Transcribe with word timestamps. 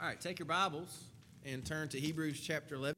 All 0.00 0.06
right, 0.06 0.20
take 0.20 0.38
your 0.38 0.46
Bibles 0.46 1.06
and 1.44 1.64
turn 1.64 1.88
to 1.88 1.98
Hebrews 1.98 2.38
chapter 2.40 2.76
11. 2.76 2.94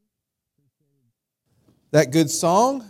That 1.93 2.11
good 2.11 2.29
song 2.29 2.85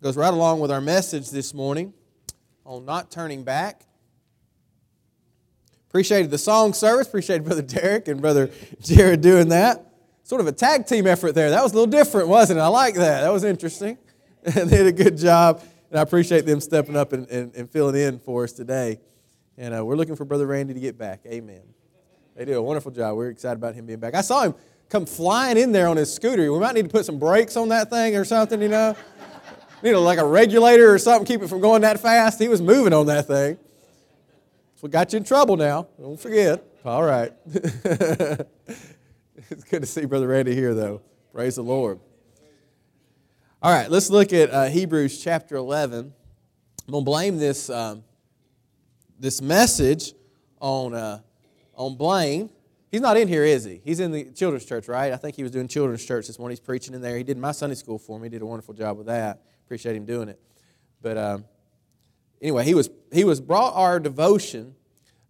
goes 0.00 0.16
right 0.16 0.32
along 0.32 0.60
with 0.60 0.70
our 0.70 0.80
message 0.80 1.30
this 1.30 1.52
morning 1.52 1.92
on 2.64 2.84
not 2.84 3.10
turning 3.10 3.42
back. 3.42 3.84
Appreciated 5.88 6.30
the 6.30 6.38
song 6.38 6.72
service. 6.72 7.08
Appreciated 7.08 7.44
Brother 7.44 7.62
Derek 7.62 8.06
and 8.06 8.20
Brother 8.20 8.48
Jared 8.80 9.22
doing 9.22 9.48
that. 9.48 9.84
Sort 10.22 10.40
of 10.40 10.46
a 10.46 10.52
tag 10.52 10.86
team 10.86 11.08
effort 11.08 11.32
there. 11.32 11.50
That 11.50 11.64
was 11.64 11.72
a 11.72 11.74
little 11.74 11.90
different, 11.90 12.28
wasn't 12.28 12.60
it? 12.60 12.62
I 12.62 12.68
like 12.68 12.94
that. 12.94 13.22
That 13.22 13.32
was 13.32 13.42
interesting. 13.42 13.98
they 14.44 14.64
did 14.66 14.86
a 14.86 14.92
good 14.92 15.18
job, 15.18 15.64
and 15.90 15.98
I 15.98 16.02
appreciate 16.02 16.46
them 16.46 16.60
stepping 16.60 16.94
up 16.94 17.12
and, 17.12 17.28
and, 17.28 17.52
and 17.56 17.68
filling 17.68 17.96
in 17.96 18.20
for 18.20 18.44
us 18.44 18.52
today. 18.52 19.00
And 19.58 19.76
uh, 19.76 19.84
we're 19.84 19.96
looking 19.96 20.14
for 20.14 20.24
Brother 20.24 20.46
Randy 20.46 20.74
to 20.74 20.80
get 20.80 20.96
back. 20.96 21.22
Amen. 21.26 21.75
They 22.36 22.44
do 22.44 22.58
a 22.58 22.62
wonderful 22.62 22.92
job. 22.92 23.16
We're 23.16 23.30
excited 23.30 23.56
about 23.56 23.74
him 23.74 23.86
being 23.86 23.98
back. 23.98 24.14
I 24.14 24.20
saw 24.20 24.42
him 24.42 24.54
come 24.90 25.06
flying 25.06 25.56
in 25.56 25.72
there 25.72 25.88
on 25.88 25.96
his 25.96 26.12
scooter. 26.12 26.52
We 26.52 26.58
might 26.58 26.74
need 26.74 26.84
to 26.84 26.90
put 26.90 27.06
some 27.06 27.18
brakes 27.18 27.56
on 27.56 27.70
that 27.70 27.88
thing 27.88 28.14
or 28.14 28.24
something, 28.24 28.60
you 28.60 28.68
know? 28.68 28.94
Need 29.82 29.92
a, 29.92 30.00
like 30.00 30.18
a 30.18 30.26
regulator 30.26 30.92
or 30.92 30.98
something, 30.98 31.26
keep 31.26 31.42
it 31.42 31.48
from 31.48 31.60
going 31.60 31.82
that 31.82 32.00
fast. 32.00 32.40
He 32.40 32.48
was 32.48 32.62
moving 32.62 32.94
on 32.94 33.06
that 33.06 33.26
thing. 33.26 33.58
So 34.76 34.80
we 34.82 34.88
got 34.88 35.12
you 35.12 35.18
in 35.18 35.24
trouble 35.24 35.56
now. 35.58 35.88
Don't 36.00 36.18
forget. 36.18 36.64
All 36.82 37.02
right. 37.02 37.32
it's 37.44 38.48
good 39.70 39.80
to 39.80 39.86
see 39.86 40.06
Brother 40.06 40.28
Randy 40.28 40.54
here, 40.54 40.72
though. 40.72 41.02
Praise 41.32 41.56
the 41.56 41.62
Lord. 41.62 42.00
All 43.62 43.70
right, 43.70 43.90
let's 43.90 44.08
look 44.08 44.32
at 44.32 44.50
uh, 44.50 44.66
Hebrews 44.66 45.22
chapter 45.22 45.56
11. 45.56 45.98
I'm 46.86 46.92
going 46.92 47.04
to 47.04 47.10
blame 47.10 47.36
this, 47.36 47.68
um, 47.68 48.02
this 49.18 49.42
message 49.42 50.14
on 50.58 50.94
uh, 50.94 51.20
on 51.76 51.96
Blaine. 51.96 52.50
He's 52.90 53.00
not 53.00 53.16
in 53.16 53.28
here, 53.28 53.44
is 53.44 53.64
he? 53.64 53.80
He's 53.84 54.00
in 54.00 54.10
the 54.10 54.24
children's 54.24 54.64
church, 54.64 54.88
right? 54.88 55.12
I 55.12 55.16
think 55.16 55.36
he 55.36 55.42
was 55.42 55.52
doing 55.52 55.68
children's 55.68 56.04
church 56.04 56.26
this 56.26 56.38
morning. 56.38 56.52
He's 56.52 56.64
preaching 56.64 56.94
in 56.94 57.02
there. 57.02 57.16
He 57.16 57.24
did 57.24 57.36
my 57.36 57.52
Sunday 57.52 57.74
school 57.74 57.98
for 57.98 58.18
me. 58.18 58.26
He 58.26 58.30
did 58.30 58.42
a 58.42 58.46
wonderful 58.46 58.74
job 58.74 58.96
with 58.96 59.06
that. 59.06 59.42
Appreciate 59.64 59.96
him 59.96 60.06
doing 60.06 60.28
it. 60.28 60.40
But 61.02 61.18
um, 61.18 61.44
anyway, 62.40 62.64
he 62.64 62.74
was 62.74 62.90
he 63.12 63.24
was 63.24 63.40
brought 63.40 63.74
our 63.74 64.00
devotion 64.00 64.74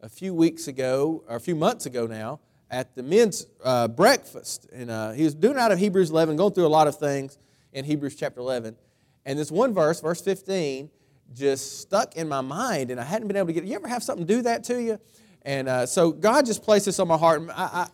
a 0.00 0.08
few 0.08 0.34
weeks 0.34 0.68
ago, 0.68 1.24
or 1.28 1.36
a 1.36 1.40
few 1.40 1.56
months 1.56 1.86
ago 1.86 2.06
now, 2.06 2.40
at 2.70 2.94
the 2.94 3.02
men's 3.02 3.46
uh, 3.64 3.88
breakfast, 3.88 4.68
and 4.72 4.90
uh, 4.90 5.12
he 5.12 5.24
was 5.24 5.34
doing 5.34 5.56
out 5.56 5.72
of 5.72 5.78
Hebrews 5.78 6.10
11, 6.10 6.36
going 6.36 6.52
through 6.52 6.66
a 6.66 6.68
lot 6.68 6.86
of 6.86 6.98
things 6.98 7.38
in 7.72 7.84
Hebrews 7.84 8.14
chapter 8.14 8.40
11, 8.40 8.76
and 9.24 9.38
this 9.38 9.50
one 9.50 9.74
verse, 9.74 10.00
verse 10.00 10.20
15, 10.20 10.90
just 11.34 11.80
stuck 11.80 12.16
in 12.16 12.28
my 12.28 12.40
mind, 12.40 12.90
and 12.90 13.00
I 13.00 13.04
hadn't 13.04 13.26
been 13.28 13.36
able 13.36 13.48
to 13.48 13.52
get. 13.52 13.64
You 13.64 13.74
ever 13.74 13.88
have 13.88 14.02
something 14.02 14.26
do 14.26 14.42
that 14.42 14.64
to 14.64 14.80
you? 14.80 15.00
And 15.46 15.68
uh, 15.68 15.86
so 15.86 16.10
God 16.10 16.44
just 16.44 16.64
placed 16.64 16.86
this 16.86 16.98
on 16.98 17.06
my 17.06 17.16
heart. 17.16 17.40
I, 17.54 17.62
I, 17.62 17.88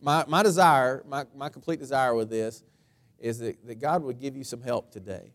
my, 0.00 0.24
my 0.28 0.44
desire, 0.44 1.02
my, 1.08 1.24
my 1.36 1.48
complete 1.48 1.80
desire 1.80 2.14
with 2.14 2.30
this 2.30 2.62
is 3.18 3.40
that, 3.40 3.66
that 3.66 3.80
God 3.80 4.04
would 4.04 4.20
give 4.20 4.36
you 4.36 4.44
some 4.44 4.62
help 4.62 4.92
today. 4.92 5.32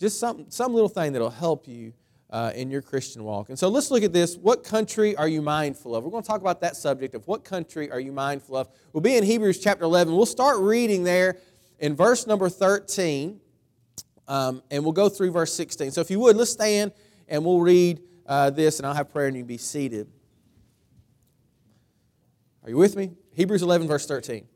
Just 0.00 0.18
some, 0.18 0.46
some 0.48 0.72
little 0.72 0.88
thing 0.88 1.12
that'll 1.12 1.28
help 1.28 1.68
you 1.68 1.92
uh, 2.30 2.52
in 2.54 2.70
your 2.70 2.80
Christian 2.80 3.22
walk. 3.22 3.50
And 3.50 3.58
so 3.58 3.68
let's 3.68 3.90
look 3.90 4.02
at 4.02 4.14
this. 4.14 4.38
What 4.38 4.64
country 4.64 5.14
are 5.14 5.28
you 5.28 5.42
mindful 5.42 5.94
of? 5.94 6.04
We're 6.04 6.10
going 6.10 6.22
to 6.22 6.26
talk 6.26 6.40
about 6.40 6.62
that 6.62 6.74
subject 6.74 7.14
of 7.14 7.28
what 7.28 7.44
country 7.44 7.90
are 7.90 8.00
you 8.00 8.10
mindful 8.10 8.56
of. 8.56 8.68
We'll 8.94 9.02
be 9.02 9.18
in 9.18 9.24
Hebrews 9.24 9.60
chapter 9.60 9.84
11. 9.84 10.16
We'll 10.16 10.24
start 10.24 10.58
reading 10.58 11.04
there 11.04 11.36
in 11.80 11.94
verse 11.94 12.26
number 12.26 12.48
13, 12.48 13.38
um, 14.26 14.62
and 14.70 14.82
we'll 14.84 14.94
go 14.94 15.10
through 15.10 15.32
verse 15.32 15.52
16. 15.52 15.90
So 15.90 16.00
if 16.00 16.10
you 16.10 16.18
would, 16.20 16.36
let's 16.36 16.50
stand 16.50 16.92
and 17.28 17.44
we'll 17.44 17.60
read 17.60 18.00
uh, 18.26 18.48
this, 18.48 18.78
and 18.78 18.86
I'll 18.86 18.94
have 18.94 19.10
prayer 19.10 19.26
and 19.26 19.36
you 19.36 19.42
can 19.42 19.48
be 19.48 19.58
seated. 19.58 20.08
Are 22.64 22.70
you 22.70 22.76
with 22.76 22.96
me? 22.96 23.10
Hebrews 23.34 23.62
11, 23.62 23.88
verse 23.88 24.06
13. 24.06 24.36
It 24.36 24.46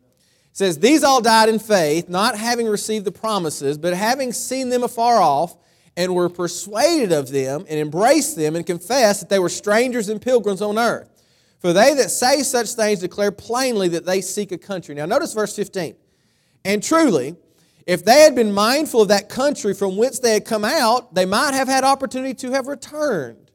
says, 0.53 0.79
These 0.79 1.03
all 1.03 1.21
died 1.21 1.49
in 1.49 1.59
faith, 1.59 2.09
not 2.09 2.39
having 2.39 2.67
received 2.67 3.05
the 3.05 3.13
promises, 3.13 3.79
but 3.79 3.95
having 3.95 4.33
seen 4.33 4.69
them 4.69 4.83
afar 4.83 5.21
off, 5.21 5.57
and 5.97 6.15
were 6.15 6.29
persuaded 6.29 7.11
of 7.11 7.31
them, 7.31 7.65
and 7.69 7.81
embraced 7.81 8.37
them, 8.37 8.55
and 8.55 8.67
confessed 8.67 9.21
that 9.21 9.29
they 9.29 9.39
were 9.39 9.49
strangers 9.49 10.09
and 10.09 10.21
pilgrims 10.21 10.63
on 10.63 10.79
earth. 10.79 11.11
For 11.59 11.73
they 11.73 11.95
that 11.95 12.11
say 12.11 12.43
such 12.43 12.71
things 12.71 13.01
declare 13.01 13.33
plainly 13.33 13.89
that 13.89 14.05
they 14.05 14.21
seek 14.21 14.53
a 14.53 14.59
country. 14.59 14.95
Now, 14.95 15.07
notice 15.07 15.33
verse 15.33 15.57
15. 15.57 15.97
And 16.65 16.83
truly, 16.83 17.35
if 17.87 18.05
they 18.05 18.21
had 18.21 18.35
been 18.35 18.53
mindful 18.53 19.03
of 19.03 19.09
that 19.09 19.29
country 19.29 19.73
from 19.73 19.97
whence 19.97 20.19
they 20.19 20.35
had 20.35 20.45
come 20.45 20.65
out, 20.65 21.15
they 21.15 21.25
might 21.25 21.55
have 21.55 21.69
had 21.69 21.83
opportunity 21.83 22.35
to 22.35 22.51
have 22.51 22.67
returned. 22.67 23.51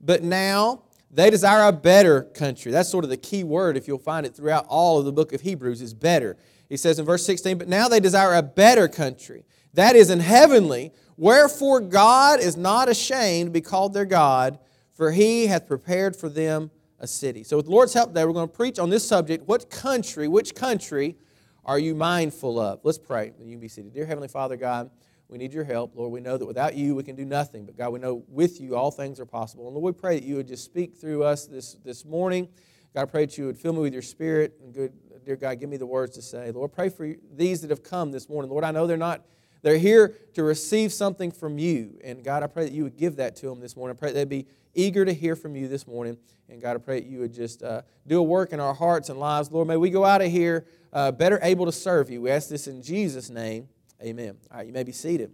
But 0.00 0.22
now, 0.22 0.84
they 1.12 1.28
desire 1.28 1.68
a 1.68 1.72
better 1.72 2.22
country. 2.22 2.72
That's 2.72 2.88
sort 2.88 3.04
of 3.04 3.10
the 3.10 3.18
key 3.18 3.44
word, 3.44 3.76
if 3.76 3.86
you'll 3.86 3.98
find 3.98 4.24
it 4.24 4.34
throughout 4.34 4.64
all 4.66 4.98
of 4.98 5.04
the 5.04 5.12
book 5.12 5.32
of 5.32 5.42
Hebrews, 5.42 5.82
is 5.82 5.92
better. 5.92 6.36
He 6.68 6.78
says 6.78 6.98
in 6.98 7.04
verse 7.04 7.24
16, 7.26 7.58
But 7.58 7.68
now 7.68 7.86
they 7.86 8.00
desire 8.00 8.34
a 8.34 8.42
better 8.42 8.88
country, 8.88 9.44
that 9.74 9.94
is 9.94 10.08
in 10.08 10.20
heavenly. 10.20 10.92
Wherefore 11.18 11.80
God 11.80 12.40
is 12.40 12.56
not 12.56 12.88
ashamed 12.88 13.48
to 13.48 13.52
be 13.52 13.60
called 13.60 13.92
their 13.92 14.06
God, 14.06 14.58
for 14.94 15.12
he 15.12 15.46
hath 15.46 15.66
prepared 15.66 16.16
for 16.16 16.30
them 16.30 16.70
a 16.98 17.06
city. 17.06 17.44
So, 17.44 17.56
with 17.56 17.66
the 17.66 17.72
Lord's 17.72 17.92
help 17.92 18.10
today, 18.10 18.24
we're 18.24 18.32
going 18.32 18.48
to 18.48 18.54
preach 18.54 18.78
on 18.78 18.88
this 18.88 19.06
subject. 19.06 19.46
What 19.46 19.68
country, 19.70 20.28
which 20.28 20.54
country 20.54 21.16
are 21.64 21.78
you 21.78 21.94
mindful 21.94 22.58
of? 22.58 22.80
Let's 22.84 22.98
pray. 22.98 23.32
You 23.38 23.50
can 23.50 23.60
be 23.60 23.68
seated. 23.68 23.92
Dear 23.92 24.06
Heavenly 24.06 24.28
Father, 24.28 24.56
God, 24.56 24.90
we 25.32 25.38
need 25.38 25.54
your 25.54 25.64
help. 25.64 25.96
Lord, 25.96 26.12
we 26.12 26.20
know 26.20 26.36
that 26.36 26.44
without 26.44 26.76
you 26.76 26.94
we 26.94 27.02
can 27.02 27.16
do 27.16 27.24
nothing. 27.24 27.64
But 27.64 27.78
God, 27.78 27.88
we 27.88 27.98
know 27.98 28.22
with 28.28 28.60
you 28.60 28.76
all 28.76 28.90
things 28.90 29.18
are 29.18 29.24
possible. 29.24 29.66
And 29.66 29.74
Lord, 29.74 29.96
we 29.96 29.98
pray 29.98 30.20
that 30.20 30.26
you 30.26 30.36
would 30.36 30.46
just 30.46 30.62
speak 30.62 30.94
through 30.94 31.24
us 31.24 31.46
this, 31.46 31.72
this 31.82 32.04
morning. 32.04 32.48
God, 32.94 33.02
I 33.02 33.04
pray 33.06 33.24
that 33.24 33.38
you 33.38 33.46
would 33.46 33.56
fill 33.56 33.72
me 33.72 33.80
with 33.80 33.94
your 33.94 34.02
spirit. 34.02 34.58
And 34.62 34.74
good, 34.74 34.92
dear 35.24 35.36
God, 35.36 35.58
give 35.58 35.70
me 35.70 35.78
the 35.78 35.86
words 35.86 36.14
to 36.16 36.22
say. 36.22 36.50
Lord, 36.50 36.70
pray 36.70 36.90
for 36.90 37.10
these 37.34 37.62
that 37.62 37.70
have 37.70 37.82
come 37.82 38.12
this 38.12 38.28
morning. 38.28 38.50
Lord, 38.50 38.62
I 38.62 38.72
know 38.72 38.86
they're 38.86 38.98
not, 38.98 39.24
they're 39.62 39.78
here 39.78 40.18
to 40.34 40.42
receive 40.42 40.92
something 40.92 41.30
from 41.30 41.58
you. 41.58 41.98
And 42.04 42.22
God, 42.22 42.42
I 42.42 42.46
pray 42.46 42.64
that 42.64 42.74
you 42.74 42.82
would 42.84 42.98
give 42.98 43.16
that 43.16 43.34
to 43.36 43.46
them 43.46 43.58
this 43.58 43.74
morning. 43.74 43.96
I 43.96 43.98
pray 43.98 44.12
they'd 44.12 44.28
be 44.28 44.46
eager 44.74 45.06
to 45.06 45.14
hear 45.14 45.34
from 45.34 45.56
you 45.56 45.66
this 45.66 45.86
morning. 45.86 46.18
And 46.50 46.60
God, 46.60 46.76
I 46.76 46.78
pray 46.78 47.00
that 47.00 47.08
you 47.08 47.20
would 47.20 47.32
just 47.32 47.62
uh, 47.62 47.80
do 48.06 48.18
a 48.18 48.22
work 48.22 48.52
in 48.52 48.60
our 48.60 48.74
hearts 48.74 49.08
and 49.08 49.18
lives. 49.18 49.50
Lord, 49.50 49.66
may 49.66 49.78
we 49.78 49.88
go 49.88 50.04
out 50.04 50.20
of 50.20 50.30
here 50.30 50.66
uh, 50.92 51.10
better 51.10 51.38
able 51.42 51.64
to 51.64 51.72
serve 51.72 52.10
you. 52.10 52.20
We 52.20 52.30
ask 52.30 52.50
this 52.50 52.66
in 52.66 52.82
Jesus' 52.82 53.30
name. 53.30 53.68
Amen. 54.02 54.36
All 54.50 54.56
right, 54.56 54.66
you 54.66 54.72
may 54.72 54.82
be 54.82 54.90
seated. 54.90 55.30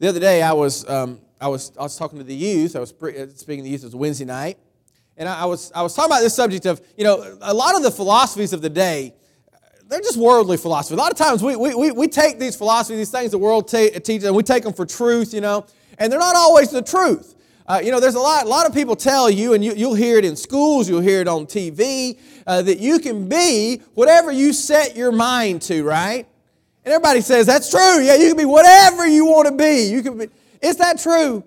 The 0.00 0.08
other 0.08 0.18
day, 0.18 0.42
I 0.42 0.52
was, 0.52 0.88
um, 0.88 1.20
I 1.40 1.46
was, 1.46 1.72
I 1.78 1.82
was 1.82 1.96
talking 1.96 2.18
to 2.18 2.24
the 2.24 2.34
youth. 2.34 2.74
I 2.74 2.80
was 2.80 2.92
uh, 2.92 3.28
speaking 3.28 3.58
to 3.58 3.62
the 3.62 3.70
youth. 3.70 3.82
It 3.82 3.86
was 3.86 3.94
Wednesday 3.94 4.24
night. 4.24 4.58
And 5.16 5.28
I 5.28 5.44
was, 5.44 5.70
I 5.72 5.82
was 5.82 5.94
talking 5.94 6.10
about 6.10 6.20
this 6.20 6.34
subject 6.34 6.66
of, 6.66 6.80
you 6.96 7.04
know, 7.04 7.38
a 7.42 7.54
lot 7.54 7.76
of 7.76 7.82
the 7.82 7.90
philosophies 7.90 8.52
of 8.52 8.60
the 8.60 8.70
day, 8.70 9.14
they're 9.88 10.00
just 10.00 10.16
worldly 10.16 10.56
philosophy. 10.56 10.94
A 10.94 10.98
lot 10.98 11.12
of 11.12 11.16
times 11.16 11.42
we, 11.42 11.54
we, 11.54 11.92
we 11.92 12.08
take 12.08 12.38
these 12.38 12.56
philosophies, 12.56 12.98
these 12.98 13.10
things 13.10 13.30
the 13.30 13.38
world 13.38 13.68
te- 13.68 13.90
teaches, 14.00 14.24
and 14.24 14.34
we 14.34 14.42
take 14.42 14.64
them 14.64 14.72
for 14.72 14.84
truth, 14.84 15.32
you 15.32 15.40
know, 15.40 15.64
and 15.98 16.12
they're 16.12 16.20
not 16.20 16.36
always 16.36 16.70
the 16.70 16.82
truth. 16.82 17.34
Uh, 17.68 17.82
you 17.84 17.90
know, 17.90 18.00
there's 18.00 18.14
a 18.14 18.20
lot, 18.20 18.46
a 18.46 18.48
lot 18.48 18.66
of 18.66 18.72
people 18.72 18.96
tell 18.96 19.28
you, 19.28 19.52
and 19.52 19.62
you, 19.62 19.88
will 19.88 19.94
hear 19.94 20.16
it 20.16 20.24
in 20.24 20.34
schools, 20.36 20.88
you'll 20.88 21.02
hear 21.02 21.20
it 21.20 21.28
on 21.28 21.44
TV, 21.44 22.18
uh, 22.46 22.62
that 22.62 22.78
you 22.78 22.98
can 22.98 23.28
be 23.28 23.82
whatever 23.92 24.32
you 24.32 24.54
set 24.54 24.96
your 24.96 25.12
mind 25.12 25.60
to, 25.60 25.84
right? 25.84 26.26
And 26.84 26.94
everybody 26.94 27.20
says, 27.20 27.44
that's 27.46 27.70
true. 27.70 28.00
Yeah, 28.00 28.14
you 28.14 28.28
can 28.28 28.38
be 28.38 28.46
whatever 28.46 29.06
you 29.06 29.26
want 29.26 29.48
to 29.48 29.54
be. 29.54 29.90
You 29.90 30.02
can 30.02 30.16
be. 30.16 30.28
Is 30.62 30.76
that 30.78 30.98
true? 30.98 31.44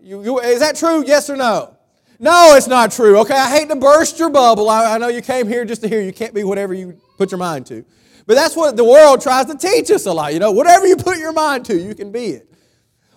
You, 0.00 0.24
you, 0.24 0.40
is 0.40 0.60
that 0.60 0.76
true? 0.76 1.04
Yes 1.06 1.28
or 1.28 1.36
no? 1.36 1.76
No, 2.18 2.54
it's 2.56 2.66
not 2.66 2.90
true. 2.90 3.18
Okay, 3.18 3.34
I 3.34 3.50
hate 3.50 3.68
to 3.68 3.76
burst 3.76 4.18
your 4.18 4.30
bubble. 4.30 4.70
I, 4.70 4.94
I 4.94 4.98
know 4.98 5.08
you 5.08 5.20
came 5.20 5.46
here 5.46 5.66
just 5.66 5.82
to 5.82 5.88
hear 5.88 6.00
you 6.00 6.14
can't 6.14 6.32
be 6.32 6.44
whatever 6.44 6.72
you 6.72 6.98
put 7.18 7.30
your 7.30 7.38
mind 7.38 7.66
to. 7.66 7.84
But 8.26 8.34
that's 8.34 8.56
what 8.56 8.76
the 8.76 8.84
world 8.84 9.20
tries 9.20 9.44
to 9.46 9.56
teach 9.56 9.90
us 9.90 10.06
a 10.06 10.12
lot. 10.12 10.32
You 10.32 10.38
know, 10.38 10.50
whatever 10.50 10.86
you 10.86 10.96
put 10.96 11.18
your 11.18 11.32
mind 11.32 11.66
to, 11.66 11.76
you 11.76 11.94
can 11.94 12.10
be 12.10 12.28
it. 12.28 12.47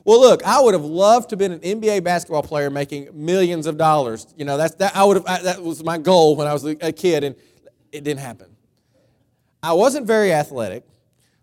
Well, 0.04 0.20
look, 0.20 0.44
I 0.44 0.60
would 0.62 0.74
have 0.74 0.84
loved 0.84 1.30
to 1.30 1.34
have 1.34 1.40
been 1.40 1.52
an 1.52 1.60
NBA 1.60 2.04
basketball 2.04 2.42
player 2.42 2.70
making 2.70 3.10
millions 3.14 3.68
of 3.68 3.78
dollars. 3.78 4.26
You 4.36 4.46
know, 4.46 4.58
that's, 4.58 4.76
that, 4.76 4.96
I 4.96 5.04
would 5.04 5.18
have, 5.18 5.44
that 5.44 5.62
was 5.62 5.84
my 5.84 5.98
goal 5.98 6.36
when 6.36 6.48
I 6.48 6.54
was 6.54 6.66
a 6.66 6.92
kid, 6.92 7.24
and 7.24 7.36
it 7.92 8.04
didn't 8.04 8.20
happen. 8.22 8.56
I 9.62 9.74
wasn't 9.74 10.08
very 10.08 10.34
athletic, 10.34 10.84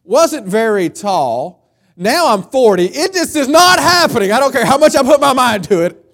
wasn't 0.03 0.47
very 0.47 0.91
tall. 0.91 1.73
Now 1.97 2.33
I'm 2.33 2.43
40. 2.43 2.85
It 2.85 3.13
just 3.13 3.37
is 3.37 3.49
not 3.49 3.79
happening. 3.79 4.33
I 4.33 4.41
don't 4.41 4.53
care 4.53 4.65
how 4.65 4.79
much 4.79 4.97
I 4.97 5.03
put 5.03 5.21
my 5.21 5.33
mind 5.33 5.65
to 5.65 5.85
it. 5.85 6.05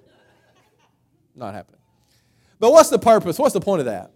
Not 1.35 1.53
happening. 1.53 1.79
But 2.59 2.71
what's 2.71 2.89
the 2.89 2.99
purpose? 2.99 3.37
What's 3.37 3.53
the 3.53 3.61
point 3.61 3.81
of 3.81 3.85
that? 3.85 4.11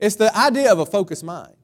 It's 0.00 0.16
the 0.16 0.36
idea 0.36 0.72
of 0.72 0.78
a 0.78 0.86
focused 0.86 1.22
mind. 1.22 1.54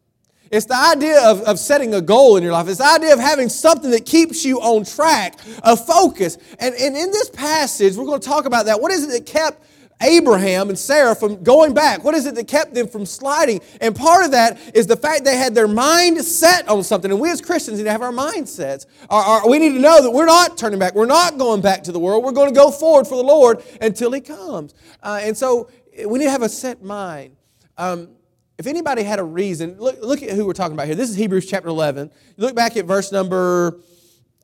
It's 0.51 0.67
the 0.67 0.77
idea 0.77 1.21
of, 1.29 1.41
of 1.43 1.59
setting 1.59 1.95
a 1.95 2.01
goal 2.01 2.37
in 2.37 2.43
your 2.43 2.53
life. 2.53 2.69
It's 2.69 2.79
the 2.79 2.85
idea 2.85 3.13
of 3.13 3.19
having 3.19 3.49
something 3.49 3.91
that 3.91 4.07
keeps 4.07 4.45
you 4.45 4.61
on 4.61 4.85
track, 4.85 5.39
a 5.63 5.77
focus. 5.77 6.39
And, 6.59 6.75
and 6.75 6.97
in 6.97 7.11
this 7.11 7.31
passage, 7.31 7.97
we're 7.97 8.07
going 8.07 8.21
to 8.21 8.29
talk 8.29 8.45
about 8.45 8.67
that. 8.67 8.81
What 8.81 8.93
is 8.93 9.05
it 9.05 9.11
that 9.11 9.27
kept 9.27 9.63
Abraham 10.03 10.69
and 10.69 10.79
Sarah 10.79 11.15
from 11.15 11.43
going 11.43 11.73
back? 11.73 12.05
What 12.05 12.15
is 12.15 12.27
it 12.27 12.35
that 12.35 12.47
kept 12.47 12.75
them 12.75 12.87
from 12.87 13.07
sliding? 13.07 13.61
And 13.81 13.97
part 13.97 14.25
of 14.25 14.33
that 14.33 14.59
is 14.75 14.87
the 14.87 14.97
fact 14.97 15.25
they 15.25 15.37
had 15.37 15.55
their 15.55 15.69
mind 15.69 16.23
set 16.23 16.69
on 16.69 16.83
something. 16.83 17.11
And 17.11 17.21
we 17.21 17.31
as 17.31 17.41
Christians 17.41 17.79
need 17.79 17.85
to 17.85 17.91
have 17.91 18.03
our 18.03 18.13
mindsets. 18.13 18.87
Our, 19.09 19.23
our, 19.23 19.49
we 19.49 19.59
need 19.59 19.73
to 19.73 19.81
know 19.81 20.03
that 20.03 20.11
we're 20.11 20.27
not 20.27 20.59
turning 20.59 20.79
back. 20.79 20.95
We're 20.95 21.07
not 21.07 21.39
going 21.39 21.61
back 21.61 21.83
to 21.85 21.93
the 21.93 21.99
world. 21.99 22.25
We're 22.25 22.33
going 22.33 22.51
to 22.51 22.55
go 22.55 22.71
forward 22.71 23.07
for 23.07 23.17
the 23.17 23.25
Lord 23.25 23.65
until 23.81 24.13
He 24.13 24.21
comes. 24.21 24.75
Uh, 25.03 25.21
and 25.23 25.37
so 25.37 25.71
we 26.07 26.19
need 26.19 26.27
to 26.27 26.31
have 26.31 26.43
a 26.43 26.49
set 26.49 26.83
mind. 26.83 27.37
Um, 27.79 28.16
if 28.59 28.67
anybody 28.67 29.03
had 29.03 29.19
a 29.19 29.25
reason, 29.25 29.77
look, 29.79 29.99
look 30.01 30.23
at 30.23 30.31
who 30.31 30.47
we're 30.47 30.55
talking 30.55 30.75
about 30.75 30.87
here. 30.87 30.95
This 30.95 31.11
is 31.11 31.17
Hebrews 31.17 31.47
chapter 31.47 31.69
11. 31.69 32.11
look 32.37 32.55
back 32.55 32.77
at 32.77 32.87
verse 32.87 33.13
number 33.13 33.81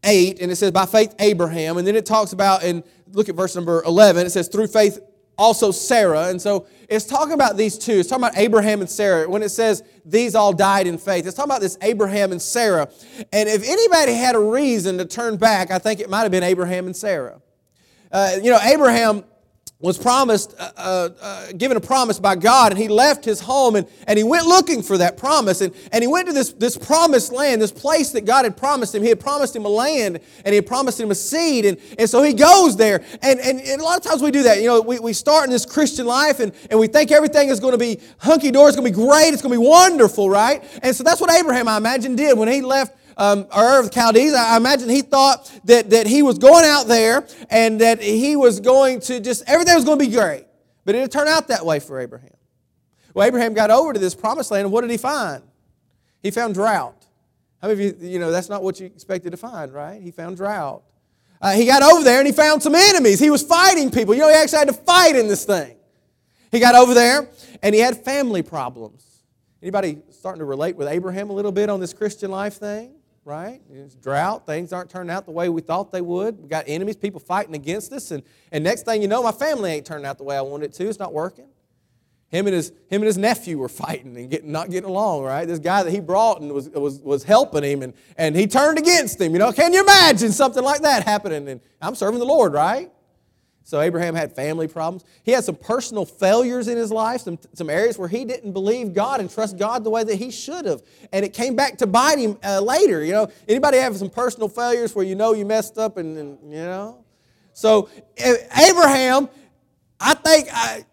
8, 0.05 0.41
and 0.41 0.51
it 0.51 0.57
says, 0.57 0.71
By 0.71 0.87
faith, 0.87 1.15
Abraham. 1.19 1.79
And 1.79 1.87
then 1.87 1.97
it 1.97 2.05
talks 2.05 2.33
about, 2.33 2.63
and 2.63 2.83
look 3.13 3.29
at 3.29 3.35
verse 3.35 3.57
number 3.57 3.83
11, 3.85 4.27
it 4.27 4.31
says, 4.31 4.49
Through 4.49 4.67
faith, 4.67 4.99
also 5.39 5.71
Sarah. 5.71 6.29
And 6.29 6.41
so 6.41 6.67
it's 6.89 7.07
talking 7.07 7.33
about 7.33 7.57
these 7.57 7.79
two. 7.79 7.93
It's 7.93 8.09
talking 8.09 8.25
about 8.25 8.37
Abraham 8.37 8.81
and 8.81 8.91
Sarah. 8.91 9.29
When 9.29 9.43
it 9.43 9.49
says 9.49 9.83
these 10.05 10.35
all 10.35 10.53
died 10.53 10.87
in 10.87 10.99
faith, 10.99 11.27
it's 11.27 11.35
talking 11.35 11.51
about 11.51 11.63
this 11.63 11.79
Abraham 11.81 12.33
and 12.33 12.43
Sarah. 12.43 12.89
And 13.33 13.49
if 13.49 13.67
anybody 13.67 14.13
had 14.13 14.35
a 14.35 14.41
reason 14.41 14.99
to 14.99 15.05
turn 15.05 15.37
back, 15.39 15.71
I 15.71 15.79
think 15.79 16.01
it 16.01 16.11
might 16.11 16.23
have 16.23 16.31
been 16.31 16.43
Abraham 16.43 16.87
and 16.87 16.95
Sarah. 16.95 17.41
Uh, 18.11 18.33
you 18.43 18.51
know, 18.51 18.59
Abraham 18.63 19.25
was 19.83 19.99
promised, 19.99 20.55
uh, 20.59 20.71
uh, 20.77 21.09
uh, 21.21 21.53
given 21.59 21.77
a 21.77 21.81
promise 21.81 22.21
by 22.21 22.37
God, 22.37 22.71
and 22.71 22.81
he 22.81 22.87
left 22.87 23.25
his 23.25 23.41
home 23.41 23.75
and, 23.75 23.87
and 24.07 24.17
he 24.17 24.23
went 24.23 24.47
looking 24.47 24.81
for 24.81 24.97
that 24.97 25.17
promise. 25.17 25.61
And, 25.61 25.75
and 25.91 26.03
he 26.03 26.07
went 26.07 26.29
to 26.29 26.33
this, 26.33 26.53
this 26.53 26.79
promised 26.79 27.33
land, 27.33 27.61
this 27.61 27.73
place 27.73 28.13
that 28.13 28.25
God 28.25 28.45
had 28.45 28.57
promised 28.57 28.95
him. 28.95 29.03
He 29.03 29.09
had 29.09 29.19
promised 29.19 29.57
him 29.57 29.65
a 29.65 29.69
land 29.69 30.21
and 30.45 30.47
he 30.47 30.55
had 30.55 30.69
promised 30.69 31.01
him 31.01 31.11
a 31.11 31.17
seed. 31.17 31.65
And, 31.65 31.79
and 31.99 32.09
so 32.09 32.23
he 32.23 32.33
goes 32.33 32.77
there. 32.77 33.03
And, 33.23 33.41
and, 33.41 33.61
and 33.61 33.81
a 33.81 33.85
lot 33.85 33.99
of 33.99 34.05
times 34.05 34.23
we 34.23 34.31
do 34.31 34.45
that. 34.45 34.61
You 34.61 34.69
know, 34.69 34.81
we, 34.81 35.01
we 35.01 35.13
start 35.13 35.47
in 35.47 35.51
this 35.51 35.67
Christian 35.67 36.07
life 36.07 36.39
and, 36.39 36.53
and 36.71 36.79
we 36.79 36.87
think 36.87 37.11
everything 37.11 37.49
is 37.49 37.59
going 37.59 37.73
to 37.73 37.79
be 37.79 37.99
hunky 38.19 38.53
dory, 38.53 38.69
it's 38.69 38.77
going 38.77 38.91
to 38.91 38.97
be 38.97 39.05
great, 39.05 39.33
it's 39.33 39.43
going 39.43 39.53
to 39.53 39.61
be 39.61 39.67
wonderful, 39.67 40.31
right? 40.31 40.63
And 40.85 40.95
so 40.95 41.03
that's 41.03 41.21
what 41.21 41.31
Abraham, 41.33 41.67
I 41.67 41.77
imagine, 41.77 42.15
did 42.15 42.39
when 42.39 42.47
he 42.47 42.61
left 42.61 42.97
um, 43.17 43.47
the 43.51 43.91
Chaldees. 43.93 44.35
I 44.35 44.57
imagine 44.57 44.89
he 44.89 45.03
thought 45.03 45.51
that, 45.65 45.91
that 45.91 46.07
he 46.07 46.23
was 46.23 46.39
going 46.39 46.65
out 46.65 46.87
there 46.87 47.27
and 47.51 47.81
that 47.81 48.01
he 48.01 48.37
was 48.37 48.61
going 48.61 49.01
to 49.01 49.21
just, 49.21 49.43
everything 49.47 49.75
was 49.75 49.85
going 49.85 49.99
to 49.99 50.05
be 50.05 50.13
great. 50.13 50.47
But 50.85 50.95
it 50.95 50.99
didn't 50.99 51.13
turn 51.13 51.29
out 51.29 51.49
that 51.49 51.65
way 51.65 51.81
for 51.81 52.01
Abraham. 52.01 52.31
Well, 53.15 53.27
Abraham 53.27 53.55
got 53.55 53.71
over 53.71 53.93
to 53.93 53.99
this 53.99 54.15
promised 54.15 54.51
land, 54.51 54.65
and 54.65 54.73
what 54.73 54.81
did 54.81 54.91
he 54.91 54.97
find? 54.97 55.43
He 56.23 56.31
found 56.31 56.55
drought. 56.55 57.07
How 57.61 57.69
many 57.69 57.89
of 57.89 58.03
you, 58.03 58.09
you 58.09 58.19
know, 58.19 58.31
that's 58.31 58.49
not 58.49 58.63
what 58.63 58.81
you 58.81 58.87
expected 58.87 59.31
to 59.31 59.37
find, 59.37 59.73
right? 59.73 60.01
He 60.01 60.11
found 60.11 60.37
drought. 60.37 60.83
Uh, 61.41 61.53
he 61.53 61.67
got 61.67 61.83
over 61.83 62.05
there 62.05 62.19
and 62.19 62.27
he 62.27 62.33
found 62.33 62.63
some 62.63 62.75
enemies. 62.75 63.19
He 63.19 63.31
was 63.31 63.43
fighting 63.43 63.91
people. 63.91 64.15
You 64.15 64.21
know, 64.21 64.29
he 64.29 64.35
actually 64.35 64.59
had 64.59 64.69
to 64.69 64.75
fight 64.75 65.17
in 65.17 65.29
this 65.29 65.45
thing. 65.45 65.77
He 66.53 66.61
got 66.61 66.75
over 66.75 66.95
there 66.95 67.29
and 67.63 67.75
he 67.75 67.81
had 67.81 68.05
family 68.05 68.43
problems. 68.43 69.05
Anybody 69.61 69.99
starting 70.11 70.41
to 70.41 70.45
relate 70.45 70.77
with 70.77 70.89
Abraham 70.89 71.31
a 71.31 71.33
little 71.33 71.53
bit 71.53 71.69
on 71.69 71.81
this 71.81 71.93
Christian 71.93 72.31
life 72.31 72.55
thing? 72.55 72.95
Right? 73.25 73.61
It's 73.71 73.95
drought. 73.95 74.47
Things 74.47 74.73
aren't 74.73 74.91
turning 74.91 75.11
out 75.11 75.27
the 75.27 75.33
way 75.33 75.49
we 75.49 75.61
thought 75.61 75.93
they 75.93 76.01
would. 76.01 76.43
We 76.43 76.49
got 76.49 76.65
enemies, 76.67 76.97
people 76.97 77.21
fighting 77.21 77.55
against 77.55 77.93
us. 77.93 78.11
And, 78.11 78.23
and 78.51 78.65
next 78.65 78.85
thing 78.85 79.03
you 79.03 79.09
know, 79.09 79.23
my 79.23 79.33
family 79.33 79.71
ain't 79.71 79.87
turning 79.87 80.07
out 80.07 80.19
the 80.19 80.25
way 80.25 80.37
I 80.37 80.43
wanted 80.43 80.67
it 80.67 80.73
to. 80.75 80.89
It's 80.89 80.99
not 80.99 81.13
working. 81.13 81.47
Him 82.29 82.47
and 82.47 82.55
his, 82.55 82.71
him 82.89 83.03
and 83.03 83.05
his 83.05 83.19
nephew 83.19 83.59
were 83.59 83.69
fighting 83.69 84.17
and 84.17 84.31
getting, 84.31 84.51
not 84.51 84.71
getting 84.71 84.89
along, 84.89 85.23
right? 85.23 85.45
This 85.45 85.59
guy 85.59 85.83
that 85.83 85.91
he 85.91 86.01
brought 86.01 86.41
and 86.41 86.51
was, 86.51 86.69
was, 86.71 86.99
was 87.01 87.25
helping 87.25 87.63
him, 87.63 87.83
and, 87.83 87.93
and 88.17 88.35
he 88.35 88.47
turned 88.47 88.79
against 88.79 89.21
him. 89.21 89.35
You 89.35 89.39
know, 89.39 89.53
can 89.53 89.75
you 89.75 89.83
imagine 89.83 90.33
something 90.33 90.65
like 90.65 90.81
that 90.81 91.05
happening? 91.05 91.47
And 91.47 91.61
I'm 91.83 91.95
serving 91.95 92.21
the 92.21 92.25
Lord, 92.25 92.55
right? 92.55 92.91
So 93.65 93.81
Abraham 93.81 94.15
had 94.15 94.35
family 94.35 94.67
problems. 94.67 95.05
He 95.23 95.31
had 95.31 95.45
some 95.45 95.55
personal 95.55 96.05
failures 96.05 96.69
in 96.69 96.77
his 96.77 96.91
life, 96.91 97.23
some, 97.23 97.39
some 97.55 97.71
areas 97.71 97.97
where 97.97 98.09
he 98.09 98.25
didn't 98.25 98.53
believe 98.53 98.93
God 98.93 99.21
and 99.21 99.31
trust 99.31 99.57
God 99.57 99.85
the 99.85 99.91
way 99.91 100.03
that 100.03 100.17
he 100.17 100.31
should 100.31 100.67
have. 100.67 100.83
And 101.13 101.25
it 101.25 101.33
came 101.33 101.55
back 101.55 101.79
to 101.79 101.87
bite 101.87 102.19
him 102.19 102.39
uh, 102.45 102.61
later. 102.61 103.05
You 103.05 103.13
know, 103.13 103.33
anybody 103.49 103.79
have 103.79 103.97
some 103.97 104.11
personal 104.11 104.49
failures 104.49 104.95
where 104.95 105.05
you 105.05 105.15
know 105.15 105.33
you 105.33 105.45
messed 105.45 105.79
up 105.79 105.97
and, 105.97 106.19
and 106.19 106.53
you 106.53 106.59
know? 106.59 107.05
So 107.53 107.89
Abraham, 108.17 109.29
I 110.01 110.15
think 110.15 110.49
I, 110.53 110.85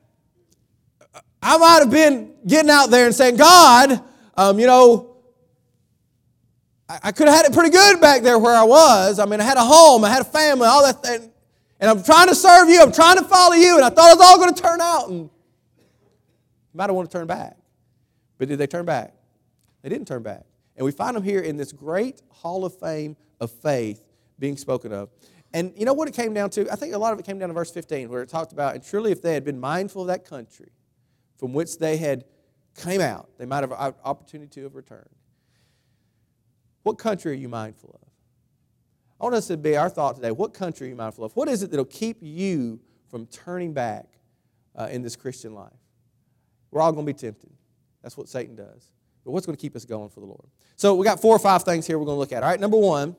I 1.42 1.58
might 1.58 1.80
have 1.80 1.92
been 1.92 2.34
getting 2.46 2.70
out 2.70 2.92
there 2.92 3.06
and 3.06 3.16
saying, 3.16 3.38
God, 3.38 4.04
um, 4.36 4.60
you 4.60 4.68
know, 4.68 5.16
I, 6.88 7.00
I 7.04 7.12
could 7.14 7.28
have 7.28 7.36
had 7.36 7.46
it 7.46 7.54
pretty 7.54 7.72
good 7.72 8.00
back 8.00 8.22
there 8.22 8.38
where 8.38 8.56
I 8.56 8.64
was. 8.64 9.18
I 9.18 9.26
mean, 9.26 9.42
I 9.42 9.44
had 9.44 9.58
a 9.58 9.64
home, 9.64 10.04
I 10.04 10.10
had 10.10 10.22
a 10.22 10.26
family, 10.26 10.68
all 10.68 10.84
that. 10.84 11.02
Thing 11.02 11.32
and 11.80 11.90
I'm 11.90 12.04
trying 12.04 12.28
to 12.28 12.36
serve 12.36 12.70
you, 12.70 12.82
I'm 12.82 12.92
trying 12.92 13.18
to 13.18 13.24
follow 13.24 13.56
you, 13.56 13.76
and 13.76 13.86
I 13.86 13.90
thought 13.90 14.12
it 14.12 14.18
was 14.18 14.28
all 14.28 14.38
going 14.38 14.54
to 14.54 14.62
turn 14.62 14.82
out. 14.82 15.10
And 15.10 15.30
you 15.30 15.30
might 16.74 16.88
have 16.88 16.96
want 16.96 17.10
to 17.10 17.18
turn 17.18 17.28
back. 17.28 17.58
But 18.38 18.48
did 18.48 18.58
they 18.58 18.68
turn 18.68 18.86
back? 18.86 19.14
They 19.82 19.90
didn't 19.90 20.08
turn 20.08 20.24
back. 20.24 20.46
And 20.76 20.86
we 20.86 20.92
find 20.92 21.16
them 21.16 21.24
here 21.24 21.42
in 21.42 21.58
this 21.58 21.72
great 21.72 22.22
hall 22.30 22.66
of 22.66 22.78
fame 22.78 23.18
of 23.40 23.52
faith 23.52 24.06
being 24.40 24.58
spoken 24.58 24.94
of. 24.94 25.10
And 25.54 25.74
you 25.76 25.86
know 25.86 25.94
what 25.94 26.08
it 26.08 26.14
came 26.14 26.34
down 26.34 26.50
to? 26.52 26.72
I 26.72 26.76
think 26.76 26.94
a 26.94 26.98
lot 26.98 27.12
of 27.12 27.20
it 27.20 27.26
came 27.26 27.40
down 27.40 27.50
to 27.50 27.54
verse 27.54 27.72
15, 27.72 28.10
where 28.10 28.22
it 28.22 28.30
talked 28.30 28.52
about, 28.52 28.76
and 28.76 28.84
truly 28.84 29.12
if 29.12 29.22
they 29.22 29.34
had 29.34 29.44
been 29.44 29.60
mindful 29.60 30.04
of 30.04 30.08
that 30.08 30.26
country 30.26 30.72
from 31.38 31.54
which 31.54 31.80
they 31.80 31.98
had 31.98 32.24
came 32.78 33.02
out, 33.02 33.30
they 33.38 33.46
might 33.46 33.62
have 33.62 33.72
an 33.72 33.94
opportunity 34.06 34.50
to 34.52 34.64
have 34.64 34.76
returned. 34.76 35.10
What 36.84 36.98
country 36.98 37.32
are 37.32 37.36
you 37.36 37.50
mindful 37.50 37.99
of? 37.99 37.99
I 39.20 39.24
want 39.26 39.36
us 39.36 39.48
to 39.48 39.58
be 39.58 39.76
our 39.76 39.90
thought 39.90 40.16
today. 40.16 40.32
What 40.32 40.54
country 40.54 40.88
are 40.88 40.90
you 40.90 40.96
mindful 40.96 41.26
of? 41.26 41.36
What 41.36 41.50
is 41.50 41.62
it 41.62 41.72
that'll 41.72 41.86
keep 41.86 42.18
you 42.22 42.80
from 43.10 43.26
turning 43.28 43.74
back 43.74 44.06
uh, 44.76 44.88
in 44.92 45.02
this 45.02 45.16
Christian 45.16 45.54
life? 45.54 45.74
We're 46.72 46.82
all 46.82 46.92
going 46.92 47.06
to 47.06 47.14
be 47.14 47.18
tempted. 47.18 47.52
That's 48.02 48.16
what 48.16 48.30
Satan 48.30 48.56
does. 48.56 48.92
But 49.26 49.32
what's 49.32 49.46
going 49.46 49.58
to 49.58 49.62
keep 49.62 49.76
us 49.76 49.84
going 49.84 50.10
for 50.10 50.22
the 50.22 50.26
Lord? 50.26 50.46
So 50.78 50.96
we 50.96 51.04
got 51.04 51.20
four 51.20 51.36
or 51.36 51.40
five 51.40 51.64
things 51.64 51.86
here 51.86 52.00
we're 52.00 52.06
going 52.06 52.16
to 52.16 52.20
look 52.20 52.32
at. 52.32 52.44
All 52.44 52.50
right, 52.50 52.60
number 52.60 52.78
one, 52.78 53.16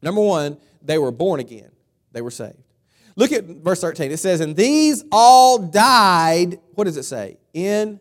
number 0.00 0.20
one, 0.20 0.58
they 0.80 0.98
were 0.98 1.10
born 1.10 1.40
again. 1.40 1.70
They 2.12 2.20
were 2.20 2.30
saved. 2.30 2.56
Look 3.16 3.32
at 3.32 3.44
verse 3.44 3.80
13. 3.80 4.12
It 4.12 4.18
says, 4.18 4.40
And 4.40 4.54
these 4.54 5.04
all 5.10 5.58
died, 5.58 6.60
what 6.74 6.84
does 6.84 6.96
it 6.96 7.02
say? 7.02 7.38
In. 7.52 8.00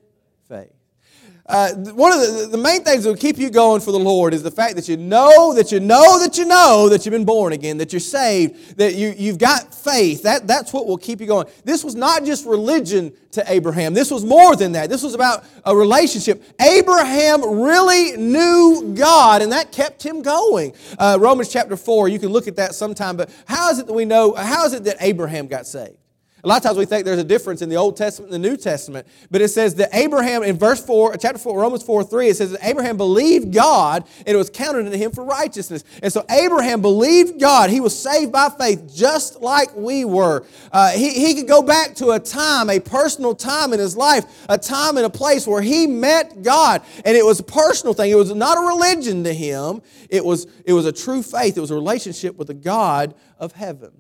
Uh, 1.52 1.74
one 1.92 2.14
of 2.14 2.22
the, 2.22 2.48
the 2.50 2.58
main 2.58 2.82
things 2.82 3.04
that 3.04 3.10
will 3.10 3.18
keep 3.18 3.38
you 3.38 3.50
going 3.50 3.82
for 3.82 3.92
the 3.92 4.00
Lord 4.00 4.34
is 4.34 4.42
the 4.42 4.50
fact 4.50 4.78
that 4.78 4.88
you 4.88 4.96
know 4.96 5.54
that 5.54 5.70
you 5.70 5.82
know 5.82 6.18
that 6.18 6.38
you 6.38 6.46
know 6.46 6.88
that 6.88 7.06
you've 7.06 7.12
been 7.12 7.26
born 7.26 7.52
again, 7.52 7.78
that 7.80 7.92
you're 7.92 8.00
saved, 8.00 8.78
that 8.78 8.96
you, 8.96 9.14
you've 9.18 9.38
got 9.38 9.76
faith. 9.76 10.24
That, 10.24 10.48
that's 10.48 10.72
what 10.72 10.88
will 10.88 10.98
keep 10.98 11.20
you 11.20 11.28
going. 11.28 11.48
This 11.66 11.84
was 11.84 11.94
not 11.94 12.24
just 12.24 12.46
religion 12.46 13.12
to 13.32 13.44
Abraham. 13.52 13.94
This 13.94 14.10
was 14.10 14.24
more 14.24 14.56
than 14.56 14.72
that. 14.72 14.90
This 14.90 15.04
was 15.04 15.14
about 15.14 15.44
a 15.66 15.76
relationship. 15.76 16.42
Abraham 16.62 17.62
really 17.62 18.16
knew 18.16 18.94
God, 18.96 19.42
and 19.42 19.52
that 19.52 19.74
kept 19.74 20.02
him 20.02 20.22
going. 20.22 20.74
Uh, 20.98 21.18
Romans 21.20 21.50
chapter 21.50 21.76
4, 21.76 22.08
you 22.08 22.18
can 22.18 22.30
look 22.30 22.48
at 22.48 22.56
that 22.56 22.76
sometime, 22.76 23.18
but 23.18 23.30
how 23.46 23.70
is 23.72 23.80
it 23.80 23.88
that 23.88 23.94
we 23.94 24.06
know, 24.06 24.34
how 24.36 24.66
is 24.66 24.72
it 24.72 24.86
that 24.86 24.96
Abraham 25.02 25.48
got 25.48 25.68
saved? 25.68 25.98
A 26.44 26.48
lot 26.48 26.58
of 26.58 26.64
times 26.64 26.78
we 26.78 26.86
think 26.86 27.06
there's 27.06 27.20
a 27.20 27.24
difference 27.24 27.62
in 27.62 27.70
the 27.70 27.76
Old 27.76 27.96
Testament 27.96 28.34
and 28.34 28.44
the 28.44 28.50
New 28.50 28.58
Testament, 28.58 29.06
but 29.30 29.42
it 29.42 29.50
says 29.50 29.76
that 29.76 29.90
Abraham, 29.94 30.42
in 30.42 30.58
verse 30.58 30.84
4, 30.84 31.18
chapter 31.18 31.38
4, 31.38 31.60
Romans 31.60 31.84
4 31.84 32.04
3, 32.04 32.30
it 32.30 32.38
says 32.38 32.52
that 32.52 32.66
Abraham 32.66 32.98
believed 32.98 33.54
God 33.54 34.06
and 34.20 34.30
it 34.30 34.36
was 34.36 34.50
counted 34.50 34.86
unto 34.86 34.98
him 34.98 35.12
for 35.12 35.24
righteousness. 35.24 35.84
And 36.02 36.12
so 36.12 36.26
Abraham 36.32 36.82
believed 36.82 37.40
God. 37.40 37.70
He 37.70 37.80
was 37.80 37.98
saved 37.98 38.32
by 38.32 38.50
faith 38.50 38.92
just 38.96 39.42
like 39.42 39.76
we 39.76 40.04
were. 40.04 40.44
Uh, 40.72 40.90
he, 40.92 41.12
he 41.12 41.36
could 41.36 41.48
go 41.48 41.62
back 41.62 41.94
to 41.96 42.12
a 42.12 42.20
time, 42.20 42.72
a 42.72 42.80
personal 42.80 43.36
time 43.36 43.72
in 43.74 43.80
his 43.80 43.96
life, 43.96 44.26
a 44.50 44.58
time 44.58 44.98
in 44.98 45.06
a 45.06 45.10
place 45.10 45.46
where 45.46 45.62
he 45.62 45.86
met 45.86 46.42
God. 46.42 46.82
And 47.06 47.16
it 47.16 47.26
was 47.26 47.40
a 47.40 47.44
personal 47.44 47.94
thing. 47.94 48.10
It 48.10 48.16
was 48.16 48.34
not 48.34 48.58
a 48.58 48.62
religion 48.62 49.24
to 49.26 49.34
him, 49.34 49.82
it 50.10 50.26
was, 50.26 50.48
it 50.66 50.74
was 50.74 50.88
a 50.88 50.92
true 50.92 51.22
faith, 51.22 51.56
it 51.56 51.62
was 51.62 51.72
a 51.72 51.76
relationship 51.76 52.36
with 52.36 52.48
the 52.48 52.56
God 52.56 53.14
of 53.38 53.52
heaven. 53.52 53.92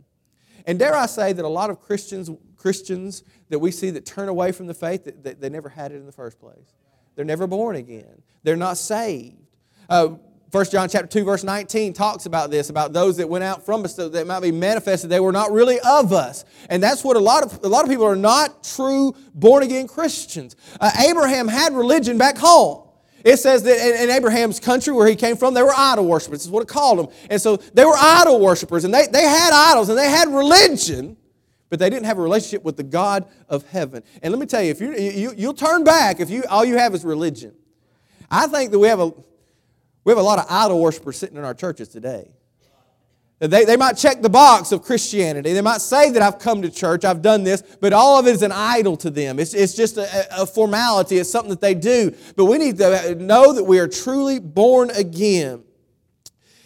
And 0.66 0.80
dare 0.80 0.96
I 0.96 1.06
say 1.06 1.34
that 1.34 1.44
a 1.44 1.50
lot 1.50 1.70
of 1.70 1.80
Christians, 1.80 2.30
Christians 2.58 3.24
that 3.50 3.60
we 3.60 3.72
see 3.72 3.90
that 3.92 4.06
turn 4.06 4.30
away 4.30 4.52
from 4.52 4.68
the 4.68 4.74
faith, 4.74 5.06
that, 5.06 5.24
that 5.24 5.42
they 5.42 5.50
never 5.50 5.70
had 5.70 5.92
it 5.92 5.96
in 5.96 6.06
the 6.06 6.12
first 6.12 6.40
place. 6.40 6.74
They're 7.16 7.26
never 7.26 7.48
born 7.48 7.76
again. 7.76 8.22
They're 8.44 8.56
not 8.56 8.78
saved. 8.78 9.38
Uh, 9.90 10.16
1 10.52 10.66
John 10.66 10.90
chapter 10.90 11.08
2, 11.08 11.24
verse 11.24 11.44
19 11.46 11.94
talks 11.94 12.26
about 12.26 12.52
this, 12.52 12.70
about 12.70 12.92
those 12.92 13.18
that 13.18 13.30
went 13.30 13.44
out 13.44 13.66
from 13.66 13.86
us 13.86 13.96
so 13.96 14.10
that 14.10 14.28
might 14.28 14.42
be 14.42 14.52
manifested. 14.52 15.10
They 15.10 15.22
were 15.22 15.32
not 15.32 15.52
really 15.52 15.80
of 15.80 16.12
us. 16.12 16.44
And 16.70 16.84
that's 16.84 17.06
what 17.06 17.16
a 17.16 17.22
lot 17.22 17.44
of, 17.44 17.64
a 17.64 17.70
lot 17.70 17.86
of 17.86 17.90
people 17.90 18.06
are 18.06 18.18
not 18.18 18.64
true 18.64 19.16
born 19.34 19.64
again 19.64 19.88
Christians. 19.88 20.58
Uh, 20.80 20.92
Abraham 21.08 21.48
had 21.48 21.74
religion 21.74 22.18
back 22.18 22.38
home. 22.38 22.86
It 23.24 23.38
says 23.38 23.64
that 23.64 24.04
in, 24.04 24.10
Abraham's 24.10 24.60
country 24.60 24.94
where 24.94 25.08
he 25.08 25.16
came 25.16 25.38
from, 25.38 25.54
they 25.54 25.64
were 25.64 25.74
idol 25.76 26.06
worshippers. 26.06 26.46
Is 26.46 26.50
what 26.50 26.64
it 26.64 26.68
called 26.68 27.00
them. 27.00 27.08
And 27.30 27.42
so 27.42 27.58
they 27.58 27.86
were 27.86 27.96
idol 27.98 28.40
worshippers, 28.40 28.84
and 28.84 28.94
they, 28.94 29.08
they 29.08 29.24
had 29.24 29.52
idols 29.54 29.90
and 29.90 29.98
they 29.98 30.10
had 30.10 30.30
religion, 30.30 31.18
but 31.70 31.80
they 31.80 31.90
didn't 31.90 32.06
have 32.06 32.18
a 32.18 32.22
relationship 32.22 32.64
with 32.64 32.78
the 32.78 32.84
God 32.84 33.26
of 33.48 33.68
heaven. 33.70 34.04
And 34.22 34.32
let 34.34 34.40
me 34.40 34.46
tell 34.46 34.62
you, 34.62 34.72
if 34.72 34.82
you, 34.82 34.94
you 34.94 35.34
you'll 35.38 35.54
turn 35.54 35.84
back 35.84 36.20
if 36.20 36.30
you 36.30 36.44
all 36.50 36.66
you 36.66 36.78
have 36.78 36.94
is 36.94 37.04
religion. 37.04 37.54
I 38.30 38.48
think 38.48 38.72
that 38.72 38.80
we 38.80 38.88
have 38.88 39.00
a 39.00 39.12
we 40.04 40.12
have 40.12 40.18
a 40.18 40.24
lot 40.24 40.40
of 40.40 40.46
idol 40.50 40.82
worshippers 40.82 41.18
sitting 41.18 41.38
in 41.38 41.44
our 41.44 41.54
churches 41.54 41.88
today. 41.88 42.32
They, 43.42 43.66
they 43.66 43.76
might 43.76 43.94
check 43.94 44.22
the 44.22 44.30
box 44.30 44.72
of 44.72 44.84
Christianity. 44.84 45.54
They 45.54 45.62
might 45.62 45.82
say 45.82 46.12
that 46.12 46.22
I've 46.22 46.38
come 46.38 46.62
to 46.62 46.70
church, 46.70 47.04
I've 47.04 47.24
done 47.24 47.44
this, 47.44 47.64
but 47.82 47.92
all 47.92 48.20
of 48.20 48.28
it 48.28 48.36
is 48.36 48.44
an 48.44 48.52
idol 48.52 48.96
to 48.98 49.10
them. 49.10 49.40
It's, 49.40 49.56
it's 49.56 49.74
just 49.74 49.98
a, 49.98 50.42
a 50.42 50.46
formality, 50.46 51.18
it's 51.18 51.32
something 51.32 51.50
that 51.50 51.60
they 51.60 51.74
do. 51.74 52.16
But 52.36 52.46
we 52.46 52.60
need 52.60 52.78
to 52.78 53.16
know 53.16 53.52
that 53.54 53.64
we 53.64 53.80
are 53.80 53.88
truly 53.88 54.38
born 54.38 54.92
again. 54.92 55.64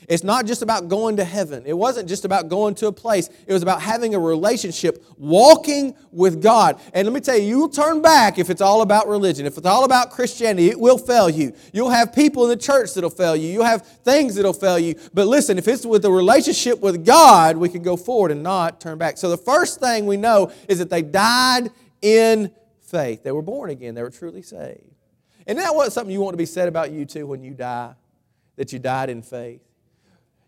It's 0.07 0.23
not 0.23 0.45
just 0.45 0.61
about 0.61 0.87
going 0.87 1.17
to 1.17 1.23
heaven. 1.23 1.63
It 1.65 1.77
wasn't 1.77 2.07
just 2.07 2.25
about 2.25 2.49
going 2.49 2.75
to 2.75 2.87
a 2.87 2.91
place. 2.91 3.29
It 3.47 3.53
was 3.53 3.63
about 3.63 3.81
having 3.81 4.15
a 4.15 4.19
relationship, 4.19 5.03
walking 5.17 5.95
with 6.11 6.41
God. 6.41 6.79
And 6.93 7.07
let 7.07 7.13
me 7.13 7.19
tell 7.19 7.37
you, 7.37 7.43
you'll 7.43 7.69
turn 7.69 8.01
back 8.01 8.37
if 8.37 8.49
it's 8.49 8.61
all 8.61 8.81
about 8.81 9.07
religion. 9.07 9.45
If 9.45 9.57
it's 9.57 9.67
all 9.67 9.83
about 9.83 10.11
Christianity, 10.11 10.69
it 10.69 10.79
will 10.79 10.97
fail 10.97 11.29
you. 11.29 11.53
You'll 11.73 11.89
have 11.89 12.13
people 12.13 12.43
in 12.43 12.49
the 12.49 12.57
church 12.57 12.93
that'll 12.93 13.09
fail 13.09 13.35
you. 13.35 13.49
You'll 13.49 13.63
have 13.63 13.85
things 13.85 14.35
that'll 14.35 14.53
fail 14.53 14.79
you. 14.79 14.95
But 15.13 15.27
listen, 15.27 15.57
if 15.57 15.67
it's 15.67 15.85
with 15.85 16.05
a 16.05 16.11
relationship 16.11 16.79
with 16.79 17.05
God, 17.05 17.57
we 17.57 17.69
can 17.69 17.81
go 17.81 17.97
forward 17.97 18.31
and 18.31 18.43
not 18.43 18.79
turn 18.79 18.97
back. 18.97 19.17
So 19.17 19.29
the 19.29 19.37
first 19.37 19.79
thing 19.79 20.05
we 20.05 20.17
know 20.17 20.51
is 20.67 20.79
that 20.79 20.89
they 20.89 21.01
died 21.01 21.71
in 22.01 22.51
faith. 22.81 23.23
They 23.23 23.31
were 23.31 23.41
born 23.41 23.69
again. 23.71 23.95
They 23.95 24.03
were 24.03 24.09
truly 24.09 24.41
saved. 24.41 24.81
And 25.47 25.59
that 25.59 25.75
what 25.75 25.91
something 25.91 26.13
you 26.13 26.21
want 26.21 26.33
to 26.33 26.37
be 26.37 26.45
said 26.45 26.67
about 26.67 26.91
you 26.91 27.05
too 27.05 27.27
when 27.27 27.43
you 27.43 27.53
die? 27.53 27.93
That 28.55 28.71
you 28.71 28.79
died 28.79 29.09
in 29.09 29.21
faith. 29.21 29.64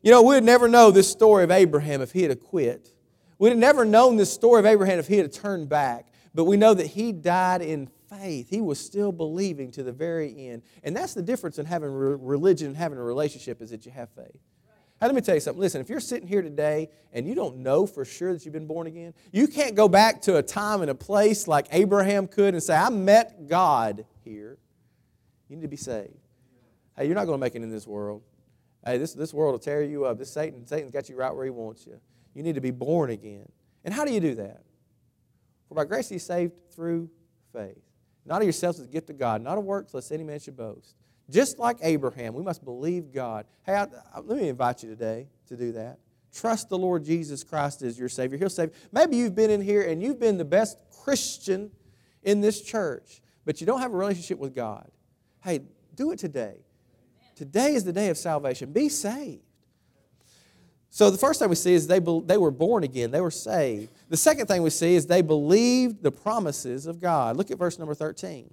You 0.01 0.11
know, 0.11 0.21
we'd 0.21 0.43
never 0.43 0.67
know 0.67 0.91
this 0.91 1.09
story 1.09 1.43
of 1.43 1.51
Abraham 1.51 2.01
if 2.01 2.11
he 2.11 2.23
had 2.23 2.39
quit. 2.39 2.93
We'd 3.39 3.49
have 3.49 3.57
never 3.57 3.85
known 3.85 4.17
this 4.17 4.31
story 4.31 4.59
of 4.59 4.65
Abraham 4.65 4.99
if 4.99 5.07
he 5.07 5.17
had 5.17 5.31
turned 5.31 5.69
back. 5.69 6.07
But 6.33 6.45
we 6.45 6.57
know 6.57 6.73
that 6.73 6.87
he 6.87 7.11
died 7.11 7.61
in 7.61 7.89
faith. 8.09 8.49
He 8.49 8.61
was 8.61 8.79
still 8.79 9.11
believing 9.11 9.71
to 9.71 9.83
the 9.83 9.91
very 9.91 10.49
end. 10.49 10.63
And 10.83 10.95
that's 10.95 11.13
the 11.13 11.21
difference 11.21 11.59
in 11.59 11.65
having 11.65 11.89
religion 11.91 12.67
and 12.67 12.77
having 12.77 12.97
a 12.97 13.03
relationship 13.03 13.61
is 13.61 13.71
that 13.71 13.85
you 13.85 13.91
have 13.91 14.09
faith. 14.11 14.39
Now, 14.99 15.07
let 15.07 15.15
me 15.15 15.21
tell 15.21 15.35
you 15.35 15.41
something. 15.41 15.61
Listen, 15.61 15.81
if 15.81 15.89
you're 15.89 15.99
sitting 15.99 16.27
here 16.27 16.41
today 16.41 16.89
and 17.13 17.27
you 17.27 17.35
don't 17.35 17.57
know 17.57 17.85
for 17.85 18.03
sure 18.03 18.33
that 18.33 18.45
you've 18.45 18.53
been 18.53 18.65
born 18.65 18.87
again, 18.87 19.13
you 19.31 19.47
can't 19.47 19.75
go 19.75 19.87
back 19.87 20.21
to 20.23 20.37
a 20.37 20.43
time 20.43 20.81
and 20.81 20.89
a 20.89 20.95
place 20.95 21.47
like 21.47 21.67
Abraham 21.71 22.27
could 22.27 22.53
and 22.53 22.63
say, 22.63 22.75
I 22.75 22.89
met 22.89 23.47
God 23.47 24.05
here. 24.23 24.57
You 25.49 25.55
need 25.55 25.61
to 25.61 25.67
be 25.67 25.77
saved. 25.77 26.17
Hey, 26.95 27.05
you're 27.05 27.15
not 27.15 27.25
going 27.25 27.37
to 27.37 27.41
make 27.41 27.55
it 27.55 27.61
in 27.61 27.69
this 27.69 27.85
world. 27.85 28.23
Hey, 28.85 28.97
this, 28.97 29.13
this 29.13 29.33
world 29.33 29.53
will 29.53 29.59
tear 29.59 29.83
you 29.83 30.05
up. 30.05 30.17
This 30.17 30.31
Satan, 30.31 30.65
Satan's 30.65 30.91
got 30.91 31.09
you 31.09 31.15
right 31.15 31.33
where 31.33 31.45
he 31.45 31.51
wants 31.51 31.85
you. 31.85 31.99
You 32.33 32.43
need 32.43 32.55
to 32.55 32.61
be 32.61 32.71
born 32.71 33.09
again. 33.09 33.49
And 33.83 33.93
how 33.93 34.05
do 34.05 34.13
you 34.13 34.19
do 34.19 34.35
that? 34.35 34.61
For 35.67 35.75
by 35.75 35.85
grace 35.85 36.11
you 36.11 36.19
saved 36.19 36.53
through 36.73 37.09
faith. 37.53 37.81
Not 38.25 38.41
of 38.41 38.43
yourselves 38.43 38.79
as 38.79 38.85
a 38.85 38.89
gift 38.89 39.09
of 39.09 39.17
God, 39.17 39.41
not 39.41 39.57
of 39.57 39.63
works, 39.63 39.93
lest 39.93 40.11
any 40.11 40.23
man 40.23 40.39
should 40.39 40.57
boast. 40.57 40.95
Just 41.29 41.59
like 41.59 41.77
Abraham, 41.81 42.33
we 42.33 42.43
must 42.43 42.63
believe 42.63 43.11
God. 43.11 43.45
Hey, 43.65 43.73
I, 43.73 43.83
I, 44.13 44.19
let 44.19 44.39
me 44.39 44.49
invite 44.49 44.83
you 44.83 44.89
today 44.89 45.27
to 45.47 45.57
do 45.57 45.73
that. 45.73 45.99
Trust 46.33 46.69
the 46.69 46.77
Lord 46.77 47.03
Jesus 47.03 47.43
Christ 47.43 47.81
as 47.81 47.97
your 47.97 48.09
Savior. 48.09 48.37
He'll 48.37 48.49
save 48.49 48.69
you. 48.69 48.75
Maybe 48.91 49.17
you've 49.17 49.35
been 49.35 49.49
in 49.49 49.61
here 49.61 49.81
and 49.81 50.01
you've 50.01 50.19
been 50.19 50.37
the 50.37 50.45
best 50.45 50.77
Christian 51.03 51.71
in 52.23 52.41
this 52.41 52.61
church, 52.61 53.21
but 53.45 53.59
you 53.59 53.67
don't 53.67 53.79
have 53.79 53.93
a 53.93 53.97
relationship 53.97 54.37
with 54.37 54.53
God. 54.53 54.89
Hey, 55.43 55.61
do 55.95 56.11
it 56.11 56.19
today. 56.19 56.57
Today 57.37 57.75
is 57.75 57.83
the 57.83 57.93
day 57.93 58.09
of 58.09 58.17
salvation. 58.17 58.73
Be 58.73 58.89
saved. 58.89 59.43
So 60.89 61.11
the 61.11 61.19
first 61.19 61.39
thing 61.39 61.49
we 61.49 61.55
see 61.55 61.75
is 61.75 61.85
they, 61.85 61.99
they 61.99 62.37
were 62.37 62.49
born 62.49 62.83
again, 62.83 63.11
they 63.11 63.21
were 63.21 63.29
saved. 63.29 63.91
The 64.09 64.17
second 64.17 64.47
thing 64.47 64.63
we 64.63 64.71
see 64.71 64.95
is 64.95 65.05
they 65.05 65.21
believed 65.21 66.01
the 66.01 66.11
promises 66.11 66.87
of 66.87 66.99
God. 66.99 67.37
Look 67.37 67.51
at 67.51 67.59
verse 67.59 67.77
number 67.77 67.93
13. 67.93 68.51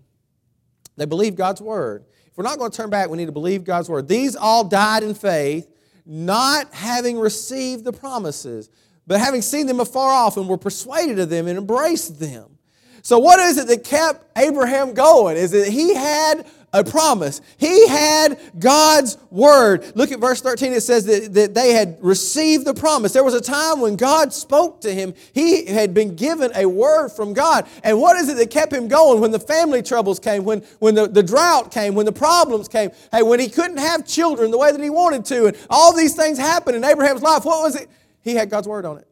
They 0.99 1.07
believed 1.07 1.39
God's 1.39 1.63
word. 1.63 2.05
If 2.27 2.37
we're 2.37 2.45
not 2.45 2.59
going 2.59 2.71
to 2.71 2.77
turn 2.77 2.91
back, 2.91 3.09
we 3.09 3.17
need 3.17 3.27
to 3.27 3.33
believe 3.33 3.65
God's 3.65 3.89
word. 3.89 4.07
These 4.07 4.37
all 4.37 4.65
died 4.65 5.03
in 5.03 5.15
faith, 5.15 5.67
not 6.05 6.75
having 6.75 7.19
received 7.19 7.85
the 7.85 7.93
promises, 7.93 8.69
but 9.07 9.19
having 9.19 9.41
seen 9.41 9.67
them 9.67 9.81
afar 9.81 10.11
off 10.11 10.37
and 10.37 10.47
were 10.47 10.59
persuaded 10.59 11.19
of 11.19 11.31
them 11.31 11.47
and 11.47 11.57
embraced 11.57 12.21
them. 12.21 12.59
So, 13.01 13.19
what 13.19 13.39
is 13.39 13.59
it 13.59 13.67
that 13.69 13.85
kept 13.85 14.27
Abraham 14.37 14.93
going? 14.95 15.37
Is 15.37 15.53
it 15.53 15.69
he 15.69 15.95
had 15.95 16.47
a 16.75 16.83
promise. 16.83 17.41
He 17.57 17.87
had 17.87 18.39
God's 18.59 19.17
word. 19.31 19.93
Look 19.95 20.11
at 20.11 20.19
verse 20.19 20.41
13. 20.41 20.73
It 20.73 20.83
says 20.83 21.07
that, 21.07 21.33
that 21.33 21.55
they 21.55 21.73
had 21.73 21.97
received 22.01 22.67
the 22.67 22.75
promise. 22.75 23.13
There 23.13 23.25
was 23.25 23.33
a 23.33 23.41
time 23.41 23.81
when 23.81 23.95
God 23.95 24.33
spoke 24.33 24.81
to 24.83 24.93
him. 24.93 25.15
He 25.33 25.67
had 25.67 25.95
been 25.95 26.17
given 26.17 26.51
a 26.55 26.67
word 26.67 27.11
from 27.11 27.33
God. 27.33 27.67
And 27.85 28.01
what 28.01 28.17
is 28.17 28.29
it 28.29 28.37
that 28.37 28.51
kept 28.51 28.73
him 28.73 28.89
going 28.89 29.21
when 29.21 29.31
the 29.31 29.39
family 29.39 29.83
troubles 29.83 30.19
came, 30.19 30.45
when, 30.45 30.61
when 30.81 30.97
the, 30.97 31.07
the 31.07 31.23
drought 31.23 31.71
came, 31.71 31.95
when 31.95 32.07
the 32.07 32.13
problems 32.13 32.67
came? 32.67 32.91
Hey, 33.13 33.23
when 33.23 33.39
he 33.39 33.49
couldn't 33.49 33.79
have 33.79 34.05
children 34.05 34.51
the 34.51 34.59
way 34.59 34.73
that 34.73 34.81
he 34.81 34.91
wanted 34.91 35.25
to, 35.27 35.47
and 35.47 35.57
all 35.71 35.95
these 35.95 36.15
things 36.15 36.39
happened 36.39 36.77
in 36.77 36.85
Abraham's 36.85 37.23
life, 37.23 37.45
what 37.45 37.63
was 37.63 37.77
it? 37.77 37.89
He 38.23 38.35
had 38.35 38.51
God's 38.51 38.67
word 38.67 38.85
on 38.85 38.99
it. 38.99 39.07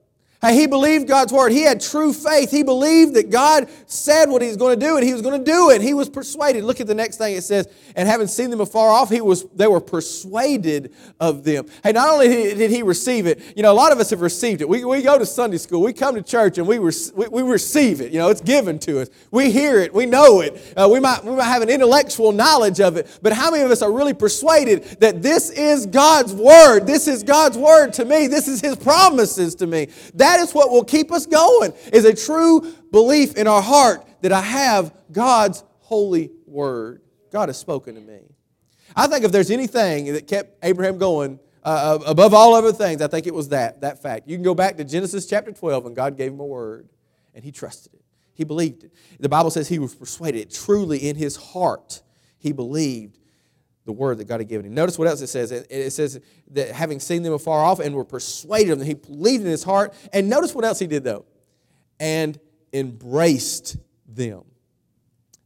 He 0.50 0.66
believed 0.66 1.06
God's 1.06 1.32
word. 1.32 1.52
He 1.52 1.62
had 1.62 1.80
true 1.80 2.12
faith. 2.12 2.50
He 2.50 2.64
believed 2.64 3.14
that 3.14 3.30
God 3.30 3.68
said 3.86 4.28
what 4.28 4.42
he 4.42 4.48
was 4.48 4.56
going 4.56 4.78
to 4.78 4.84
do 4.84 4.96
and 4.96 5.06
he 5.06 5.12
was 5.12 5.22
going 5.22 5.38
to 5.38 5.50
do 5.50 5.70
it. 5.70 5.80
He 5.80 5.94
was 5.94 6.08
persuaded. 6.08 6.64
Look 6.64 6.80
at 6.80 6.88
the 6.88 6.96
next 6.96 7.18
thing 7.18 7.36
it 7.36 7.42
says, 7.42 7.68
and 7.94 8.08
having 8.08 8.26
seen 8.26 8.50
them 8.50 8.60
afar 8.60 8.90
off, 8.90 9.08
he 9.08 9.20
was, 9.20 9.44
they 9.54 9.68
were 9.68 9.80
persuaded 9.80 10.92
of 11.20 11.44
them. 11.44 11.66
Hey, 11.84 11.92
not 11.92 12.08
only 12.08 12.26
did 12.26 12.72
he 12.72 12.82
receive 12.82 13.26
it, 13.26 13.40
you 13.56 13.62
know, 13.62 13.70
a 13.70 13.74
lot 13.74 13.92
of 13.92 14.00
us 14.00 14.10
have 14.10 14.20
received 14.20 14.62
it. 14.62 14.68
We, 14.68 14.84
we 14.84 15.02
go 15.02 15.16
to 15.16 15.26
Sunday 15.26 15.58
school, 15.58 15.80
we 15.80 15.92
come 15.92 16.16
to 16.16 16.22
church 16.22 16.58
and 16.58 16.66
we, 16.66 16.80
we, 16.80 16.90
we 17.14 17.42
receive 17.42 18.00
it. 18.00 18.10
You 18.10 18.18
know, 18.18 18.28
it's 18.28 18.40
given 18.40 18.80
to 18.80 19.02
us. 19.02 19.10
We 19.30 19.52
hear 19.52 19.78
it, 19.78 19.94
we 19.94 20.06
know 20.06 20.40
it. 20.40 20.74
Uh, 20.76 20.88
we, 20.92 20.98
might, 20.98 21.24
we 21.24 21.36
might 21.36 21.44
have 21.44 21.62
an 21.62 21.70
intellectual 21.70 22.32
knowledge 22.32 22.80
of 22.80 22.96
it, 22.96 23.18
but 23.22 23.32
how 23.32 23.52
many 23.52 23.62
of 23.62 23.70
us 23.70 23.80
are 23.80 23.92
really 23.92 24.14
persuaded 24.14 24.82
that 24.98 25.22
this 25.22 25.50
is 25.50 25.86
God's 25.86 26.32
word? 26.32 26.84
This 26.84 27.06
is 27.06 27.22
God's 27.22 27.56
word 27.56 27.92
to 27.92 28.04
me. 28.04 28.26
This 28.26 28.48
is 28.48 28.60
his 28.60 28.74
promises 28.74 29.54
to 29.56 29.68
me. 29.68 29.86
That 30.14 30.31
that 30.32 30.40
is 30.40 30.54
what 30.54 30.70
will 30.70 30.84
keep 30.84 31.12
us 31.12 31.26
going, 31.26 31.74
is 31.92 32.06
a 32.06 32.14
true 32.14 32.72
belief 32.90 33.36
in 33.36 33.46
our 33.46 33.60
heart 33.60 34.06
that 34.22 34.32
I 34.32 34.40
have 34.40 34.94
God's 35.10 35.62
holy 35.80 36.30
word. 36.46 37.02
God 37.30 37.50
has 37.50 37.58
spoken 37.58 37.94
to 37.96 38.00
me. 38.00 38.20
I 38.96 39.06
think 39.08 39.24
if 39.24 39.32
there's 39.32 39.50
anything 39.50 40.12
that 40.12 40.26
kept 40.26 40.64
Abraham 40.64 40.96
going 40.96 41.38
uh, 41.64 41.98
uh, 42.00 42.04
above 42.06 42.32
all 42.32 42.54
other 42.54 42.72
things, 42.72 43.02
I 43.02 43.08
think 43.08 43.26
it 43.26 43.34
was 43.34 43.50
that, 43.50 43.82
that 43.82 44.00
fact. 44.00 44.26
You 44.26 44.36
can 44.36 44.42
go 44.42 44.54
back 44.54 44.76
to 44.78 44.84
Genesis 44.84 45.26
chapter 45.26 45.52
12 45.52 45.86
and 45.86 45.96
God 45.96 46.16
gave 46.16 46.32
him 46.32 46.40
a 46.40 46.46
word 46.46 46.88
and 47.34 47.44
he 47.44 47.52
trusted 47.52 47.92
it. 47.92 48.02
He 48.34 48.44
believed 48.44 48.84
it. 48.84 48.92
The 49.20 49.28
Bible 49.28 49.50
says 49.50 49.68
he 49.68 49.78
was 49.78 49.94
persuaded 49.94 50.50
truly 50.50 50.98
in 50.98 51.16
his 51.16 51.36
heart. 51.36 52.02
He 52.38 52.52
believed 52.52 53.18
the 53.84 53.92
word 53.92 54.18
that 54.18 54.24
God 54.24 54.40
had 54.40 54.48
given 54.48 54.66
him. 54.66 54.74
Notice 54.74 54.98
what 54.98 55.08
else 55.08 55.20
it 55.20 55.26
says. 55.26 55.50
It 55.50 55.92
says 55.92 56.20
that 56.52 56.70
having 56.70 57.00
seen 57.00 57.22
them 57.22 57.32
afar 57.32 57.64
off 57.64 57.80
and 57.80 57.94
were 57.94 58.04
persuaded 58.04 58.70
of 58.70 58.78
them, 58.78 58.86
he 58.86 58.94
believed 58.94 59.44
in 59.44 59.50
his 59.50 59.64
heart. 59.64 59.92
And 60.12 60.28
notice 60.28 60.54
what 60.54 60.64
else 60.64 60.78
he 60.78 60.86
did 60.86 61.04
though. 61.04 61.24
And 61.98 62.38
embraced 62.72 63.76
them. 64.06 64.44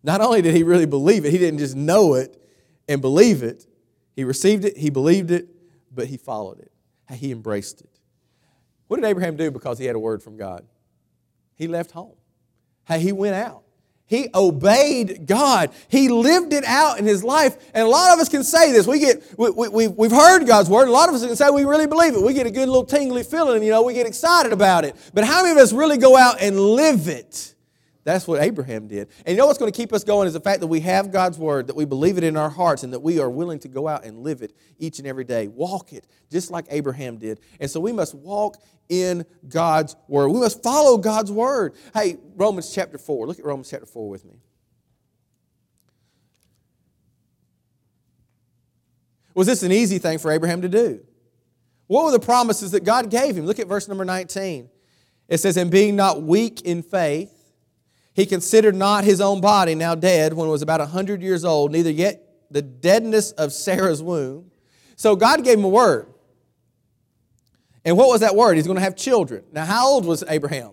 Not 0.02 0.20
only 0.20 0.42
did 0.42 0.54
he 0.54 0.62
really 0.62 0.86
believe 0.86 1.24
it, 1.24 1.32
he 1.32 1.38
didn't 1.38 1.58
just 1.58 1.74
know 1.74 2.14
it 2.14 2.40
and 2.88 3.00
believe 3.00 3.42
it. 3.42 3.66
He 4.14 4.24
received 4.24 4.64
it, 4.64 4.76
he 4.76 4.90
believed 4.90 5.30
it, 5.30 5.48
but 5.92 6.06
he 6.06 6.16
followed 6.16 6.60
it. 6.60 6.72
He 7.12 7.32
embraced 7.32 7.80
it. 7.80 7.90
What 8.86 8.96
did 8.96 9.06
Abraham 9.06 9.36
do 9.36 9.50
because 9.50 9.78
he 9.78 9.84
had 9.84 9.96
a 9.96 9.98
word 9.98 10.22
from 10.22 10.36
God? 10.36 10.64
He 11.56 11.66
left 11.66 11.90
home. 11.90 12.14
Hey, 12.84 13.00
he 13.00 13.12
went 13.12 13.34
out. 13.34 13.64
He 14.06 14.28
obeyed 14.34 15.26
God. 15.26 15.70
He 15.88 16.08
lived 16.08 16.52
it 16.52 16.64
out 16.64 16.98
in 16.98 17.06
his 17.06 17.24
life. 17.24 17.56
And 17.74 17.84
a 17.84 17.90
lot 17.90 18.14
of 18.14 18.20
us 18.20 18.28
can 18.28 18.44
say 18.44 18.70
this. 18.70 18.86
We 18.86 19.00
get, 19.00 19.22
we, 19.36 19.50
we, 19.50 19.88
we've 19.88 20.12
heard 20.12 20.46
God's 20.46 20.70
word. 20.70 20.86
A 20.86 20.92
lot 20.92 21.08
of 21.08 21.16
us 21.16 21.26
can 21.26 21.34
say 21.34 21.50
we 21.50 21.64
really 21.64 21.88
believe 21.88 22.14
it. 22.14 22.22
We 22.22 22.32
get 22.32 22.46
a 22.46 22.50
good 22.50 22.68
little 22.68 22.84
tingly 22.84 23.24
feeling, 23.24 23.64
you 23.64 23.70
know, 23.70 23.82
we 23.82 23.94
get 23.94 24.06
excited 24.06 24.52
about 24.52 24.84
it. 24.84 24.94
But 25.12 25.24
how 25.24 25.42
many 25.42 25.52
of 25.52 25.58
us 25.58 25.72
really 25.72 25.98
go 25.98 26.16
out 26.16 26.40
and 26.40 26.58
live 26.58 27.08
it? 27.08 27.54
That's 28.06 28.28
what 28.28 28.40
Abraham 28.40 28.86
did. 28.86 29.08
And 29.26 29.34
you 29.34 29.36
know 29.36 29.48
what's 29.48 29.58
going 29.58 29.72
to 29.72 29.76
keep 29.76 29.92
us 29.92 30.04
going 30.04 30.28
is 30.28 30.32
the 30.32 30.40
fact 30.40 30.60
that 30.60 30.68
we 30.68 30.78
have 30.78 31.10
God's 31.10 31.40
word, 31.40 31.66
that 31.66 31.74
we 31.74 31.84
believe 31.84 32.16
it 32.16 32.22
in 32.22 32.36
our 32.36 32.48
hearts, 32.48 32.84
and 32.84 32.92
that 32.92 33.00
we 33.00 33.18
are 33.18 33.28
willing 33.28 33.58
to 33.58 33.68
go 33.68 33.88
out 33.88 34.04
and 34.04 34.20
live 34.20 34.42
it 34.42 34.52
each 34.78 35.00
and 35.00 35.08
every 35.08 35.24
day. 35.24 35.48
Walk 35.48 35.92
it, 35.92 36.06
just 36.30 36.52
like 36.52 36.66
Abraham 36.70 37.16
did. 37.16 37.40
And 37.58 37.68
so 37.68 37.80
we 37.80 37.90
must 37.90 38.14
walk 38.14 38.58
in 38.88 39.24
God's 39.48 39.96
word. 40.08 40.28
We 40.28 40.40
must 40.40 40.62
follow 40.62 40.98
God's 40.98 41.32
word. 41.32 41.74
Hey, 41.94 42.16
Romans 42.34 42.72
chapter 42.72 42.98
4. 42.98 43.26
Look 43.26 43.38
at 43.38 43.44
Romans 43.44 43.70
chapter 43.70 43.86
4 43.86 44.08
with 44.08 44.24
me. 44.24 44.40
Was 49.34 49.46
this 49.46 49.62
an 49.62 49.72
easy 49.72 49.98
thing 49.98 50.18
for 50.18 50.30
Abraham 50.30 50.62
to 50.62 50.68
do? 50.68 51.04
What 51.88 52.06
were 52.06 52.10
the 52.10 52.18
promises 52.18 52.70
that 52.70 52.84
God 52.84 53.10
gave 53.10 53.36
him? 53.36 53.44
Look 53.44 53.58
at 53.58 53.68
verse 53.68 53.86
number 53.86 54.04
19. 54.04 54.70
It 55.28 55.38
says, 55.38 55.56
And 55.56 55.70
being 55.70 55.94
not 55.94 56.22
weak 56.22 56.62
in 56.62 56.82
faith, 56.82 57.32
he 58.14 58.24
considered 58.24 58.74
not 58.74 59.04
his 59.04 59.20
own 59.20 59.42
body 59.42 59.74
now 59.74 59.94
dead 59.94 60.32
when 60.32 60.48
it 60.48 60.50
was 60.50 60.62
about 60.62 60.80
100 60.80 61.20
years 61.20 61.44
old, 61.44 61.70
neither 61.70 61.90
yet 61.90 62.22
the 62.50 62.62
deadness 62.62 63.32
of 63.32 63.52
Sarah's 63.52 64.02
womb. 64.02 64.50
So 64.96 65.16
God 65.16 65.44
gave 65.44 65.58
him 65.58 65.64
a 65.64 65.68
word. 65.68 66.06
And 67.86 67.96
what 67.96 68.08
was 68.08 68.20
that 68.20 68.34
word? 68.34 68.56
He's 68.56 68.66
going 68.66 68.78
to 68.78 68.82
have 68.82 68.96
children. 68.96 69.44
Now, 69.52 69.64
how 69.64 69.86
old 69.86 70.04
was 70.04 70.24
Abraham? 70.28 70.72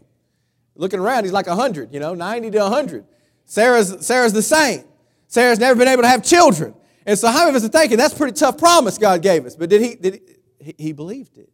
Looking 0.75 1.00
around, 1.00 1.25
he's 1.25 1.32
like 1.32 1.46
100, 1.46 1.93
you 1.93 2.00
know, 2.00 2.15
90 2.15 2.50
to 2.50 2.60
100. 2.60 3.05
Sarah's, 3.46 4.03
Sarah's 4.05 4.34
the 4.34 4.41
same. 4.41 4.84
Sarah's 5.27 5.60
never 5.60 5.77
been 5.77 5.88
able 5.88 6.01
to 6.01 6.08
have 6.08 6.24
children. 6.24 6.74
And 7.05 7.17
so, 7.17 7.27
how 7.27 7.46
many 7.46 7.50
of 7.50 7.55
us 7.55 7.65
are 7.65 7.70
thinking 7.70 8.00
that's 8.00 8.15
a 8.15 8.17
pretty 8.17 8.34
tough 8.34 8.58
promise 8.58 8.98
God 8.98 9.22
gave 9.22 9.46
us? 9.46 9.55
But 9.55 9.70
did 9.70 9.82
he, 9.82 9.96
did 9.96 10.22
he, 10.60 10.75
he 10.77 10.91
believed 10.91 11.38
it? 11.38 11.50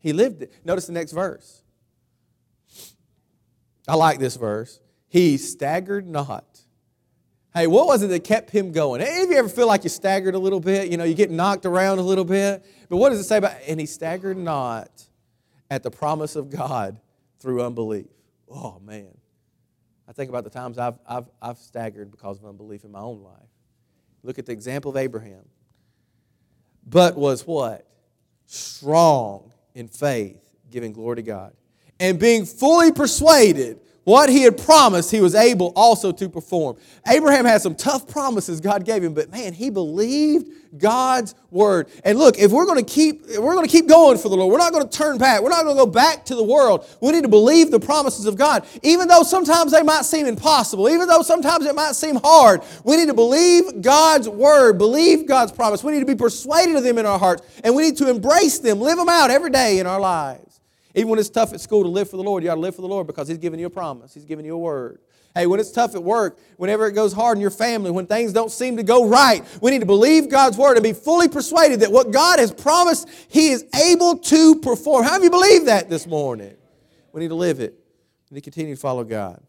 He 0.00 0.12
lived 0.12 0.42
it. 0.42 0.52
Notice 0.64 0.86
the 0.86 0.92
next 0.92 1.12
verse. 1.12 1.62
I 3.86 3.94
like 3.94 4.18
this 4.18 4.34
verse. 4.34 4.80
He 5.08 5.36
staggered 5.36 6.08
not. 6.08 6.44
Hey, 7.54 7.68
what 7.68 7.86
was 7.86 8.02
it 8.02 8.08
that 8.08 8.24
kept 8.24 8.50
him 8.50 8.72
going? 8.72 9.00
Any 9.00 9.22
of 9.22 9.30
you 9.30 9.36
ever 9.36 9.48
feel 9.48 9.68
like 9.68 9.84
you 9.84 9.90
staggered 9.90 10.34
a 10.34 10.38
little 10.38 10.58
bit? 10.58 10.90
You 10.90 10.96
know, 10.96 11.04
you 11.04 11.14
get 11.14 11.30
knocked 11.30 11.66
around 11.66 12.00
a 12.00 12.02
little 12.02 12.24
bit. 12.24 12.64
But 12.88 12.96
what 12.98 13.10
does 13.10 13.20
it 13.20 13.24
say 13.24 13.38
about? 13.38 13.56
And 13.66 13.80
he 13.80 13.86
staggered 13.86 14.36
not 14.36 14.90
at 15.70 15.82
the 15.82 15.90
promise 15.90 16.36
of 16.36 16.50
God 16.50 17.00
through 17.38 17.62
unbelief. 17.62 18.06
Oh 18.50 18.80
man, 18.84 19.16
I 20.08 20.12
think 20.12 20.28
about 20.28 20.44
the 20.44 20.50
times 20.50 20.78
I've 20.78 20.98
I've, 21.06 21.28
I've 21.40 21.58
staggered 21.58 22.10
because 22.10 22.38
of 22.38 22.46
unbelief 22.46 22.84
in 22.84 22.92
my 22.92 23.00
own 23.00 23.22
life. 23.22 23.48
Look 24.22 24.38
at 24.38 24.46
the 24.46 24.52
example 24.52 24.90
of 24.90 24.96
Abraham. 24.96 25.44
But 26.86 27.16
was 27.16 27.46
what 27.46 27.86
strong 28.46 29.52
in 29.74 29.88
faith, 29.88 30.42
giving 30.70 30.92
glory 30.92 31.16
to 31.16 31.22
God, 31.22 31.54
and 31.98 32.18
being 32.18 32.44
fully 32.44 32.92
persuaded 32.92 33.80
what 34.04 34.28
he 34.28 34.42
had 34.42 34.58
promised, 34.58 35.10
he 35.10 35.20
was 35.20 35.34
able 35.34 35.72
also 35.74 36.12
to 36.12 36.28
perform. 36.28 36.76
Abraham 37.08 37.44
had 37.44 37.62
some 37.62 37.74
tough 37.74 38.06
promises 38.06 38.60
God 38.60 38.84
gave 38.84 39.02
him, 39.02 39.14
but 39.14 39.30
man, 39.30 39.54
he 39.54 39.70
believed 39.70 40.50
God's 40.78 41.34
word. 41.50 41.88
And 42.04 42.18
look, 42.18 42.38
if 42.38 42.50
we're 42.50 42.66
going 42.66 42.84
to 42.84 42.90
keep 42.90 43.26
we're 43.38 43.54
going 43.54 43.66
to 43.66 43.70
keep 43.70 43.88
going 43.88 44.18
for 44.18 44.28
the 44.28 44.36
Lord, 44.36 44.52
we're 44.52 44.58
not 44.58 44.72
going 44.72 44.86
to 44.86 44.96
turn 44.96 45.18
back. 45.18 45.40
We're 45.40 45.48
not 45.48 45.64
going 45.64 45.76
to 45.76 45.84
go 45.84 45.90
back 45.90 46.24
to 46.26 46.34
the 46.34 46.44
world. 46.44 46.86
We 47.00 47.12
need 47.12 47.22
to 47.22 47.28
believe 47.28 47.70
the 47.70 47.80
promises 47.80 48.26
of 48.26 48.36
God, 48.36 48.66
even 48.82 49.08
though 49.08 49.22
sometimes 49.22 49.72
they 49.72 49.82
might 49.82 50.04
seem 50.04 50.26
impossible, 50.26 50.88
even 50.88 51.08
though 51.08 51.22
sometimes 51.22 51.66
it 51.66 51.74
might 51.74 51.94
seem 51.94 52.16
hard. 52.16 52.62
We 52.84 52.96
need 52.96 53.06
to 53.06 53.14
believe 53.14 53.80
God's 53.80 54.28
word, 54.28 54.78
believe 54.78 55.26
God's 55.26 55.52
promise. 55.52 55.82
We 55.82 55.92
need 55.92 56.00
to 56.00 56.06
be 56.06 56.14
persuaded 56.14 56.76
of 56.76 56.82
them 56.82 56.98
in 56.98 57.06
our 57.06 57.18
hearts, 57.18 57.42
and 57.62 57.74
we 57.74 57.84
need 57.84 57.96
to 57.98 58.10
embrace 58.10 58.58
them, 58.58 58.80
live 58.80 58.98
them 58.98 59.08
out 59.08 59.30
every 59.30 59.50
day 59.50 59.78
in 59.78 59.86
our 59.86 60.00
lives. 60.00 60.53
Even 60.94 61.10
when 61.10 61.18
it's 61.18 61.28
tough 61.28 61.52
at 61.52 61.60
school 61.60 61.82
to 61.82 61.88
live 61.88 62.08
for 62.08 62.16
the 62.16 62.22
Lord, 62.22 62.42
you 62.42 62.48
got 62.48 62.54
to 62.54 62.60
live 62.60 62.76
for 62.76 62.82
the 62.82 62.88
Lord 62.88 63.06
because 63.06 63.28
He's 63.28 63.38
giving 63.38 63.58
you 63.58 63.66
a 63.66 63.70
promise. 63.70 64.14
He's 64.14 64.24
giving 64.24 64.44
you 64.44 64.54
a 64.54 64.58
word. 64.58 65.00
Hey, 65.34 65.46
when 65.46 65.58
it's 65.58 65.72
tough 65.72 65.96
at 65.96 66.02
work, 66.02 66.38
whenever 66.58 66.86
it 66.86 66.92
goes 66.92 67.12
hard 67.12 67.36
in 67.36 67.42
your 67.42 67.50
family, 67.50 67.90
when 67.90 68.06
things 68.06 68.32
don't 68.32 68.52
seem 68.52 68.76
to 68.76 68.84
go 68.84 69.08
right, 69.08 69.42
we 69.60 69.72
need 69.72 69.80
to 69.80 69.86
believe 69.86 70.30
God's 70.30 70.56
word 70.56 70.76
and 70.76 70.84
be 70.84 70.92
fully 70.92 71.28
persuaded 71.28 71.80
that 71.80 71.90
what 71.90 72.12
God 72.12 72.38
has 72.38 72.52
promised, 72.52 73.08
He 73.28 73.50
is 73.50 73.64
able 73.74 74.18
to 74.18 74.60
perform. 74.60 75.02
How 75.02 75.14
have 75.14 75.24
you 75.24 75.30
believe 75.30 75.64
that 75.64 75.90
this 75.90 76.06
morning? 76.06 76.54
We 77.12 77.20
need 77.20 77.28
to 77.28 77.34
live 77.34 77.58
it. 77.58 77.74
We 78.30 78.36
need 78.36 78.40
to 78.42 78.44
continue 78.44 78.76
to 78.76 78.80
follow 78.80 79.02
God. 79.02 79.42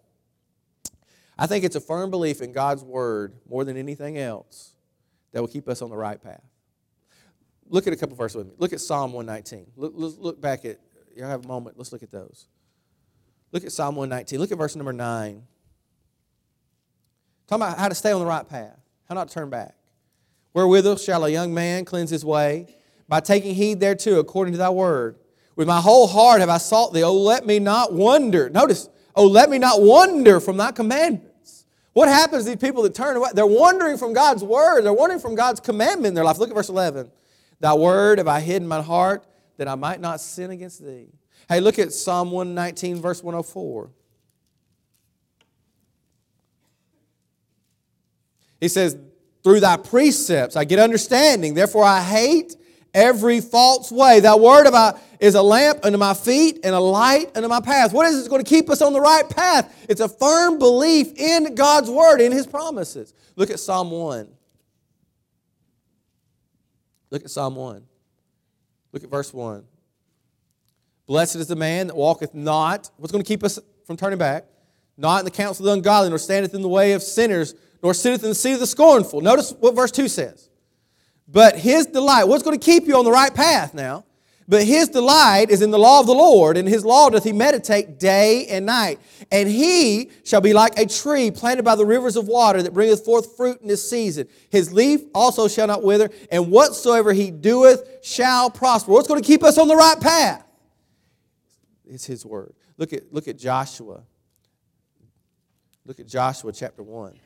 I 1.37 1.45
think 1.45 1.63
it's 1.63 1.75
a 1.75 1.81
firm 1.81 2.09
belief 2.09 2.41
in 2.41 2.51
God's 2.51 2.83
word 2.83 3.33
more 3.47 3.63
than 3.63 3.77
anything 3.77 4.17
else 4.17 4.71
that 5.33 5.41
will 5.41 5.47
keep 5.47 5.67
us 5.67 5.83
on 5.83 5.89
the 5.91 5.97
right 5.97 6.21
path. 6.21 6.41
Look 7.67 7.85
at 7.87 7.93
a 7.93 7.95
couple 7.95 8.15
verses 8.15 8.37
with 8.37 8.47
me. 8.47 8.53
Look 8.57 8.73
at 8.73 8.79
Psalm 8.79 9.13
119. 9.13 9.71
Look, 9.75 9.93
look 9.95 10.41
back 10.41 10.65
at 10.65 10.79
you 11.15 11.23
have 11.23 11.45
a 11.45 11.47
moment. 11.47 11.77
Let's 11.77 11.91
look 11.91 12.03
at 12.03 12.11
those. 12.11 12.47
Look 13.51 13.63
at 13.63 13.71
Psalm 13.71 13.95
119. 13.95 14.39
Look 14.39 14.51
at 14.51 14.57
verse 14.57 14.75
number 14.75 14.93
9. 14.93 15.43
Talking 17.47 17.61
about 17.61 17.77
how 17.77 17.87
to 17.87 17.95
stay 17.95 18.11
on 18.11 18.19
the 18.19 18.25
right 18.25 18.47
path, 18.47 18.77
how 19.07 19.15
not 19.15 19.29
to 19.29 19.33
turn 19.33 19.49
back. 19.49 19.75
Wherewithal 20.53 20.97
shall 20.97 21.25
a 21.25 21.29
young 21.29 21.53
man 21.53 21.85
cleanse 21.85 22.09
his 22.09 22.25
way? 22.25 22.67
By 23.07 23.19
taking 23.19 23.55
heed 23.55 23.79
thereto, 23.79 24.19
according 24.19 24.53
to 24.53 24.57
thy 24.57 24.71
word. 24.71 25.17
With 25.55 25.67
my 25.67 25.79
whole 25.79 26.07
heart 26.07 26.41
have 26.41 26.49
I 26.49 26.57
sought 26.57 26.93
thee. 26.93 27.03
Oh, 27.03 27.13
let 27.13 27.45
me 27.45 27.59
not 27.59 27.93
wonder. 27.93 28.49
Notice, 28.49 28.89
oh, 29.15 29.27
let 29.27 29.49
me 29.49 29.57
not 29.57 29.81
wander 29.81 30.39
from 30.39 30.57
thy 30.57 30.71
commandments. 30.71 31.65
What 31.93 32.09
happens 32.09 32.43
to 32.43 32.49
these 32.49 32.59
people 32.59 32.83
that 32.83 32.93
turn 32.93 33.15
away? 33.15 33.29
They're 33.33 33.45
wandering 33.45 33.97
from 33.97 34.11
God's 34.11 34.43
word. 34.43 34.81
They're 34.81 34.91
wandering 34.91 35.21
from 35.21 35.35
God's 35.35 35.59
commandment 35.59 36.07
in 36.07 36.13
their 36.15 36.25
life. 36.25 36.39
Look 36.39 36.49
at 36.49 36.55
verse 36.55 36.67
11. 36.67 37.09
Thy 37.59 37.73
word 37.73 38.17
have 38.17 38.27
I 38.27 38.41
hid 38.41 38.61
in 38.61 38.67
my 38.67 38.81
heart 38.81 39.25
that 39.57 39.67
I 39.67 39.75
might 39.75 40.01
not 40.01 40.21
sin 40.21 40.51
against 40.51 40.83
thee. 40.83 41.07
Hey, 41.47 41.59
look 41.59 41.79
at 41.79 41.93
Psalm 41.93 42.31
119, 42.31 43.01
verse 43.01 43.23
104. 43.23 43.89
He 48.59 48.67
says, 48.67 48.97
Through 49.43 49.59
thy 49.59 49.77
precepts 49.77 50.55
I 50.55 50.63
get 50.63 50.79
understanding, 50.79 51.53
therefore 51.53 51.83
I 51.83 52.01
hate 52.01 52.55
every 52.93 53.41
false 53.41 53.91
way. 53.91 54.21
That 54.21 54.39
word 54.39 54.65
about 54.65 54.99
is 55.19 55.35
a 55.35 55.41
lamp 55.41 55.79
unto 55.83 55.97
my 55.97 56.13
feet 56.13 56.61
and 56.63 56.73
a 56.73 56.79
light 56.79 57.35
unto 57.35 57.47
my 57.47 57.59
path. 57.59 57.93
What 57.93 58.07
is 58.07 58.25
it 58.25 58.29
going 58.29 58.43
to 58.43 58.49
keep 58.49 58.69
us 58.69 58.81
on 58.81 58.93
the 58.93 59.01
right 59.01 59.29
path? 59.29 59.85
It's 59.87 60.01
a 60.01 60.09
firm 60.09 60.57
belief 60.57 61.13
in 61.15 61.53
God's 61.55 61.89
word, 61.89 62.21
in 62.21 62.31
his 62.31 62.47
promises. 62.47 63.13
Look 63.35 63.49
at 63.49 63.59
Psalm 63.59 63.91
1. 63.91 64.27
Look 67.11 67.23
at 67.23 67.29
Psalm 67.29 67.55
1. 67.55 67.83
Look 68.95 69.03
at 69.03 69.09
verse 69.09 69.33
1. 69.33 69.61
Blessed 71.05 71.35
is 71.35 71.47
the 71.47 71.55
man 71.57 71.87
that 71.87 71.97
walketh 71.97 72.33
not. 72.33 72.89
What's 72.95 73.11
going 73.11 73.21
to 73.21 73.27
keep 73.27 73.43
us 73.43 73.59
from 73.85 73.97
turning 73.97 74.17
back? 74.17 74.45
Not 74.95 75.19
in 75.19 75.25
the 75.25 75.31
counsel 75.31 75.65
of 75.65 75.71
the 75.71 75.73
ungodly, 75.73 76.07
nor 76.07 76.17
standeth 76.17 76.53
in 76.53 76.61
the 76.61 76.69
way 76.69 76.93
of 76.93 77.03
sinners, 77.03 77.55
nor 77.83 77.93
sitteth 77.93 78.23
in 78.23 78.29
the 78.29 78.35
seat 78.35 78.53
of 78.53 78.61
the 78.61 78.65
scornful. 78.65 79.19
Notice 79.19 79.53
what 79.59 79.75
verse 79.75 79.91
2 79.91 80.07
says. 80.07 80.49
But 81.27 81.59
his 81.59 81.87
delight, 81.87 82.23
what's 82.29 82.41
going 82.41 82.57
to 82.57 82.65
keep 82.65 82.87
you 82.87 82.97
on 82.97 83.03
the 83.03 83.11
right 83.11 83.35
path 83.35 83.73
now? 83.73 84.05
But 84.47 84.63
his 84.63 84.89
delight 84.89 85.49
is 85.49 85.63
in 85.63 85.71
the 85.71 85.79
law 85.79 85.99
of 85.99 86.05
the 86.05 86.13
Lord, 86.13 86.55
and 86.55 86.67
his 86.67 86.85
law 86.85 87.09
doth 87.09 87.23
he 87.23 87.33
meditate 87.33 87.99
day 87.99 88.45
and 88.47 88.65
night. 88.65 88.99
And 89.31 89.49
he 89.49 90.11
shall 90.23 90.41
be 90.41 90.53
like 90.53 90.77
a 90.77 90.85
tree 90.85 91.31
planted 91.31 91.63
by 91.63 91.75
the 91.75 91.85
rivers 91.85 92.15
of 92.15 92.27
water 92.27 92.61
that 92.61 92.73
bringeth 92.73 93.03
forth 93.03 93.35
fruit 93.35 93.59
in 93.61 93.69
his 93.69 93.87
season. 93.87 94.27
His 94.51 94.71
leaf 94.71 95.01
also 95.15 95.47
shall 95.47 95.65
not 95.65 95.83
wither, 95.83 96.11
and 96.31 96.51
whatsoever 96.51 97.11
he 97.11 97.31
doeth 97.31 98.05
shall 98.05 98.51
prosper. 98.51 98.91
What's 98.91 99.07
going 99.07 99.21
to 99.21 99.25
keep 99.25 99.43
us 99.43 99.57
on 99.57 99.67
the 99.67 99.75
right 99.75 99.99
path? 99.99 100.45
It's 101.87 102.05
his 102.05 102.23
word. 102.23 102.53
Look 102.77 102.93
at, 102.93 103.11
look 103.11 103.27
at 103.27 103.37
Joshua. 103.37 104.03
Look 105.85 105.99
at 105.99 106.07
Joshua 106.07 106.51
chapter 106.51 106.83
1. 106.83 107.17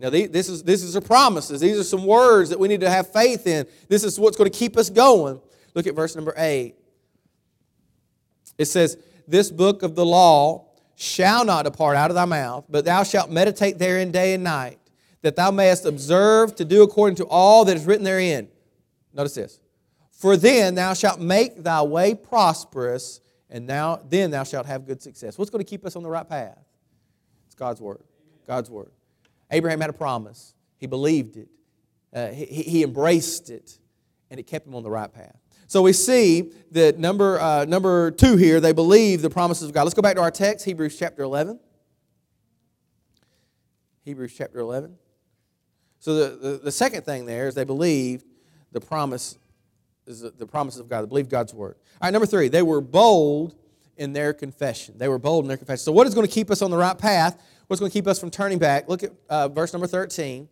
Now, 0.00 0.10
this 0.10 0.48
is, 0.48 0.62
this 0.64 0.82
is 0.82 0.96
a 0.96 1.00
promises. 1.00 1.60
These 1.60 1.78
are 1.78 1.84
some 1.84 2.04
words 2.04 2.50
that 2.50 2.58
we 2.58 2.66
need 2.66 2.80
to 2.80 2.90
have 2.90 3.12
faith 3.12 3.46
in. 3.46 3.66
This 3.88 4.02
is 4.02 4.18
what's 4.18 4.36
going 4.36 4.50
to 4.50 4.56
keep 4.56 4.76
us 4.76 4.90
going. 4.90 5.40
Look 5.74 5.86
at 5.86 5.94
verse 5.94 6.16
number 6.16 6.34
8. 6.36 6.74
It 8.58 8.64
says, 8.64 8.98
This 9.28 9.50
book 9.50 9.82
of 9.82 9.94
the 9.94 10.04
law 10.04 10.66
shall 10.96 11.44
not 11.44 11.64
depart 11.64 11.96
out 11.96 12.10
of 12.10 12.14
thy 12.14 12.24
mouth, 12.24 12.64
but 12.68 12.84
thou 12.84 13.02
shalt 13.02 13.30
meditate 13.30 13.78
therein 13.78 14.10
day 14.10 14.34
and 14.34 14.44
night, 14.44 14.78
that 15.22 15.36
thou 15.36 15.50
mayest 15.50 15.84
observe 15.84 16.54
to 16.56 16.64
do 16.64 16.82
according 16.82 17.16
to 17.16 17.24
all 17.26 17.64
that 17.64 17.76
is 17.76 17.84
written 17.86 18.04
therein. 18.04 18.48
Notice 19.12 19.34
this. 19.34 19.60
For 20.10 20.36
then 20.36 20.74
thou 20.74 20.94
shalt 20.94 21.20
make 21.20 21.62
thy 21.62 21.82
way 21.82 22.14
prosperous, 22.14 23.20
and 23.50 23.66
now 23.66 24.00
then 24.08 24.30
thou 24.30 24.44
shalt 24.44 24.66
have 24.66 24.86
good 24.86 25.02
success. 25.02 25.38
What's 25.38 25.50
going 25.50 25.64
to 25.64 25.68
keep 25.68 25.84
us 25.84 25.96
on 25.96 26.02
the 26.02 26.10
right 26.10 26.28
path? 26.28 26.58
It's 27.46 27.54
God's 27.54 27.80
word. 27.80 28.02
God's 28.46 28.70
word. 28.70 28.90
Abraham 29.50 29.80
had 29.80 29.90
a 29.90 29.94
promise. 29.94 30.54
He 30.78 30.86
believed 30.86 31.36
it. 31.36 31.48
Uh, 32.12 32.28
he, 32.28 32.44
he 32.44 32.82
embraced 32.82 33.50
it, 33.50 33.78
and 34.30 34.38
it 34.38 34.44
kept 34.44 34.66
him 34.66 34.74
on 34.74 34.82
the 34.82 34.90
right 34.90 35.12
path. 35.12 35.36
So 35.66 35.82
we 35.82 35.92
see 35.92 36.52
that 36.72 36.98
number, 36.98 37.40
uh, 37.40 37.64
number 37.64 38.10
two 38.10 38.36
here, 38.36 38.60
they 38.60 38.72
believe 38.72 39.22
the 39.22 39.30
promises 39.30 39.68
of 39.68 39.74
God. 39.74 39.84
Let's 39.84 39.94
go 39.94 40.02
back 40.02 40.16
to 40.16 40.22
our 40.22 40.30
text, 40.30 40.64
Hebrews 40.64 40.98
chapter 40.98 41.22
11. 41.22 41.58
Hebrews 44.04 44.34
chapter 44.36 44.60
11. 44.60 44.96
So 45.98 46.14
the, 46.14 46.36
the, 46.36 46.60
the 46.64 46.72
second 46.72 47.02
thing 47.02 47.24
there 47.24 47.48
is 47.48 47.54
they 47.54 47.64
believed 47.64 48.26
the 48.72 48.80
promise 48.80 49.38
is 50.06 50.20
the, 50.20 50.30
the 50.30 50.46
promises 50.46 50.80
of 50.80 50.88
God. 50.88 51.02
They 51.02 51.08
believed 51.08 51.30
God's 51.30 51.54
word. 51.54 51.76
All 52.00 52.06
right, 52.06 52.10
number 52.12 52.26
three, 52.26 52.48
they 52.48 52.62
were 52.62 52.82
bold 52.82 53.54
in 53.96 54.12
their 54.12 54.34
confession. 54.34 54.98
They 54.98 55.08
were 55.08 55.18
bold 55.18 55.44
in 55.44 55.48
their 55.48 55.56
confession. 55.56 55.84
So 55.84 55.92
what 55.92 56.06
is 56.06 56.14
going 56.14 56.26
to 56.26 56.32
keep 56.32 56.50
us 56.50 56.60
on 56.60 56.70
the 56.70 56.76
right 56.76 56.98
path? 56.98 57.42
What's 57.66 57.80
going 57.80 57.90
to 57.90 57.92
keep 57.92 58.06
us 58.06 58.18
from 58.18 58.30
turning 58.30 58.58
back? 58.58 58.88
Look 58.88 59.02
at 59.02 59.12
uh, 59.28 59.48
verse 59.48 59.72
number 59.72 59.86
13. 59.86 60.48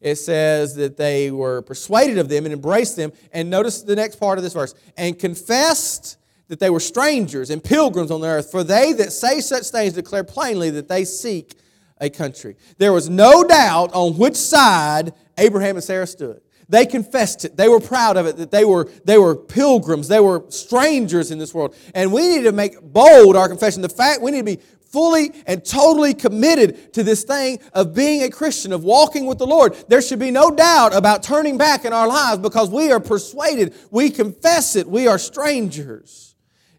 It 0.00 0.16
says 0.16 0.74
that 0.76 0.96
they 0.96 1.30
were 1.30 1.62
persuaded 1.62 2.18
of 2.18 2.28
them 2.28 2.44
and 2.44 2.52
embraced 2.52 2.96
them. 2.96 3.12
And 3.32 3.50
notice 3.50 3.82
the 3.82 3.96
next 3.96 4.16
part 4.16 4.38
of 4.38 4.44
this 4.44 4.52
verse 4.52 4.74
and 4.96 5.18
confessed 5.18 6.18
that 6.48 6.60
they 6.60 6.70
were 6.70 6.80
strangers 6.80 7.50
and 7.50 7.62
pilgrims 7.62 8.10
on 8.10 8.20
the 8.20 8.28
earth. 8.28 8.50
For 8.50 8.64
they 8.64 8.92
that 8.94 9.12
say 9.12 9.40
such 9.40 9.68
things 9.68 9.94
declare 9.94 10.24
plainly 10.24 10.70
that 10.70 10.88
they 10.88 11.04
seek 11.04 11.54
a 12.00 12.08
country. 12.08 12.56
There 12.78 12.92
was 12.92 13.08
no 13.08 13.44
doubt 13.44 13.92
on 13.92 14.16
which 14.16 14.36
side 14.36 15.12
Abraham 15.36 15.76
and 15.76 15.84
Sarah 15.84 16.06
stood. 16.06 16.40
They 16.70 16.84
confessed 16.84 17.46
it. 17.46 17.56
They 17.56 17.68
were 17.68 17.80
proud 17.80 18.18
of 18.18 18.26
it, 18.26 18.36
that 18.36 18.50
they 18.50 18.64
were, 18.64 18.90
they 19.04 19.16
were 19.16 19.34
pilgrims. 19.34 20.06
They 20.06 20.20
were 20.20 20.44
strangers 20.50 21.30
in 21.30 21.38
this 21.38 21.54
world. 21.54 21.74
And 21.94 22.12
we 22.12 22.28
need 22.28 22.42
to 22.42 22.52
make 22.52 22.80
bold 22.80 23.36
our 23.36 23.48
confession. 23.48 23.80
The 23.80 23.88
fact 23.88 24.20
we 24.20 24.30
need 24.30 24.38
to 24.38 24.56
be 24.56 24.58
fully 24.88 25.32
and 25.46 25.64
totally 25.64 26.14
committed 26.14 26.92
to 26.94 27.02
this 27.02 27.24
thing 27.24 27.60
of 27.72 27.94
being 27.94 28.22
a 28.22 28.30
Christian, 28.30 28.72
of 28.72 28.84
walking 28.84 29.26
with 29.26 29.38
the 29.38 29.46
Lord. 29.46 29.74
There 29.88 30.02
should 30.02 30.18
be 30.18 30.30
no 30.30 30.50
doubt 30.50 30.94
about 30.94 31.22
turning 31.22 31.58
back 31.58 31.84
in 31.84 31.92
our 31.92 32.08
lives 32.08 32.40
because 32.40 32.70
we 32.70 32.90
are 32.90 33.00
persuaded, 33.00 33.74
we 33.90 34.10
confess 34.10 34.76
it, 34.76 34.86
we 34.86 35.06
are 35.06 35.18
strangers. 35.18 36.28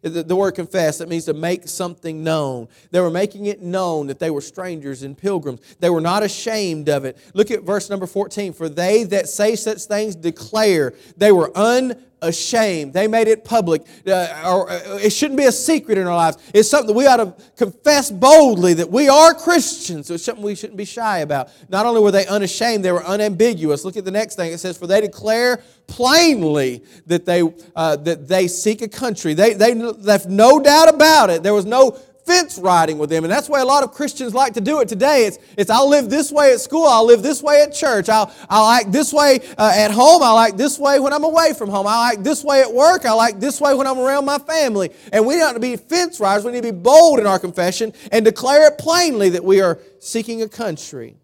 The, 0.02 0.24
the 0.24 0.36
word 0.36 0.52
confess, 0.52 1.00
that 1.00 1.10
means 1.10 1.26
to 1.26 1.34
make 1.34 1.68
something 1.68 2.24
known. 2.24 2.70
They 2.92 3.02
were 3.02 3.10
making 3.10 3.48
it 3.48 3.62
known 3.62 4.08
that 4.08 4.18
they 4.18 4.30
were 4.30 4.40
strangers 4.40 5.04
and 5.04 5.18
pilgrims. 5.18 5.60
They 5.80 5.90
were 5.90 6.00
not 6.00 6.24
ashamed 6.24 6.88
of 6.88 7.04
it. 7.04 7.18
Look 7.34 7.52
at 7.52 7.64
verse 7.64 7.90
number 7.90 8.08
14. 8.08 8.54
For 8.54 8.70
they 8.70 9.04
that 9.06 9.28
say 9.28 9.58
such 9.58 9.84
things 9.84 10.16
declare 10.16 10.94
they 11.18 11.34
were 11.34 11.52
un 11.58 12.02
ashamed. 12.22 12.94
They 12.94 13.08
made 13.08 13.28
it 13.28 13.44
public. 13.44 13.84
Uh, 14.06 14.44
or, 14.46 14.70
uh, 14.70 14.98
it 14.98 15.12
shouldn't 15.12 15.38
be 15.38 15.46
a 15.46 15.52
secret 15.52 15.98
in 15.98 16.08
our 16.08 16.16
lives. 16.16 16.38
It's 16.54 16.70
something 16.70 16.88
that 16.88 16.94
we 16.94 17.08
ought 17.08 17.18
to 17.18 17.34
confess 17.56 18.12
boldly 18.12 18.74
that 18.76 18.90
we 18.90 19.08
are 19.08 19.34
Christians. 19.34 20.08
So 20.08 20.16
it's 20.16 20.24
something 20.24 20.44
we 20.44 20.56
shouldn't 20.56 20.78
be 20.78 20.86
shy 20.86 21.20
about. 21.20 21.50
Not 21.70 21.86
only 21.86 22.02
were 22.02 22.12
they 22.12 22.28
unashamed, 22.28 22.84
they 22.84 22.92
were 22.92 23.06
unambiguous. 23.06 23.86
Look 23.86 23.98
at 23.98 24.06
the 24.06 24.12
next 24.12 24.36
thing. 24.36 24.52
It 24.52 24.60
says, 24.60 24.78
For 24.78 24.88
they 24.88 25.02
declare 25.02 25.62
plainly 25.88 26.84
that 27.08 27.26
they, 27.26 27.44
uh, 27.76 27.96
that 27.98 28.28
they 28.28 28.48
seek 28.48 28.82
a 28.82 28.88
country. 28.88 29.34
They, 29.34 29.54
they 29.54 29.74
left 29.76 30.28
no 30.28 30.60
doubt 30.60 30.94
about 30.94 31.30
it. 31.30 31.44
There 31.44 31.54
was 31.54 31.66
no 31.66 31.98
fence 32.30 32.60
riding 32.60 33.00
with 33.00 33.10
them. 33.10 33.24
And 33.24 33.32
that's 33.32 33.50
why 33.50 33.60
a 33.60 33.66
lot 33.66 33.84
of 33.84 33.92
Christians 33.92 34.36
like 34.36 34.54
to 34.54 34.62
do 34.62 34.82
it 34.82 34.88
today. 34.88 35.26
It's, 35.26 35.40
it's 35.58 35.72
I'll 35.72 35.90
live 35.90 36.12
this 36.12 36.32
way 36.32 36.54
at 36.54 36.62
school, 36.62 36.86
I'll 36.86 37.06
live 37.06 37.24
this 37.24 37.42
way 37.42 37.64
at 37.64 37.74
church, 37.74 38.08
I'll, 38.08 38.32
I'll 38.48 38.70
act 38.70 38.92
this 38.92 39.12
way 39.12 39.40
uh, 39.58 39.72
at 39.76 39.90
home, 39.90 40.22
I'll 40.22 40.38
act 40.38 40.56
this 40.56 40.78
way 40.78 41.00
when 41.00 41.12
I'm 41.12 41.24
away 41.24 41.54
from 41.54 41.70
home, 41.70 41.88
I'll 41.88 42.12
act 42.12 42.24
this 42.24 42.44
way 42.44 42.62
at 42.62 42.72
work, 42.72 43.04
I'll 43.06 43.22
act 43.22 43.40
this 43.40 43.60
way 43.60 43.74
when 43.74 43.88
I'm 43.88 43.98
around 43.98 44.26
my 44.26 44.38
family. 44.38 44.92
And 45.12 45.26
we 45.26 45.38
don't 45.38 45.56
to 45.56 45.60
be 45.60 45.76
fence 45.76 46.20
riders, 46.20 46.46
we 46.46 46.52
need 46.52 46.64
to 46.64 46.72
be 46.72 46.80
bold 46.80 47.20
in 47.20 47.26
our 47.26 47.40
confession 47.40 47.94
and 48.12 48.24
declare 48.24 48.68
it 48.68 48.78
plainly 48.78 49.30
that 49.30 49.44
we 49.44 49.62
are 49.62 49.80
seeking 50.00 50.44
a 50.44 50.48
country. 50.48 51.16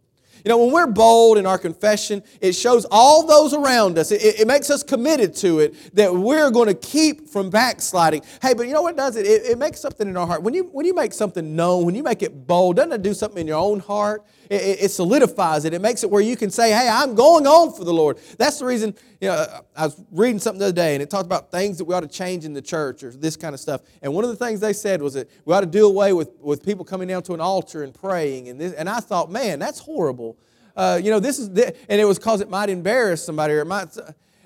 You 0.46 0.50
know, 0.50 0.64
when 0.64 0.72
we're 0.72 0.86
bold 0.86 1.40
in 1.40 1.48
our 1.48 1.58
confession, 1.58 2.22
it 2.40 2.54
shows 2.54 2.86
all 2.92 3.26
those 3.26 3.56
around 3.56 3.98
us. 3.98 4.12
It, 4.12 4.42
it 4.42 4.48
makes 4.48 4.70
us 4.70 4.84
committed 4.84 5.36
to 5.38 5.60
it 5.60 5.96
that 5.96 6.14
we're 6.14 6.52
going 6.52 6.68
to 6.68 6.76
keep 6.76 7.28
from 7.28 7.50
backsliding. 7.50 8.22
Hey, 8.44 8.54
but 8.54 8.68
you 8.68 8.74
know 8.74 8.84
what 8.84 8.96
does 8.96 9.16
it? 9.16 9.26
it? 9.26 9.44
It 9.44 9.58
makes 9.58 9.80
something 9.80 10.08
in 10.08 10.16
our 10.16 10.28
heart. 10.28 10.44
When 10.44 10.54
you, 10.54 10.66
when 10.66 10.86
you 10.86 10.94
make 10.94 11.14
something 11.14 11.56
known, 11.56 11.84
when 11.84 11.96
you 11.96 12.04
make 12.04 12.22
it 12.22 12.46
bold, 12.46 12.76
doesn't 12.76 12.94
it 12.94 13.02
do 13.02 13.16
something 13.16 13.42
in 13.42 13.48
your 13.48 13.58
own 13.58 13.80
heart? 13.80 14.24
It, 14.50 14.84
it, 14.84 14.92
solidifies 14.92 15.66
it. 15.66 15.74
It 15.74 15.82
makes 15.82 16.04
it 16.04 16.10
where 16.10 16.22
you 16.22 16.36
can 16.36 16.50
say, 16.50 16.72
hey, 16.72 16.88
I'm 16.90 17.16
going 17.16 17.48
on 17.48 17.74
for 17.74 17.84
the 17.84 17.94
Lord. 17.94 18.20
That's 18.38 18.60
the 18.60 18.66
reason, 18.66 18.96
you 19.22 19.30
know, 19.30 19.46
I 19.76 19.86
was 19.86 20.02
reading 20.12 20.40
something 20.40 20.60
the 20.60 20.66
other 20.66 20.76
day 20.76 20.94
and 20.94 21.02
it 21.02 21.10
talked 21.10 21.26
about 21.26 21.52
things 21.52 21.78
that 21.78 21.86
we 21.86 21.94
ought 21.94 22.02
to 22.02 22.08
change 22.08 22.46
in 22.46 22.54
the 22.54 22.62
church 22.62 23.04
or 23.04 23.12
this 23.12 23.36
kind 23.36 23.54
of 23.54 23.60
stuff. 23.60 23.82
And 24.02 24.14
one 24.14 24.24
of 24.24 24.30
the 24.30 24.36
things 24.36 24.60
they 24.60 24.74
said 24.74 25.02
was 25.02 25.14
that 25.14 25.30
we 25.46 25.54
ought 25.54 25.62
to 25.62 25.66
do 25.66 25.86
away 25.86 26.14
with, 26.14 26.32
with 26.40 26.64
people 26.64 26.86
coming 26.86 27.08
down 27.08 27.24
to 27.24 27.34
an 27.34 27.42
altar 27.42 27.84
and 27.84 27.94
praying. 27.94 28.50
And, 28.50 28.60
this, 28.60 28.74
and 28.74 28.90
I 28.90 29.00
thought, 29.00 29.32
man, 29.32 29.60
that's 29.60 29.80
horrible. 29.80 30.38
Uh, 30.76 31.00
you 31.02 31.10
know, 31.10 31.20
this 31.20 31.40
is, 31.40 31.52
the, 31.52 31.76
and 31.90 32.02
it 32.02 32.06
was 32.06 32.20
because 32.20 32.42
it 32.42 32.50
might 32.50 32.70
embarrass 32.70 33.24
somebody 33.24 33.54
or 33.54 33.62
it 33.62 33.66
might, 33.66 33.98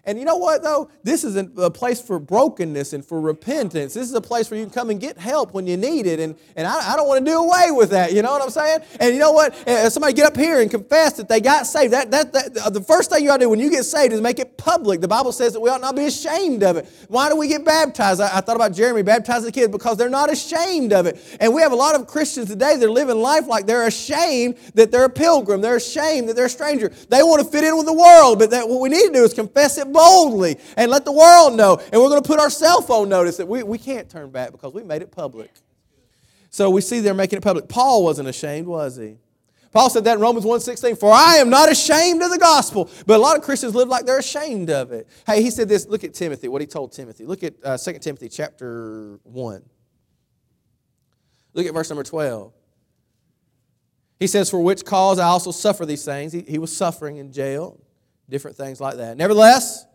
and 0.10 0.18
you 0.18 0.26
know 0.26 0.38
what, 0.38 0.64
though? 0.64 0.90
This 1.04 1.24
is 1.24 1.36
a 1.36 1.70
place 1.70 2.02
for 2.02 2.18
brokenness 2.18 2.94
and 2.94 3.06
for 3.06 3.22
repentance. 3.22 3.94
This 3.94 4.10
is 4.10 4.16
a 4.16 4.22
place 4.22 4.50
where 4.50 4.60
you 4.60 4.66
can 4.66 4.74
come 4.74 4.90
and 4.90 5.00
get 5.00 5.20
help 5.20 5.54
when 5.54 5.68
you 5.68 5.78
need 5.78 6.08
it. 6.08 6.20
And, 6.20 6.36
and 6.56 6.66
I, 6.66 6.94
I 6.94 6.96
don't 6.96 7.08
want 7.08 7.24
to 7.24 7.32
do 7.32 7.38
away 7.38 7.68
with 7.70 7.92
that. 7.92 8.12
You 8.12 8.24
know 8.24 8.32
what 8.32 8.42
I'm 8.42 8.50
saying? 8.50 8.80
And 9.00 9.14
you 9.14 9.20
know 9.20 9.34
what? 9.34 9.54
Uh, 9.68 9.88
somebody 9.88 10.14
get 10.14 10.26
up 10.26 10.36
here 10.36 10.62
and 10.62 10.72
confess 10.72 11.14
that 11.14 11.30
they 11.30 11.40
got 11.40 11.68
saved. 11.68 11.94
That, 11.94 12.10
that, 12.10 12.34
that, 12.34 12.74
the 12.74 12.82
first 12.82 13.12
thing 13.12 13.24
you 13.24 13.30
ought 13.30 13.38
to 13.38 13.46
do 13.46 13.50
when 13.52 13.60
you 13.60 13.70
get 13.70 13.84
saved 13.86 14.12
is 14.12 14.20
make 14.20 14.40
it 14.40 14.58
public. 14.58 15.00
The 15.00 15.08
Bible 15.08 15.32
says 15.32 15.54
that 15.54 15.60
we 15.60 15.70
ought 15.70 15.80
not 15.80 15.96
be 15.96 16.06
ashamed 16.06 16.64
of 16.64 16.78
it. 16.78 16.90
Why 17.08 17.30
do 17.30 17.36
we 17.36 17.48
get 17.48 17.64
baptized? 17.64 18.20
I, 18.20 18.38
I 18.38 18.42
thought 18.42 18.56
about 18.56 18.74
Jeremy 18.74 19.04
baptizing 19.04 19.46
the 19.46 19.52
kids 19.52 19.72
because 19.72 19.96
they're 19.96 20.10
not 20.10 20.32
ashamed 20.32 20.92
of 20.92 21.06
it. 21.06 21.38
And 21.40 21.54
we 21.54 21.62
have 21.62 21.72
a 21.72 21.76
lot 21.76 21.94
of 21.94 22.08
Christians 22.08 22.50
today 22.50 22.78
that 22.78 22.84
are 22.84 22.90
living 22.90 23.20
life 23.20 23.46
like 23.46 23.68
they're 23.68 23.86
ashamed 23.86 24.58
that 24.74 24.92
they're 24.92 25.06
a 25.06 25.10
pilgrim. 25.10 25.62
They're 25.62 25.76
ashamed 25.76 26.30
that 26.30 26.36
they're 26.36 26.46
a 26.46 26.50
stranger. 26.50 26.90
They 27.10 27.22
want 27.22 27.44
to 27.44 27.48
fit 27.48 27.64
in 27.64 27.78
with 27.78 27.86
the 27.86 27.94
world. 27.94 28.40
But 28.40 28.50
that, 28.50 28.68
what 28.68 28.82
we 28.82 28.90
need 28.90 29.06
to 29.06 29.14
do 29.14 29.24
is 29.24 29.36
confess 29.36 29.78
it 29.78 29.88
boldly 30.00 30.58
and 30.78 30.90
let 30.90 31.04
the 31.04 31.12
world 31.12 31.56
know. 31.56 31.78
And 31.92 32.02
we're 32.02 32.10
going 32.10 32.22
to 32.22 32.28
put 32.28 32.40
our 32.40 32.50
cell 32.50 32.82
phone 32.82 33.10
notice 33.10 33.38
that 33.38 33.48
we, 33.48 33.64
we 33.64 33.78
can't 33.78 34.10
turn 34.10 34.30
back 34.30 34.52
because 34.52 34.74
we 34.74 34.84
made 34.84 35.02
it 35.02 35.12
public. 35.12 35.52
So 36.50 36.70
we 36.70 36.82
see 36.82 37.00
they're 37.02 37.14
making 37.14 37.38
it 37.38 37.44
public. 37.44 37.68
Paul 37.68 38.04
wasn't 38.04 38.30
ashamed, 38.30 38.68
was 38.68 38.96
he? 38.96 39.18
Paul 39.72 39.90
said 39.90 40.04
that 40.06 40.16
in 40.16 40.20
Romans 40.20 40.46
1.16, 40.46 41.00
for 41.00 41.12
I 41.12 41.36
am 41.36 41.50
not 41.50 41.72
ashamed 41.72 42.24
of 42.24 42.32
the 42.32 42.40
gospel. 42.40 42.90
But 43.06 43.18
a 43.18 43.22
lot 43.22 43.38
of 43.38 43.44
Christians 43.44 43.76
live 43.76 43.88
like 43.88 44.06
they're 44.06 44.18
ashamed 44.18 44.72
of 44.72 44.92
it. 44.92 45.08
Hey, 45.28 45.44
he 45.44 45.52
said 45.52 45.70
this, 45.70 45.86
look 45.86 46.04
at 46.04 46.14
Timothy, 46.14 46.48
what 46.48 46.62
he 46.62 46.68
told 46.68 46.92
Timothy. 46.92 47.26
Look 47.26 47.44
at 47.44 47.54
uh, 47.64 47.78
2 47.78 48.00
Timothy 48.00 48.30
chapter 48.30 49.20
1. 49.24 49.64
Look 51.54 51.68
at 51.68 51.74
verse 51.74 51.90
number 51.90 52.04
12. 52.04 52.52
He 54.20 54.28
says, 54.28 54.50
For 54.50 54.60
which 54.60 54.86
cause 54.86 55.20
I 55.20 55.26
also 55.26 55.52
suffer 55.52 55.86
these 55.86 56.04
things. 56.04 56.34
He, 56.34 56.42
he 56.42 56.58
was 56.58 56.76
suffering 56.76 57.18
in 57.18 57.32
jail 57.32 57.80
different 58.30 58.58
things 58.58 58.80
like 58.80 58.98
that. 58.98 59.18
Nevertheless, 59.18 59.86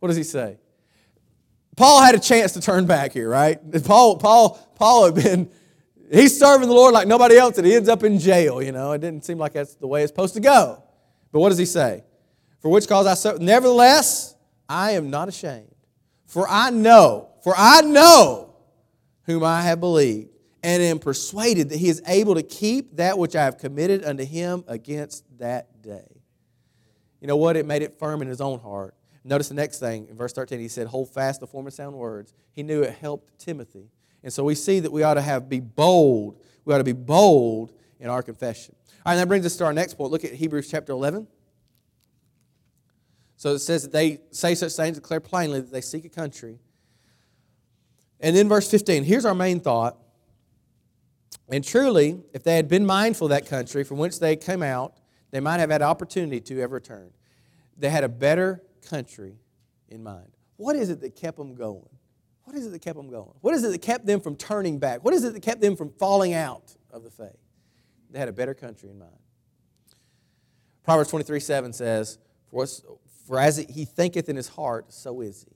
what 0.00 0.08
does 0.08 0.16
he 0.16 0.24
say? 0.24 0.58
Paul 1.76 2.02
had 2.02 2.14
a 2.14 2.18
chance 2.18 2.52
to 2.52 2.60
turn 2.60 2.86
back 2.86 3.12
here, 3.12 3.28
right? 3.28 3.58
Paul, 3.84 4.16
Paul, 4.16 4.58
Paul 4.74 5.06
had 5.06 5.14
been, 5.14 5.50
he's 6.12 6.38
serving 6.38 6.68
the 6.68 6.74
Lord 6.74 6.92
like 6.92 7.06
nobody 7.06 7.38
else, 7.38 7.56
and 7.56 7.66
he 7.66 7.74
ends 7.74 7.88
up 7.88 8.02
in 8.02 8.18
jail, 8.18 8.60
you 8.60 8.72
know. 8.72 8.92
It 8.92 9.00
didn't 9.00 9.24
seem 9.24 9.38
like 9.38 9.52
that's 9.52 9.76
the 9.76 9.86
way 9.86 10.02
it's 10.02 10.10
supposed 10.10 10.34
to 10.34 10.40
go. 10.40 10.82
But 11.32 11.40
what 11.40 11.50
does 11.50 11.58
he 11.58 11.64
say? 11.64 12.04
For 12.60 12.70
which 12.70 12.88
cause 12.88 13.06
I 13.06 13.14
suffer. 13.14 13.38
Nevertheless, 13.38 14.34
I 14.68 14.92
am 14.92 15.10
not 15.10 15.28
ashamed. 15.28 15.74
For 16.26 16.46
I 16.48 16.70
know, 16.70 17.30
for 17.42 17.54
I 17.56 17.80
know 17.80 18.54
whom 19.22 19.44
I 19.44 19.62
have 19.62 19.80
believed, 19.80 20.30
and 20.62 20.82
am 20.82 20.98
persuaded 20.98 21.70
that 21.70 21.78
he 21.78 21.88
is 21.88 22.02
able 22.06 22.34
to 22.34 22.42
keep 22.42 22.96
that 22.96 23.18
which 23.18 23.34
I 23.34 23.44
have 23.44 23.58
committed 23.58 24.04
unto 24.04 24.24
him 24.24 24.64
against 24.68 25.24
that 25.38 25.80
day. 25.82 26.20
You 27.20 27.26
know 27.26 27.36
what? 27.36 27.56
It 27.56 27.66
made 27.66 27.82
it 27.82 27.98
firm 27.98 28.22
in 28.22 28.28
his 28.28 28.40
own 28.40 28.60
heart. 28.60 28.94
Notice 29.22 29.48
the 29.48 29.54
next 29.54 29.80
thing 29.80 30.08
in 30.08 30.16
verse 30.16 30.32
13, 30.32 30.58
he 30.58 30.68
said, 30.68 30.86
Hold 30.86 31.10
fast 31.12 31.40
the 31.40 31.46
form 31.46 31.70
sound 31.70 31.94
words. 31.94 32.32
He 32.52 32.62
knew 32.62 32.82
it 32.82 32.94
helped 32.94 33.38
Timothy. 33.38 33.90
And 34.22 34.32
so 34.32 34.44
we 34.44 34.54
see 34.54 34.80
that 34.80 34.92
we 34.92 35.02
ought 35.02 35.14
to 35.14 35.22
have 35.22 35.48
be 35.48 35.60
bold. 35.60 36.42
We 36.64 36.74
ought 36.74 36.78
to 36.78 36.84
be 36.84 36.92
bold 36.92 37.72
in 37.98 38.08
our 38.08 38.22
confession. 38.22 38.74
All 39.04 39.12
right, 39.12 39.16
that 39.16 39.28
brings 39.28 39.46
us 39.46 39.56
to 39.56 39.64
our 39.64 39.72
next 39.72 39.94
point. 39.94 40.10
Look 40.10 40.24
at 40.24 40.32
Hebrews 40.32 40.70
chapter 40.70 40.92
11. 40.92 41.26
So 43.36 43.54
it 43.54 43.60
says 43.60 43.82
that 43.82 43.92
they 43.92 44.20
say 44.30 44.54
such 44.54 44.72
things, 44.72 44.96
declare 44.96 45.20
plainly 45.20 45.60
that 45.60 45.72
they 45.72 45.80
seek 45.80 46.04
a 46.04 46.10
country. 46.10 46.58
And 48.20 48.36
then 48.36 48.48
verse 48.48 48.70
15, 48.70 49.04
here's 49.04 49.24
our 49.24 49.34
main 49.34 49.60
thought. 49.60 49.96
And 51.48 51.64
truly, 51.64 52.20
if 52.32 52.42
they 52.42 52.56
had 52.56 52.68
been 52.68 52.84
mindful 52.84 53.26
of 53.26 53.30
that 53.30 53.46
country 53.46 53.82
from 53.82 53.96
whence 53.96 54.18
they 54.18 54.36
came 54.36 54.62
out, 54.62 54.94
they 55.30 55.40
might 55.40 55.58
have 55.58 55.70
had 55.70 55.80
opportunity 55.82 56.40
to 56.40 56.58
have 56.58 56.72
returned. 56.72 57.12
They 57.78 57.88
had 57.88 58.04
a 58.04 58.08
better 58.08 58.62
country 58.82 59.38
in 59.88 60.02
mind. 60.02 60.30
What 60.56 60.76
is 60.76 60.90
it 60.90 61.00
that 61.00 61.16
kept 61.16 61.38
them 61.38 61.54
going? 61.54 61.88
What 62.44 62.56
is 62.56 62.66
it 62.66 62.70
that 62.70 62.82
kept 62.82 62.96
them 62.96 63.08
going? 63.10 63.34
What 63.40 63.54
is 63.54 63.64
it 63.64 63.70
that 63.72 63.82
kept 63.82 64.06
them 64.06 64.20
from 64.20 64.36
turning 64.36 64.78
back? 64.78 65.04
What 65.04 65.14
is 65.14 65.24
it 65.24 65.32
that 65.34 65.42
kept 65.42 65.60
them 65.60 65.76
from 65.76 65.90
falling 65.90 66.34
out 66.34 66.74
of 66.90 67.04
the 67.04 67.10
faith? 67.10 67.36
They 68.10 68.18
had 68.18 68.28
a 68.28 68.32
better 68.32 68.54
country 68.54 68.90
in 68.90 68.98
mind. 68.98 69.12
Proverbs 70.82 71.10
23 71.10 71.40
7 71.40 71.72
says, 71.72 72.18
For, 72.50 72.66
for 73.26 73.38
as 73.38 73.58
he 73.58 73.84
thinketh 73.84 74.28
in 74.28 74.36
his 74.36 74.48
heart, 74.48 74.92
so 74.92 75.20
is 75.20 75.44
he. 75.44 75.54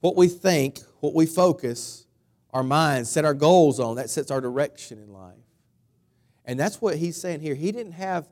What 0.00 0.16
we 0.16 0.28
think, 0.28 0.80
what 1.00 1.14
we 1.14 1.26
focus, 1.26 2.06
our 2.52 2.62
minds, 2.62 3.10
set 3.10 3.24
our 3.24 3.34
goals 3.34 3.80
on, 3.80 3.96
that 3.96 4.10
sets 4.10 4.30
our 4.30 4.40
direction 4.40 4.98
in 4.98 5.12
life. 5.12 5.34
And 6.44 6.58
that's 6.58 6.80
what 6.80 6.96
he's 6.96 7.20
saying 7.20 7.40
here. 7.40 7.54
He 7.54 7.72
didn't 7.72 7.92
have 7.92 8.28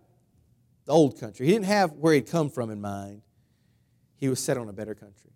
the 0.85 0.93
old 0.93 1.19
country. 1.19 1.47
He 1.47 1.53
didn't 1.53 1.67
have 1.67 1.93
where 1.93 2.15
he'd 2.15 2.29
come 2.29 2.51
from 2.51 2.71
in 2.71 2.81
mind. 2.81 3.23
He 4.25 4.31
was 4.31 4.43
set 4.43 4.57
on 4.57 4.71
a 4.71 4.73
better 4.73 4.95
country. 4.95 5.31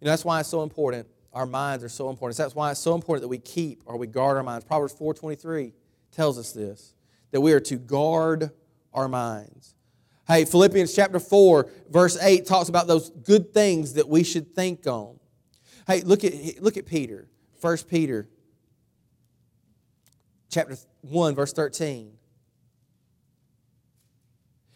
You 0.00 0.06
know, 0.06 0.10
that's 0.10 0.24
why 0.24 0.40
it's 0.40 0.48
so 0.48 0.64
important. 0.64 1.06
Our 1.32 1.46
minds 1.46 1.84
are 1.84 1.88
so 1.88 2.10
important. 2.10 2.36
That's 2.36 2.56
why 2.56 2.72
it's 2.72 2.80
so 2.80 2.96
important 2.96 3.22
that 3.22 3.28
we 3.28 3.38
keep 3.38 3.82
or 3.86 3.96
we 3.96 4.08
guard 4.08 4.36
our 4.36 4.42
minds. 4.42 4.64
Proverbs 4.64 4.92
4.23 4.94 5.72
tells 6.10 6.40
us 6.40 6.50
this, 6.50 6.92
that 7.30 7.40
we 7.40 7.52
are 7.52 7.60
to 7.60 7.76
guard 7.76 8.50
our 8.92 9.06
minds. 9.06 9.76
Hey, 10.26 10.44
Philippians 10.44 10.92
chapter 10.92 11.20
4, 11.20 11.70
verse 11.88 12.20
8 12.20 12.46
talks 12.46 12.68
about 12.68 12.88
those 12.88 13.10
good 13.10 13.54
things 13.54 13.94
that 13.94 14.08
we 14.08 14.24
should 14.24 14.56
think 14.56 14.84
on. 14.88 15.20
Hey, 15.86 16.00
look 16.00 16.24
at, 16.24 16.60
look 16.60 16.76
at 16.76 16.84
Peter. 16.84 17.28
1 17.60 17.76
Peter 17.88 18.28
chapter 20.50 20.76
1, 21.02 21.36
verse 21.36 21.52
13. 21.52 22.12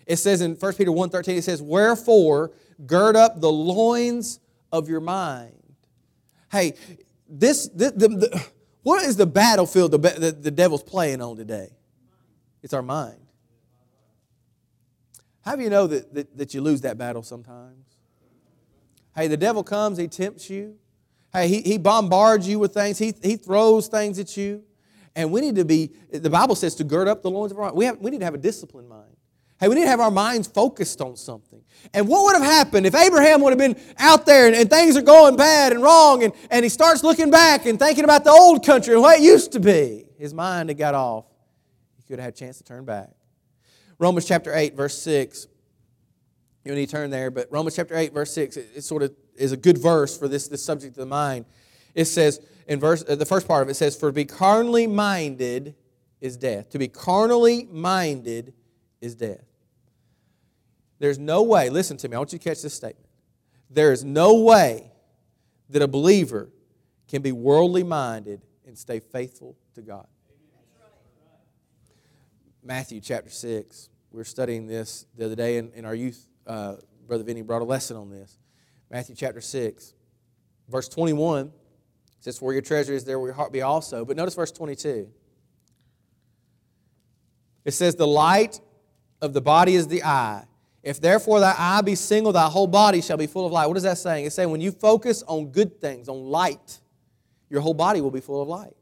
It 0.06 0.16
says 0.16 0.40
in 0.40 0.54
1 0.54 0.74
Peter 0.74 0.92
1.13, 0.92 1.36
it 1.36 1.42
says, 1.42 1.60
Wherefore, 1.60 2.52
gird 2.84 3.16
up 3.16 3.40
the 3.40 3.50
loins 3.50 4.40
of 4.72 4.88
your 4.88 5.00
mind. 5.00 5.52
Hey, 6.50 6.74
this, 7.28 7.68
the, 7.68 7.90
the, 7.90 8.46
what 8.82 9.02
is 9.02 9.16
the 9.16 9.26
battlefield 9.26 9.92
the, 9.92 9.98
the, 9.98 10.32
the 10.32 10.50
devil's 10.50 10.82
playing 10.82 11.22
on 11.22 11.36
today? 11.36 11.70
It's 12.62 12.72
our 12.72 12.82
mind. 12.82 13.18
How 15.44 15.54
do 15.54 15.62
you 15.62 15.70
know 15.70 15.86
that, 15.86 16.12
that, 16.14 16.36
that 16.36 16.54
you 16.54 16.60
lose 16.60 16.80
that 16.82 16.98
battle 16.98 17.22
sometimes? 17.22 17.84
Hey, 19.14 19.28
the 19.28 19.36
devil 19.36 19.62
comes, 19.62 19.96
he 19.96 20.08
tempts 20.08 20.50
you. 20.50 20.76
Hey, 21.32 21.48
he, 21.48 21.62
he 21.62 21.78
bombards 21.78 22.48
you 22.48 22.58
with 22.58 22.74
things, 22.74 22.98
he, 22.98 23.14
he 23.22 23.36
throws 23.36 23.88
things 23.88 24.18
at 24.18 24.36
you. 24.36 24.64
And 25.14 25.32
we 25.32 25.40
need 25.40 25.54
to 25.56 25.64
be, 25.64 25.92
the 26.12 26.28
Bible 26.28 26.54
says 26.54 26.74
to 26.74 26.84
gird 26.84 27.08
up 27.08 27.22
the 27.22 27.30
loins 27.30 27.50
of 27.50 27.58
our 27.58 27.64
mind. 27.64 27.76
We, 27.76 27.84
have, 27.86 27.98
we 27.98 28.10
need 28.10 28.18
to 28.18 28.24
have 28.24 28.34
a 28.34 28.38
disciplined 28.38 28.88
mind. 28.88 29.15
Hey, 29.58 29.68
we 29.68 29.76
need 29.76 29.82
to 29.82 29.88
have 29.88 30.00
our 30.00 30.10
minds 30.10 30.48
focused 30.48 31.00
on 31.00 31.16
something. 31.16 31.62
And 31.94 32.06
what 32.08 32.24
would 32.24 32.42
have 32.42 32.44
happened 32.44 32.86
if 32.86 32.94
Abraham 32.94 33.40
would 33.40 33.50
have 33.50 33.58
been 33.58 33.80
out 33.98 34.26
there 34.26 34.46
and, 34.46 34.54
and, 34.54 34.68
things 34.68 34.96
are 34.96 35.02
going 35.02 35.36
bad 35.36 35.72
and 35.72 35.82
wrong 35.82 36.22
and, 36.24 36.34
and 36.50 36.62
he 36.62 36.68
starts 36.68 37.02
looking 37.02 37.30
back 37.30 37.64
and 37.64 37.78
thinking 37.78 38.04
about 38.04 38.24
the 38.24 38.30
old 38.30 38.64
country 38.64 38.92
and 38.92 39.02
what 39.02 39.18
it 39.18 39.22
used 39.22 39.52
to 39.52 39.60
be? 39.60 40.04
His 40.18 40.34
mind 40.34 40.68
had 40.68 40.76
got 40.76 40.94
off. 40.94 41.24
He 41.96 42.02
could 42.02 42.18
have 42.18 42.26
had 42.26 42.34
a 42.34 42.36
chance 42.36 42.58
to 42.58 42.64
turn 42.64 42.84
back. 42.84 43.10
Romans 43.98 44.26
chapter 44.26 44.54
8, 44.54 44.74
verse 44.74 44.98
6. 44.98 45.46
You 46.64 46.74
need 46.74 46.86
to 46.86 46.92
turn 46.92 47.10
there, 47.10 47.30
but 47.30 47.48
Romans 47.50 47.76
chapter 47.76 47.96
8, 47.96 48.12
verse 48.12 48.32
6, 48.32 48.56
it, 48.58 48.68
it, 48.74 48.82
sort 48.82 49.02
of 49.02 49.14
is 49.36 49.52
a 49.52 49.56
good 49.56 49.78
verse 49.78 50.18
for 50.18 50.28
this, 50.28 50.48
this 50.48 50.62
subject 50.62 50.96
of 50.96 51.00
the 51.00 51.06
mind. 51.06 51.46
It 51.94 52.06
says, 52.06 52.40
in 52.66 52.78
verse, 52.78 53.04
uh, 53.08 53.14
the 53.14 53.24
first 53.24 53.48
part 53.48 53.62
of 53.62 53.68
it 53.70 53.74
says, 53.74 53.96
For 53.96 54.10
to 54.10 54.12
be 54.12 54.24
carnally 54.26 54.86
minded 54.86 55.76
is 56.20 56.36
death. 56.36 56.68
To 56.70 56.78
be 56.78 56.88
carnally 56.88 57.68
minded 57.70 58.52
is 59.00 59.14
death. 59.14 59.44
There's 60.98 61.18
no 61.18 61.42
way, 61.42 61.68
listen 61.68 61.96
to 61.98 62.08
me, 62.08 62.14
I 62.14 62.18
want 62.18 62.32
you 62.32 62.38
to 62.38 62.44
catch 62.48 62.62
this 62.62 62.74
statement. 62.74 63.06
There 63.68 63.92
is 63.92 64.04
no 64.04 64.40
way 64.40 64.90
that 65.68 65.82
a 65.82 65.88
believer 65.88 66.50
can 67.08 67.22
be 67.22 67.32
worldly 67.32 67.82
minded 67.82 68.42
and 68.66 68.76
stay 68.76 69.00
faithful 69.00 69.56
to 69.74 69.82
God. 69.82 70.06
Matthew 72.62 73.00
chapter 73.00 73.30
6. 73.30 73.88
We 74.10 74.18
were 74.18 74.24
studying 74.24 74.66
this 74.66 75.06
the 75.16 75.26
other 75.26 75.36
day 75.36 75.58
in, 75.58 75.84
our 75.84 75.94
youth. 75.94 76.26
Uh, 76.46 76.76
Brother 77.06 77.22
Vinny 77.22 77.42
brought 77.42 77.62
a 77.62 77.64
lesson 77.66 77.96
on 77.96 78.10
this. 78.10 78.38
Matthew 78.90 79.14
chapter 79.14 79.40
6, 79.40 79.94
verse 80.68 80.88
21 80.88 81.52
says, 82.20 82.38
For 82.38 82.52
your 82.52 82.62
treasure 82.62 82.92
is 82.92 83.04
there 83.04 83.18
will 83.18 83.26
your 83.26 83.34
heart 83.34 83.52
be 83.52 83.62
also. 83.62 84.04
But 84.04 84.16
notice 84.16 84.34
verse 84.34 84.52
22. 84.52 85.08
It 87.64 87.70
says, 87.72 87.94
The 87.94 88.06
light 88.06 88.60
of 89.20 89.32
the 89.32 89.40
body 89.40 89.74
is 89.74 89.88
the 89.88 90.02
eye. 90.02 90.44
If 90.82 91.00
therefore 91.00 91.40
thy 91.40 91.54
eye 91.58 91.80
be 91.80 91.94
single, 91.94 92.32
thy 92.32 92.46
whole 92.46 92.68
body 92.68 93.00
shall 93.00 93.16
be 93.16 93.26
full 93.26 93.46
of 93.46 93.52
light. 93.52 93.66
What 93.66 93.76
is 93.76 93.82
that 93.82 93.98
saying? 93.98 94.26
It's 94.26 94.36
saying 94.36 94.50
when 94.50 94.60
you 94.60 94.70
focus 94.70 95.22
on 95.26 95.46
good 95.46 95.80
things, 95.80 96.08
on 96.08 96.26
light, 96.26 96.78
your 97.50 97.60
whole 97.60 97.74
body 97.74 98.00
will 98.00 98.10
be 98.10 98.20
full 98.20 98.40
of 98.40 98.48
light. 98.48 98.76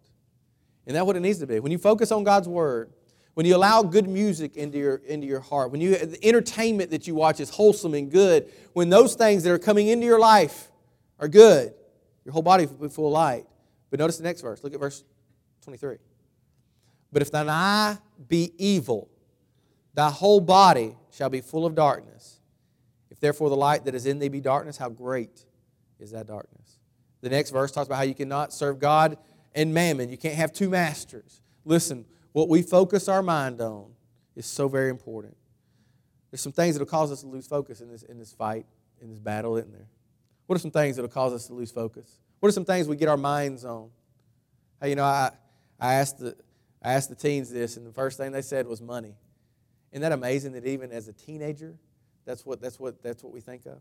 And 0.87 0.94
that's 0.94 1.07
what 1.07 1.16
it 1.16 1.20
needs 1.20 1.38
to 1.38 1.47
be. 1.47 1.61
When 1.61 1.73
you 1.73 1.79
focus 1.79 2.12
on 2.12 2.25
God's 2.25 2.47
Word, 2.47 2.92
when 3.33 3.47
you 3.47 3.57
allow 3.57 3.83
good 3.83 4.07
music 4.07 4.57
into 4.57 4.79
your, 4.79 4.97
into 4.97 5.27
your 5.27 5.40
heart, 5.40 5.70
when 5.70 5.81
you, 5.81 5.97
the 5.97 6.25
entertainment 6.25 6.90
that 6.90 7.07
you 7.07 7.14
watch 7.14 7.40
is 7.40 7.51
wholesome 7.51 7.94
and 7.94 8.11
good, 8.11 8.53
when 8.75 8.90
those 8.90 9.14
things 9.14 9.42
that 9.42 9.51
are 9.51 9.59
coming 9.59 9.88
into 9.88 10.05
your 10.07 10.20
life 10.20 10.70
are 11.18 11.29
good, 11.29 11.73
your 12.25 12.33
whole 12.33 12.42
body 12.42 12.66
will 12.66 12.88
be 12.88 12.88
full 12.88 13.07
of 13.07 13.12
light. 13.12 13.47
But 13.90 13.99
notice 13.99 14.18
the 14.18 14.25
next 14.25 14.40
verse. 14.40 14.62
Look 14.62 14.75
at 14.75 14.81
verse 14.81 15.05
23. 15.62 15.97
But 17.12 17.23
if 17.23 17.31
thine 17.31 17.49
eye 17.49 17.97
be 18.29 18.53
evil, 18.59 19.09
thy 19.94 20.11
whole 20.11 20.40
body 20.40 20.96
shall 21.11 21.30
be 21.30 21.40
full 21.40 21.64
of 21.64 21.74
darkness. 21.74 22.40
If 23.11 23.20
therefore 23.20 23.48
the 23.48 23.57
light 23.57 23.85
that 23.85 23.94
is 23.94 24.07
in 24.07 24.18
thee 24.18 24.28
be 24.28 24.40
darkness, 24.40 24.76
how 24.76 24.88
great 24.88 25.44
is 26.00 26.11
that 26.11 26.26
darkness? 26.26 26.78
The 27.20 27.30
next 27.30 27.50
verse 27.50 27.72
talks 27.72 27.87
about 27.87 27.96
how 27.96 28.02
you 28.02 28.14
cannot 28.14 28.52
serve 28.52 28.78
God 28.78 29.16
and 29.54 29.72
mammon. 29.72 30.11
You 30.11 30.18
can't 30.18 30.35
have 30.35 30.52
two 30.52 30.68
masters. 30.68 31.40
Listen, 31.64 32.04
what 32.33 32.48
we 32.48 32.62
focus 32.62 33.09
our 33.09 33.22
mind 33.22 33.61
on 33.61 33.92
is 34.35 34.46
so 34.46 34.68
very 34.68 34.90
important. 34.90 35.37
There's 36.30 36.40
some 36.40 36.52
things 36.52 36.74
that 36.74 36.80
will 36.80 36.90
cause 36.90 37.12
us 37.12 37.20
to 37.20 37.28
lose 37.28 37.46
focus 37.46 37.80
in 37.80 37.88
this, 37.88 38.02
in 38.02 38.18
this 38.18 38.33
fight, 38.33 38.66
in 39.00 39.09
this 39.09 39.20
battle, 39.20 39.57
isn't 39.57 39.72
there? 39.72 39.87
What 40.46 40.57
are 40.57 40.59
some 40.59 40.72
things 40.72 40.96
that 40.96 41.02
will 41.02 41.09
cause 41.09 41.33
us 41.33 41.46
to 41.46 41.54
lose 41.54 41.70
focus? 41.70 42.18
What 42.40 42.48
are 42.48 42.52
some 42.52 42.64
things 42.64 42.88
we 42.88 42.96
get 42.96 43.09
our 43.09 43.16
minds 43.16 43.64
on? 43.64 43.90
Hey, 44.83 44.90
you 44.90 44.96
know, 44.96 45.04
I, 45.04 45.30
I, 45.80 45.94
asked 45.94 46.18
the, 46.18 46.37
I 46.83 46.92
asked 46.94 47.09
the 47.09 47.14
teens 47.14 47.50
this, 47.50 47.76
and 47.76 47.87
the 47.87 47.92
first 47.92 48.18
thing 48.18 48.33
they 48.33 48.42
said 48.42 48.66
was 48.66 48.83
money. 48.83 49.14
Isn't 49.94 50.02
that 50.02 50.11
amazing 50.11 50.54
that 50.54 50.66
even 50.66 50.90
as 50.90 51.07
a 51.07 51.12
teenager, 51.12 51.76
that's 52.24 52.44
what, 52.44 52.61
that's 52.61 52.80
what, 52.80 53.00
that's 53.00 53.22
what 53.22 53.33
we 53.33 53.40
think 53.40 53.64
of? 53.64 53.80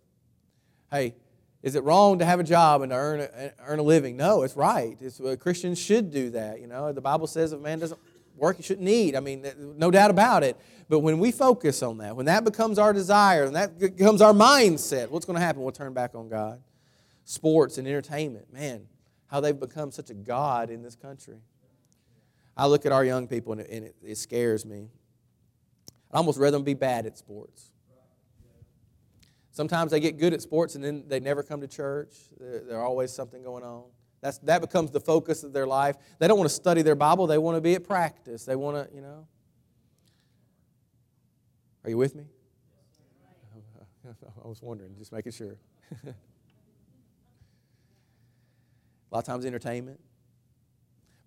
Hey, 0.92 1.16
is 1.64 1.74
it 1.74 1.84
wrong 1.84 2.20
to 2.20 2.26
have 2.26 2.40
a 2.40 2.44
job 2.44 2.84
and 2.84 2.92
to 2.92 2.96
earn 2.96 3.22
a, 3.22 3.52
earn 3.66 3.80
a 3.80 3.84
living? 3.84 4.16
No, 4.16 4.44
it's 4.44 4.56
right. 4.56 4.96
It's, 5.02 5.20
uh, 5.20 5.36
Christians 5.40 5.80
should 5.80 6.12
do 6.12 6.30
that. 6.30 6.62
You 6.62 6.68
know, 6.68 6.94
the 6.94 7.02
Bible 7.02 7.26
says 7.26 7.52
if 7.52 7.60
a 7.60 7.64
man 7.64 7.80
doesn't 7.80 8.00
work, 8.36 8.58
he 8.58 8.62
shouldn't 8.62 8.88
eat. 8.88 9.16
I 9.16 9.22
mean, 9.22 9.44
no 9.76 9.90
doubt 9.90 10.12
about 10.12 10.44
it. 10.44 10.56
But 10.88 11.00
when 11.00 11.18
we 11.18 11.32
focus 11.32 11.82
on 11.82 11.98
that, 11.98 12.16
when 12.16 12.28
that 12.28 12.44
becomes 12.44 12.78
our 12.78 12.94
desire 12.94 13.46
and 13.46 13.56
that 13.56 13.80
becomes 13.80 14.22
our 14.22 14.34
mindset, 14.34 15.10
what's 15.10 15.26
going 15.26 15.40
to 15.40 15.44
happen? 15.44 15.64
We'll 15.64 15.72
turn 15.72 15.94
back 15.94 16.14
on 16.14 16.30
God. 16.30 16.62
Sports 17.24 17.80
and 17.80 17.88
entertainment, 17.88 18.54
man, 18.54 18.86
how 19.26 19.40
they've 19.40 19.60
become 19.60 19.90
such 19.90 20.12
a 20.12 20.14
God 20.14 20.70
in 20.70 20.84
this 20.84 20.96
country. 20.96 21.40
I 22.56 22.68
look 22.68 22.86
at 22.86 22.92
our 22.92 23.04
young 23.04 23.28
people 23.28 23.54
and 23.54 23.62
it, 23.62 23.70
and 23.72 23.86
it, 23.86 23.96
it 24.04 24.18
scares 24.20 24.64
me. 24.64 24.90
I'd 26.14 26.18
almost 26.18 26.38
rather 26.38 26.58
them 26.58 26.64
be 26.64 26.76
bad 26.76 27.08
at 27.08 27.18
sports. 27.18 27.72
Sometimes 29.52 29.92
they 29.92 30.00
get 30.00 30.18
good 30.18 30.34
at 30.34 30.42
sports 30.42 30.76
and 30.76 30.84
then 30.84 31.04
they 31.08 31.20
never 31.20 31.42
come 31.42 31.62
to 31.62 31.68
church. 31.68 32.16
There's 32.40 32.72
always 32.72 33.12
something 33.12 33.44
going 33.44 33.64
on. 33.64 33.84
That's, 34.22 34.38
that 34.40 34.62
becomes 34.62 34.92
the 34.92 35.00
focus 35.00 35.44
of 35.44 35.54
their 35.54 35.68
life. 35.68 35.98
They 36.20 36.28
don't 36.28 36.38
want 36.38 36.50
to 36.50 36.56
study 36.56 36.82
their 36.82 36.96
Bible, 36.96 37.28
they 37.28 37.38
want 37.38 37.58
to 37.58 37.62
be 37.62 37.76
at 37.76 37.84
practice. 37.84 38.46
They 38.46 38.56
want 38.56 38.78
to, 38.78 38.96
you 38.96 39.02
know. 39.02 39.28
Are 41.84 41.90
you 41.90 41.98
with 41.98 42.16
me? 42.16 42.26
I 44.44 44.48
was 44.48 44.62
wondering, 44.62 44.96
just 44.98 45.12
making 45.12 45.32
sure. 45.34 45.58
a 46.06 46.14
lot 49.12 49.20
of 49.20 49.26
times, 49.26 49.46
entertainment. 49.46 50.00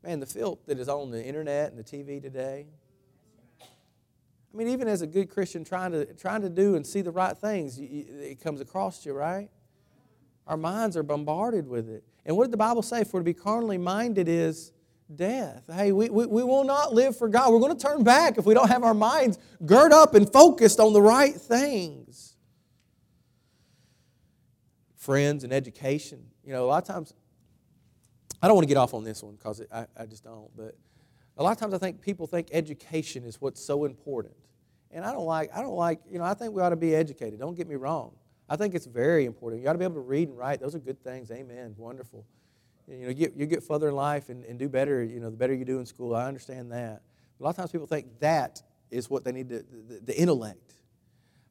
Man, 0.02 0.20
the 0.20 0.26
filth 0.26 0.64
that 0.66 0.78
is 0.78 0.88
on 0.88 1.10
the 1.10 1.22
internet 1.22 1.72
and 1.72 1.78
the 1.78 1.84
TV 1.84 2.22
today, 2.22 2.66
I 4.52 4.56
mean, 4.56 4.68
even 4.68 4.88
as 4.88 5.02
a 5.02 5.06
good 5.06 5.28
Christian 5.28 5.64
trying 5.64 5.92
to, 5.92 6.06
trying 6.14 6.42
to 6.42 6.48
do 6.48 6.76
and 6.76 6.86
see 6.86 7.02
the 7.02 7.10
right 7.10 7.36
things, 7.36 7.78
it 7.78 8.40
comes 8.40 8.60
across 8.60 9.04
you, 9.04 9.12
right? 9.12 9.50
Our 10.46 10.56
minds 10.56 10.96
are 10.96 11.02
bombarded 11.02 11.68
with 11.68 11.88
it. 11.88 12.04
And 12.24 12.36
what 12.36 12.44
did 12.44 12.52
the 12.52 12.56
Bible 12.56 12.82
say? 12.82 13.04
For 13.04 13.20
to 13.20 13.24
be 13.24 13.34
carnally 13.34 13.78
minded 13.78 14.28
is 14.28 14.72
death. 15.14 15.64
Hey, 15.72 15.92
we, 15.92 16.08
we, 16.08 16.26
we 16.26 16.42
will 16.42 16.64
not 16.64 16.94
live 16.94 17.16
for 17.16 17.28
God. 17.28 17.52
We're 17.52 17.60
going 17.60 17.76
to 17.76 17.82
turn 17.86 18.02
back 18.02 18.38
if 18.38 18.46
we 18.46 18.54
don't 18.54 18.68
have 18.68 18.82
our 18.82 18.94
minds 18.94 19.38
girt 19.64 19.92
up 19.92 20.14
and 20.14 20.30
focused 20.32 20.80
on 20.80 20.92
the 20.92 21.02
right 21.02 21.34
things. 21.34 22.36
Friends 24.96 25.44
and 25.44 25.52
education. 25.52 26.24
You 26.44 26.52
know, 26.52 26.64
a 26.64 26.66
lot 26.66 26.82
of 26.82 26.88
times, 26.88 27.12
I 28.42 28.48
don't 28.48 28.56
want 28.56 28.64
to 28.64 28.68
get 28.68 28.76
off 28.76 28.94
on 28.94 29.04
this 29.04 29.22
one 29.22 29.34
because 29.36 29.62
I, 29.72 29.86
I 29.96 30.06
just 30.06 30.24
don't, 30.24 30.50
but 30.56 30.76
a 31.36 31.42
lot 31.42 31.52
of 31.52 31.58
times 31.58 31.74
I 31.74 31.78
think 31.78 32.00
people 32.00 32.26
think 32.26 32.48
education 32.52 33.24
is 33.24 33.40
what's 33.40 33.62
so 33.62 33.84
important. 33.84 34.34
And 34.90 35.04
I 35.04 35.12
don't 35.12 35.26
like, 35.26 35.50
I 35.54 35.60
don't 35.60 35.74
like, 35.74 36.00
you 36.10 36.18
know, 36.18 36.24
I 36.24 36.34
think 36.34 36.54
we 36.54 36.62
ought 36.62 36.70
to 36.70 36.76
be 36.76 36.94
educated. 36.94 37.38
Don't 37.38 37.56
get 37.56 37.68
me 37.68 37.74
wrong. 37.74 38.12
I 38.48 38.56
think 38.56 38.74
it's 38.74 38.86
very 38.86 39.26
important. 39.26 39.62
You 39.62 39.68
ought 39.68 39.72
to 39.74 39.78
be 39.78 39.84
able 39.84 39.96
to 39.96 40.00
read 40.00 40.28
and 40.28 40.38
write. 40.38 40.60
Those 40.60 40.74
are 40.74 40.78
good 40.78 41.02
things. 41.02 41.30
Amen. 41.30 41.74
Wonderful. 41.76 42.24
You 42.88 42.98
know, 42.98 43.08
you 43.08 43.14
get, 43.14 43.36
you 43.36 43.46
get 43.46 43.62
further 43.62 43.88
in 43.88 43.96
life 43.96 44.28
and, 44.28 44.44
and 44.44 44.58
do 44.58 44.68
better, 44.68 45.02
you 45.02 45.18
know, 45.20 45.28
the 45.28 45.36
better 45.36 45.52
you 45.52 45.64
do 45.64 45.80
in 45.80 45.86
school. 45.86 46.14
I 46.14 46.26
understand 46.26 46.70
that. 46.72 47.02
A 47.38 47.42
lot 47.42 47.50
of 47.50 47.56
times 47.56 47.72
people 47.72 47.88
think 47.88 48.20
that 48.20 48.62
is 48.90 49.10
what 49.10 49.24
they 49.24 49.32
need 49.32 49.48
to, 49.48 49.64
the, 49.88 50.00
the 50.04 50.18
intellect. 50.18 50.74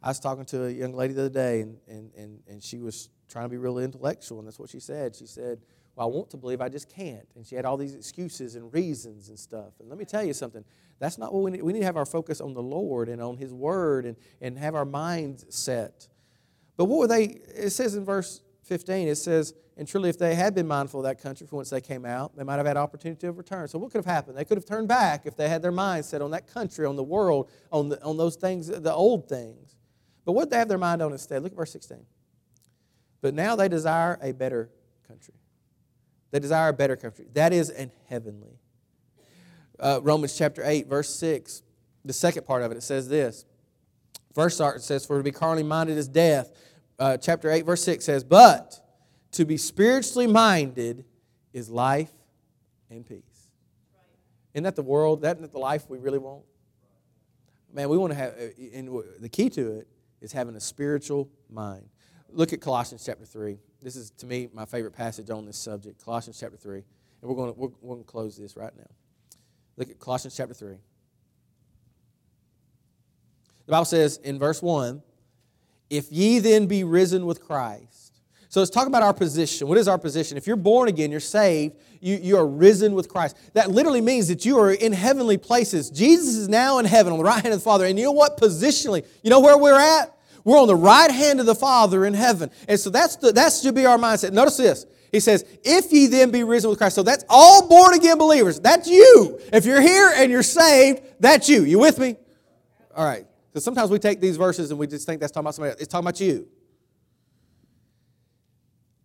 I 0.01 0.09
was 0.09 0.19
talking 0.19 0.45
to 0.45 0.65
a 0.65 0.69
young 0.69 0.93
lady 0.93 1.13
the 1.13 1.25
other 1.25 1.29
day, 1.29 1.61
and, 1.61 1.77
and, 1.87 2.11
and, 2.15 2.39
and 2.47 2.63
she 2.63 2.79
was 2.79 3.09
trying 3.27 3.45
to 3.45 3.49
be 3.49 3.57
really 3.57 3.83
intellectual, 3.83 4.39
and 4.39 4.47
that's 4.47 4.59
what 4.59 4.69
she 4.69 4.79
said. 4.79 5.15
She 5.15 5.25
said, 5.25 5.59
well, 5.95 6.07
I 6.07 6.09
want 6.09 6.29
to 6.31 6.37
believe, 6.37 6.59
I 6.59 6.69
just 6.69 6.89
can't. 6.89 7.27
And 7.35 7.45
she 7.45 7.55
had 7.55 7.65
all 7.65 7.77
these 7.77 7.95
excuses 7.95 8.55
and 8.55 8.73
reasons 8.73 9.29
and 9.29 9.39
stuff. 9.39 9.79
And 9.79 9.89
let 9.89 9.97
me 9.97 10.03
tell 10.05 10.23
you 10.23 10.33
something. 10.33 10.63
That's 10.99 11.17
not 11.17 11.33
what 11.33 11.43
we 11.43 11.51
need. 11.51 11.63
We 11.63 11.73
need 11.73 11.79
to 11.79 11.85
have 11.85 11.97
our 11.97 12.05
focus 12.05 12.41
on 12.41 12.53
the 12.53 12.61
Lord 12.61 13.07
and 13.07 13.21
on 13.21 13.37
His 13.37 13.53
Word 13.53 14.05
and, 14.05 14.17
and 14.41 14.57
have 14.57 14.75
our 14.75 14.85
minds 14.85 15.45
set. 15.49 16.07
But 16.75 16.85
what 16.85 16.99
were 16.99 17.07
they? 17.07 17.23
It 17.23 17.69
says 17.69 17.95
in 17.95 18.03
verse 18.03 18.41
15, 18.63 19.07
it 19.07 19.15
says, 19.15 19.53
and 19.77 19.87
truly 19.87 20.09
if 20.09 20.17
they 20.17 20.35
had 20.35 20.55
been 20.55 20.67
mindful 20.67 21.01
of 21.01 21.05
that 21.05 21.21
country 21.21 21.47
from 21.47 21.57
whence 21.57 21.69
they 21.69 21.81
came 21.81 22.05
out, 22.05 22.35
they 22.35 22.43
might 22.43 22.57
have 22.57 22.65
had 22.65 22.77
opportunity 22.77 23.19
to 23.21 23.31
return. 23.31 23.67
So 23.67 23.77
what 23.77 23.91
could 23.91 23.99
have 23.99 24.05
happened? 24.05 24.37
They 24.37 24.45
could 24.45 24.57
have 24.57 24.65
turned 24.65 24.87
back 24.87 25.25
if 25.25 25.35
they 25.35 25.47
had 25.47 25.61
their 25.61 25.71
mind 25.71 26.05
set 26.05 26.21
on 26.21 26.31
that 26.31 26.47
country, 26.47 26.85
on 26.85 26.95
the 26.95 27.03
world, 27.03 27.49
on, 27.71 27.89
the, 27.89 28.01
on 28.03 28.17
those 28.17 28.35
things, 28.35 28.67
the 28.67 28.93
old 28.93 29.29
things. 29.29 29.75
But 30.25 30.31
what 30.33 30.45
did 30.45 30.51
they 30.51 30.57
have 30.57 30.69
their 30.69 30.77
mind 30.77 31.01
on 31.01 31.11
instead? 31.11 31.43
Look 31.43 31.51
at 31.51 31.57
verse 31.57 31.71
16. 31.71 32.05
But 33.21 33.33
now 33.33 33.55
they 33.55 33.69
desire 33.69 34.17
a 34.21 34.31
better 34.31 34.69
country 35.07 35.35
they 36.31 36.39
desire 36.39 36.69
a 36.69 36.73
better 36.73 36.95
country. 36.95 37.25
That 37.33 37.53
is 37.53 37.69
an 37.69 37.91
heavenly. 38.07 38.59
Uh, 39.79 39.99
Romans 40.01 40.37
chapter 40.37 40.61
8, 40.63 40.87
verse 40.87 41.13
6, 41.15 41.61
the 42.03 42.13
second 42.13 42.45
part 42.45 42.61
of 42.61 42.71
it, 42.71 42.77
it 42.77 42.83
says 42.83 43.07
this. 43.09 43.45
First 44.33 44.59
part 44.59 44.81
says, 44.81 45.05
For 45.05 45.17
to 45.17 45.23
be 45.23 45.31
carnally 45.31 45.63
minded 45.63 45.97
is 45.97 46.07
death. 46.07 46.51
Uh, 46.99 47.17
chapter 47.17 47.49
8, 47.49 47.65
verse 47.65 47.83
6 47.83 48.03
says, 48.03 48.23
But 48.23 48.79
to 49.31 49.45
be 49.45 49.57
spiritually 49.57 50.27
minded 50.27 51.05
is 51.53 51.69
life 51.69 52.11
and 52.89 53.05
peace. 53.05 53.21
Isn't 54.53 54.63
that 54.63 54.75
the 54.75 54.83
world? 54.83 55.23
Isn't 55.23 55.41
that 55.41 55.51
the 55.51 55.59
life 55.59 55.89
we 55.89 55.97
really 55.97 56.17
want? 56.17 56.43
Man, 57.73 57.89
we 57.89 57.97
want 57.97 58.11
to 58.11 58.17
have, 58.17 58.33
uh, 58.33 58.73
and 58.73 58.89
the 59.19 59.27
key 59.27 59.49
to 59.49 59.79
it 59.79 59.87
is 60.21 60.31
having 60.31 60.55
a 60.55 60.61
spiritual 60.61 61.29
mind. 61.49 61.89
Look 62.29 62.53
at 62.53 62.61
Colossians 62.61 63.03
chapter 63.05 63.25
3. 63.25 63.57
This 63.85 63.95
is, 63.95 64.09
to 64.17 64.25
me, 64.25 64.49
my 64.51 64.65
favorite 64.65 64.93
passage 64.93 65.29
on 65.29 65.45
this 65.45 65.57
subject, 65.57 66.03
Colossians 66.03 66.39
chapter 66.39 66.57
3. 66.57 66.77
And 66.77 66.85
we're 67.21 67.35
going 67.35 67.53
to, 67.53 67.59
we're, 67.59 67.69
we're 67.81 67.93
going 67.93 68.03
to 68.03 68.11
close 68.11 68.35
this 68.35 68.57
right 68.57 68.75
now. 68.75 68.89
Look 69.77 69.91
at 69.91 69.99
Colossians 69.99 70.35
chapter 70.35 70.55
3. 70.55 70.69
The 73.67 73.71
Bible 73.71 73.85
says 73.85 74.17
in 74.23 74.39
verse 74.39 74.59
1 74.59 75.03
If 75.91 76.11
ye 76.11 76.39
then 76.39 76.65
be 76.65 76.83
risen 76.83 77.27
with 77.27 77.45
Christ. 77.45 78.21
So 78.49 78.59
let's 78.59 78.71
talk 78.71 78.87
about 78.87 79.03
our 79.03 79.13
position. 79.13 79.67
What 79.67 79.77
is 79.77 79.87
our 79.87 79.99
position? 79.99 80.35
If 80.35 80.47
you're 80.47 80.55
born 80.55 80.89
again, 80.89 81.11
you're 81.11 81.19
saved, 81.19 81.75
you, 82.01 82.15
you 82.15 82.37
are 82.37 82.47
risen 82.47 82.95
with 82.95 83.07
Christ. 83.07 83.37
That 83.53 83.69
literally 83.69 84.01
means 84.01 84.29
that 84.29 84.45
you 84.45 84.57
are 84.57 84.71
in 84.71 84.93
heavenly 84.93 85.37
places. 85.37 85.91
Jesus 85.91 86.37
is 86.37 86.49
now 86.49 86.79
in 86.79 86.85
heaven 86.85 87.13
on 87.13 87.19
the 87.19 87.25
right 87.25 87.43
hand 87.43 87.53
of 87.53 87.59
the 87.59 87.63
Father. 87.63 87.85
And 87.85 87.99
you 87.99 88.05
know 88.05 88.13
what? 88.13 88.39
Positionally, 88.39 89.05
you 89.21 89.29
know 89.29 89.41
where 89.41 89.59
we're 89.59 89.79
at? 89.79 90.14
We're 90.45 90.59
on 90.59 90.67
the 90.67 90.75
right 90.75 91.11
hand 91.11 91.39
of 91.39 91.47
the 91.47 91.55
Father 91.55 92.05
in 92.05 92.13
heaven. 92.13 92.51
And 92.69 92.79
so 92.79 92.91
that's 92.91 93.17
the, 93.17 93.31
that 93.33 93.51
should 93.51 93.75
be 93.75 93.85
our 93.85 93.97
mindset. 93.97 94.31
Notice 94.31 94.57
this. 94.57 94.85
He 95.11 95.19
says, 95.19 95.43
if 95.63 95.91
ye 95.91 96.05
then 96.05 96.29
be 96.29 96.43
risen 96.43 96.69
with 96.69 96.77
Christ. 96.77 96.95
So 96.95 97.03
that's 97.03 97.25
all 97.27 97.67
born 97.67 97.95
again 97.95 98.17
believers. 98.17 98.59
That's 98.59 98.87
you. 98.87 99.39
If 99.51 99.65
you're 99.65 99.81
here 99.81 100.13
and 100.15 100.31
you're 100.31 100.43
saved, 100.43 101.01
that's 101.19 101.49
you. 101.49 101.63
You 101.63 101.79
with 101.79 101.97
me? 101.97 102.15
All 102.95 103.05
right. 103.05 103.25
Because 103.51 103.63
sometimes 103.63 103.89
we 103.89 103.97
take 103.97 104.21
these 104.21 104.37
verses 104.37 104.69
and 104.69 104.79
we 104.79 104.85
just 104.85 105.07
think 105.07 105.19
that's 105.19 105.31
talking 105.31 105.45
about 105.45 105.55
somebody 105.55 105.71
else. 105.71 105.81
It's 105.81 105.91
talking 105.91 106.05
about 106.05 106.19
you. 106.19 106.47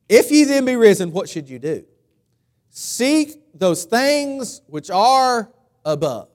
If 0.09 0.31
ye 0.31 0.45
then 0.45 0.65
be 0.65 0.77
risen, 0.77 1.11
what 1.11 1.29
should 1.29 1.49
you 1.49 1.59
do? 1.59 1.85
Seek 2.69 3.41
those 3.55 3.85
things 3.85 4.61
which 4.67 4.91
are 4.91 5.51
above 5.85 6.30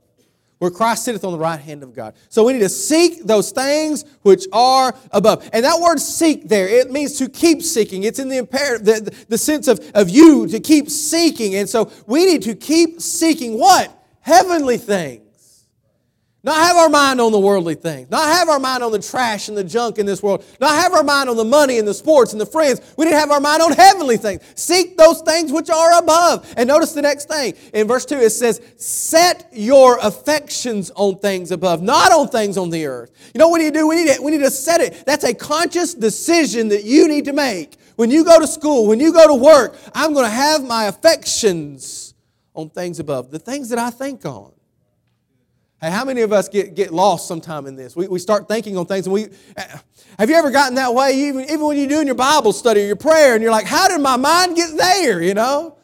where 0.65 0.71
Christ 0.71 1.03
sitteth 1.03 1.23
on 1.23 1.31
the 1.31 1.37
right 1.37 1.59
hand 1.59 1.83
of 1.83 1.93
God. 1.93 2.15
So 2.29 2.43
we 2.43 2.53
need 2.53 2.59
to 2.59 2.69
seek 2.69 3.23
those 3.23 3.51
things 3.51 4.03
which 4.23 4.47
are 4.51 4.95
above. 5.11 5.47
And 5.53 5.63
that 5.63 5.79
word 5.79 5.99
seek 5.99 6.49
there, 6.49 6.67
it 6.67 6.89
means 6.89 7.19
to 7.19 7.29
keep 7.29 7.61
seeking. 7.61 8.01
It's 8.01 8.17
in 8.17 8.29
the 8.29 8.37
imperative, 8.37 9.05
the, 9.05 9.25
the 9.29 9.37
sense 9.37 9.67
of, 9.67 9.79
of 9.93 10.09
you 10.09 10.47
to 10.47 10.59
keep 10.59 10.89
seeking. 10.89 11.53
And 11.53 11.69
so 11.69 11.91
we 12.07 12.25
need 12.25 12.41
to 12.43 12.55
keep 12.55 12.99
seeking 12.99 13.59
what? 13.59 13.95
Heavenly 14.21 14.79
things. 14.79 15.24
Not 16.45 16.57
have 16.57 16.77
our 16.77 16.89
mind 16.89 17.19
on 17.19 17.31
the 17.31 17.39
worldly 17.39 17.73
things. 17.73 18.11
Not 18.11 18.27
have 18.27 18.49
our 18.49 18.59
mind 18.59 18.83
on 18.83 18.91
the 18.91 18.99
trash 18.99 19.49
and 19.49 19.57
the 19.57 19.63
junk 19.63 19.97
in 19.97 20.05
this 20.05 20.21
world. 20.21 20.45
Not 20.61 20.75
have 20.75 20.93
our 20.93 21.01
mind 21.03 21.27
on 21.27 21.37
the 21.37 21.43
money 21.43 21.79
and 21.79 21.87
the 21.87 21.93
sports 21.93 22.33
and 22.33 22.39
the 22.39 22.45
friends. 22.45 22.81
We 22.95 23.05
need 23.05 23.11
to 23.11 23.17
have 23.17 23.31
our 23.31 23.39
mind 23.39 23.63
on 23.63 23.71
heavenly 23.71 24.17
things. 24.17 24.43
Seek 24.53 24.95
those 24.95 25.21
things 25.21 25.51
which 25.51 25.71
are 25.71 25.97
above. 25.97 26.53
And 26.55 26.67
notice 26.67 26.93
the 26.93 27.01
next 27.01 27.27
thing. 27.29 27.55
In 27.73 27.87
verse 27.87 28.05
2, 28.05 28.17
it 28.17 28.29
says, 28.29 28.61
Set 28.77 29.49
your 29.53 29.97
affections 30.03 30.91
on 30.95 31.17
things 31.17 31.49
above, 31.49 31.81
not 31.81 32.11
on 32.11 32.27
things 32.27 32.59
on 32.59 32.69
the 32.69 32.85
earth. 32.85 33.11
You 33.33 33.39
know 33.39 33.47
what 33.47 33.57
we 33.57 33.65
need 33.65 33.73
to 33.73 33.79
do? 33.79 33.87
We 33.87 33.95
need 33.95 34.13
to, 34.13 34.21
we 34.21 34.29
need 34.29 34.43
to 34.43 34.51
set 34.51 34.81
it. 34.81 35.03
That's 35.03 35.23
a 35.23 35.33
conscious 35.33 35.95
decision 35.95 36.67
that 36.67 36.83
you 36.83 37.07
need 37.07 37.25
to 37.25 37.33
make. 37.33 37.75
When 37.95 38.11
you 38.11 38.23
go 38.23 38.39
to 38.39 38.45
school, 38.45 38.87
when 38.87 38.99
you 38.99 39.11
go 39.11 39.27
to 39.27 39.33
work, 39.33 39.75
I'm 39.95 40.13
going 40.13 40.25
to 40.25 40.31
have 40.31 40.63
my 40.63 40.85
affections 40.85 42.13
on 42.53 42.69
things 42.69 42.99
above, 42.99 43.31
the 43.31 43.39
things 43.39 43.69
that 43.69 43.79
I 43.79 43.89
think 43.89 44.27
on. 44.27 44.54
Hey, 45.81 45.91
how 45.91 46.05
many 46.05 46.21
of 46.21 46.31
us 46.31 46.47
get, 46.47 46.75
get 46.75 46.93
lost 46.93 47.27
sometime 47.27 47.65
in 47.65 47.75
this? 47.75 47.95
We, 47.95 48.07
we 48.07 48.19
start 48.19 48.47
thinking 48.47 48.77
on 48.77 48.85
things 48.85 49.07
and 49.07 49.13
we 49.13 49.27
have 50.17 50.29
you 50.29 50.35
ever 50.35 50.49
gotten 50.51 50.75
that 50.75 50.93
way? 50.93 51.27
Even, 51.27 51.43
even 51.45 51.61
when 51.61 51.77
you're 51.77 51.89
doing 51.89 52.07
your 52.07 52.15
Bible 52.15 52.53
study 52.53 52.81
or 52.81 52.85
your 52.85 52.95
prayer, 52.95 53.33
and 53.33 53.43
you're 53.43 53.51
like, 53.51 53.65
how 53.65 53.87
did 53.87 53.99
my 53.99 54.15
mind 54.15 54.55
get 54.55 54.75
there? 54.77 55.21
You 55.21 55.33
know? 55.33 55.77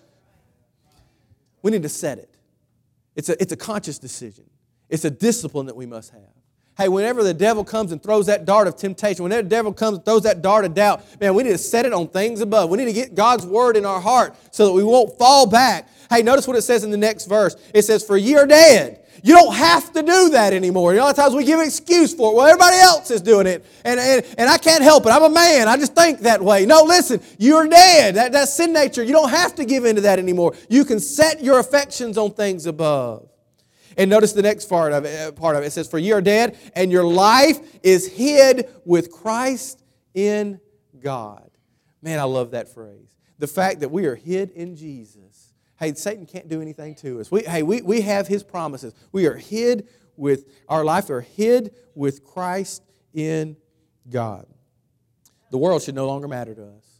We 1.61 1.71
need 1.71 1.83
to 1.83 1.89
set 1.89 2.17
it. 2.17 2.29
It's 3.15 3.29
a, 3.29 3.41
it's 3.41 3.51
a 3.51 3.57
conscious 3.57 3.99
decision. 3.99 4.45
It's 4.89 5.05
a 5.05 5.09
discipline 5.09 5.67
that 5.67 5.75
we 5.75 5.85
must 5.85 6.11
have. 6.11 6.21
Hey, 6.77 6.87
whenever 6.87 7.23
the 7.23 7.33
devil 7.33 7.63
comes 7.63 7.91
and 7.91 8.01
throws 8.01 8.25
that 8.27 8.45
dart 8.45 8.67
of 8.67 8.75
temptation, 8.75 9.23
whenever 9.23 9.43
the 9.43 9.49
devil 9.49 9.73
comes 9.73 9.97
and 9.97 10.05
throws 10.05 10.23
that 10.23 10.41
dart 10.41 10.65
of 10.65 10.73
doubt, 10.73 11.03
man, 11.19 11.35
we 11.35 11.43
need 11.43 11.49
to 11.49 11.57
set 11.57 11.85
it 11.85 11.93
on 11.93 12.07
things 12.07 12.41
above. 12.41 12.69
We 12.69 12.77
need 12.77 12.85
to 12.85 12.93
get 12.93 13.13
God's 13.13 13.45
word 13.45 13.77
in 13.77 13.85
our 13.85 13.99
heart 13.99 14.35
so 14.51 14.65
that 14.65 14.73
we 14.73 14.83
won't 14.83 15.17
fall 15.17 15.45
back. 15.45 15.89
Hey, 16.09 16.23
notice 16.23 16.47
what 16.47 16.55
it 16.57 16.61
says 16.61 16.83
in 16.83 16.91
the 16.91 16.97
next 16.97 17.25
verse. 17.25 17.55
It 17.73 17.83
says, 17.83 18.03
For 18.03 18.17
ye 18.17 18.35
are 18.35 18.47
dead 18.47 19.01
you 19.23 19.35
don't 19.35 19.53
have 19.53 19.91
to 19.93 20.01
do 20.01 20.29
that 20.29 20.53
anymore. 20.53 20.93
You 20.93 20.97
know, 20.97 21.03
a 21.03 21.07
lot 21.07 21.17
of 21.17 21.23
times 21.23 21.35
we 21.35 21.43
give 21.43 21.59
an 21.59 21.65
excuse 21.65 22.13
for 22.13 22.31
it. 22.31 22.35
Well, 22.35 22.47
everybody 22.47 22.77
else 22.77 23.11
is 23.11 23.21
doing 23.21 23.45
it, 23.45 23.65
and, 23.85 23.99
and, 23.99 24.25
and 24.37 24.49
I 24.49 24.57
can't 24.57 24.83
help 24.83 25.05
it. 25.05 25.09
I'm 25.09 25.23
a 25.23 25.29
man. 25.29 25.67
I 25.67 25.77
just 25.77 25.93
think 25.93 26.19
that 26.21 26.41
way. 26.41 26.65
No, 26.65 26.83
listen, 26.83 27.21
you're 27.37 27.67
dead. 27.67 28.15
That, 28.15 28.31
that's 28.31 28.53
sin 28.53 28.73
nature. 28.73 29.03
You 29.03 29.11
don't 29.11 29.29
have 29.29 29.55
to 29.55 29.65
give 29.65 29.85
into 29.85 30.01
that 30.01 30.17
anymore. 30.17 30.55
You 30.69 30.85
can 30.85 30.99
set 30.99 31.43
your 31.43 31.59
affections 31.59 32.17
on 32.17 32.31
things 32.31 32.65
above. 32.65 33.30
And 33.97 34.09
notice 34.09 34.33
the 34.33 34.41
next 34.41 34.65
part 34.65 34.93
of 34.93 35.05
it. 35.05 35.19
Uh, 35.19 35.31
part 35.31 35.55
of 35.55 35.63
it. 35.63 35.67
it 35.67 35.71
says, 35.71 35.87
For 35.87 35.99
you 35.99 36.15
are 36.15 36.21
dead, 36.21 36.57
and 36.75 36.91
your 36.91 37.05
life 37.05 37.59
is 37.83 38.07
hid 38.07 38.69
with 38.85 39.11
Christ 39.11 39.83
in 40.13 40.59
God. 40.99 41.49
Man, 42.01 42.19
I 42.19 42.23
love 42.23 42.51
that 42.51 42.69
phrase. 42.69 43.15
The 43.39 43.47
fact 43.47 43.79
that 43.79 43.89
we 43.89 44.05
are 44.05 44.15
hid 44.15 44.51
in 44.51 44.75
Jesus 44.75 45.51
Hey, 45.81 45.95
Satan 45.95 46.27
can't 46.27 46.47
do 46.47 46.61
anything 46.61 46.93
to 46.97 47.19
us. 47.19 47.31
We, 47.31 47.41
hey, 47.41 47.63
we, 47.63 47.81
we 47.81 48.01
have 48.01 48.27
his 48.27 48.43
promises. 48.43 48.93
We 49.11 49.25
are 49.25 49.35
hid 49.35 49.87
with, 50.15 50.45
our 50.69 50.85
life 50.85 51.09
are 51.09 51.21
hid 51.21 51.73
with 51.95 52.23
Christ 52.23 52.83
in 53.15 53.57
God. 54.07 54.45
The 55.49 55.57
world 55.57 55.81
should 55.81 55.95
no 55.95 56.05
longer 56.05 56.27
matter 56.27 56.53
to 56.53 56.63
us. 56.67 56.90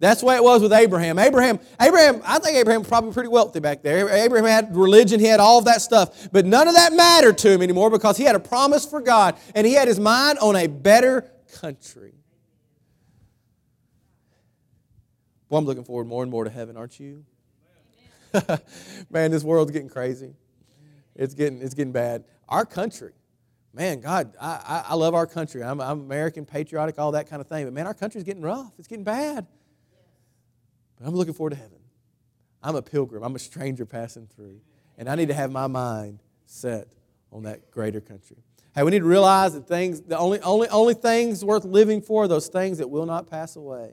That's 0.00 0.20
the 0.20 0.26
way 0.26 0.36
it 0.36 0.44
was 0.44 0.62
with 0.62 0.72
Abraham. 0.72 1.18
Abraham, 1.18 1.58
Abraham, 1.80 2.22
I 2.24 2.38
think 2.38 2.56
Abraham 2.56 2.82
was 2.82 2.88
probably 2.88 3.12
pretty 3.12 3.30
wealthy 3.30 3.58
back 3.58 3.82
there. 3.82 4.08
Abraham 4.08 4.46
had 4.46 4.76
religion, 4.76 5.18
he 5.18 5.26
had 5.26 5.40
all 5.40 5.58
of 5.58 5.64
that 5.64 5.82
stuff. 5.82 6.28
But 6.30 6.46
none 6.46 6.68
of 6.68 6.74
that 6.74 6.92
mattered 6.92 7.38
to 7.38 7.50
him 7.50 7.62
anymore 7.62 7.90
because 7.90 8.16
he 8.16 8.22
had 8.22 8.36
a 8.36 8.40
promise 8.40 8.86
for 8.86 9.00
God 9.00 9.36
and 9.54 9.66
he 9.66 9.72
had 9.72 9.88
his 9.88 9.98
mind 9.98 10.38
on 10.38 10.54
a 10.54 10.68
better 10.68 11.28
country. 11.60 12.14
Well, 15.48 15.58
I'm 15.58 15.64
looking 15.64 15.84
forward 15.84 16.06
more 16.06 16.22
and 16.22 16.30
more 16.30 16.44
to 16.44 16.50
heaven, 16.50 16.76
aren't 16.76 17.00
you? 17.00 17.24
man, 19.10 19.30
this 19.30 19.42
world's 19.42 19.72
getting 19.72 19.88
crazy. 19.88 20.34
It's 21.16 21.34
getting, 21.34 21.60
it's 21.60 21.74
getting 21.74 21.92
bad. 21.92 22.24
Our 22.48 22.64
country, 22.64 23.12
man, 23.72 24.00
God, 24.00 24.34
I, 24.40 24.84
I, 24.88 24.94
love 24.94 25.14
our 25.14 25.26
country. 25.26 25.64
I'm, 25.64 25.80
I'm 25.80 26.00
American, 26.00 26.44
patriotic, 26.44 26.98
all 26.98 27.12
that 27.12 27.28
kind 27.28 27.40
of 27.40 27.48
thing. 27.48 27.64
But 27.64 27.72
man, 27.72 27.86
our 27.86 27.94
country's 27.94 28.24
getting 28.24 28.42
rough. 28.42 28.72
It's 28.78 28.86
getting 28.86 29.04
bad. 29.04 29.46
But 30.98 31.08
I'm 31.08 31.14
looking 31.14 31.34
forward 31.34 31.50
to 31.50 31.56
heaven. 31.56 31.78
I'm 32.62 32.76
a 32.76 32.82
pilgrim. 32.82 33.22
I'm 33.22 33.36
a 33.36 33.38
stranger 33.38 33.86
passing 33.86 34.26
through. 34.26 34.60
And 34.96 35.08
I 35.08 35.14
need 35.14 35.28
to 35.28 35.34
have 35.34 35.50
my 35.52 35.66
mind 35.66 36.18
set 36.46 36.88
on 37.30 37.44
that 37.44 37.70
greater 37.70 38.00
country. 38.00 38.38
Hey, 38.74 38.82
we 38.82 38.90
need 38.90 39.00
to 39.00 39.04
realize 39.04 39.54
that 39.54 39.66
things, 39.66 40.00
the 40.00 40.18
only, 40.18 40.40
only, 40.40 40.68
only 40.68 40.94
things 40.94 41.44
worth 41.44 41.64
living 41.64 42.00
for 42.00 42.24
are 42.24 42.28
those 42.28 42.48
things 42.48 42.78
that 42.78 42.88
will 42.88 43.06
not 43.06 43.28
pass 43.28 43.56
away. 43.56 43.92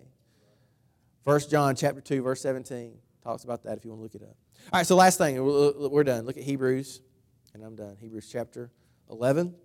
1 1.24 1.40
John 1.50 1.76
chapter 1.76 2.02
2, 2.02 2.22
verse 2.22 2.42
17 2.42 2.94
talks 3.24 3.44
about 3.44 3.64
that 3.64 3.78
if 3.78 3.86
you 3.86 3.92
want 3.92 4.00
to 4.00 4.04
look 4.04 4.16
it 4.16 4.22
up. 4.22 4.36
All 4.72 4.80
right, 4.80 4.86
so 4.86 4.96
last 4.96 5.18
thing, 5.18 5.44
we're 5.44 6.04
done. 6.04 6.26
Look 6.26 6.38
at 6.38 6.44
Hebrews, 6.44 7.02
and 7.54 7.64
I'm 7.64 7.76
done. 7.76 7.98
Hebrews 8.00 8.30
chapter 8.32 8.70
11. 9.10 9.56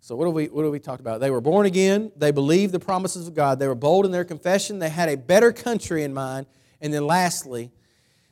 So 0.00 0.16
what 0.16 0.26
have 0.26 0.34
we 0.34 0.46
what 0.46 0.62
have 0.62 0.72
we 0.72 0.80
talked 0.80 1.00
about? 1.00 1.20
They 1.20 1.30
were 1.30 1.40
born 1.40 1.66
again. 1.66 2.10
They 2.16 2.30
believed 2.30 2.72
the 2.72 2.80
promises 2.80 3.28
of 3.28 3.34
God. 3.34 3.58
They 3.58 3.68
were 3.68 3.74
bold 3.74 4.06
in 4.06 4.12
their 4.12 4.24
confession. 4.24 4.78
They 4.78 4.88
had 4.88 5.08
a 5.08 5.16
better 5.16 5.52
country 5.52 6.02
in 6.02 6.14
mind. 6.14 6.46
And 6.80 6.92
then 6.92 7.06
lastly, 7.06 7.70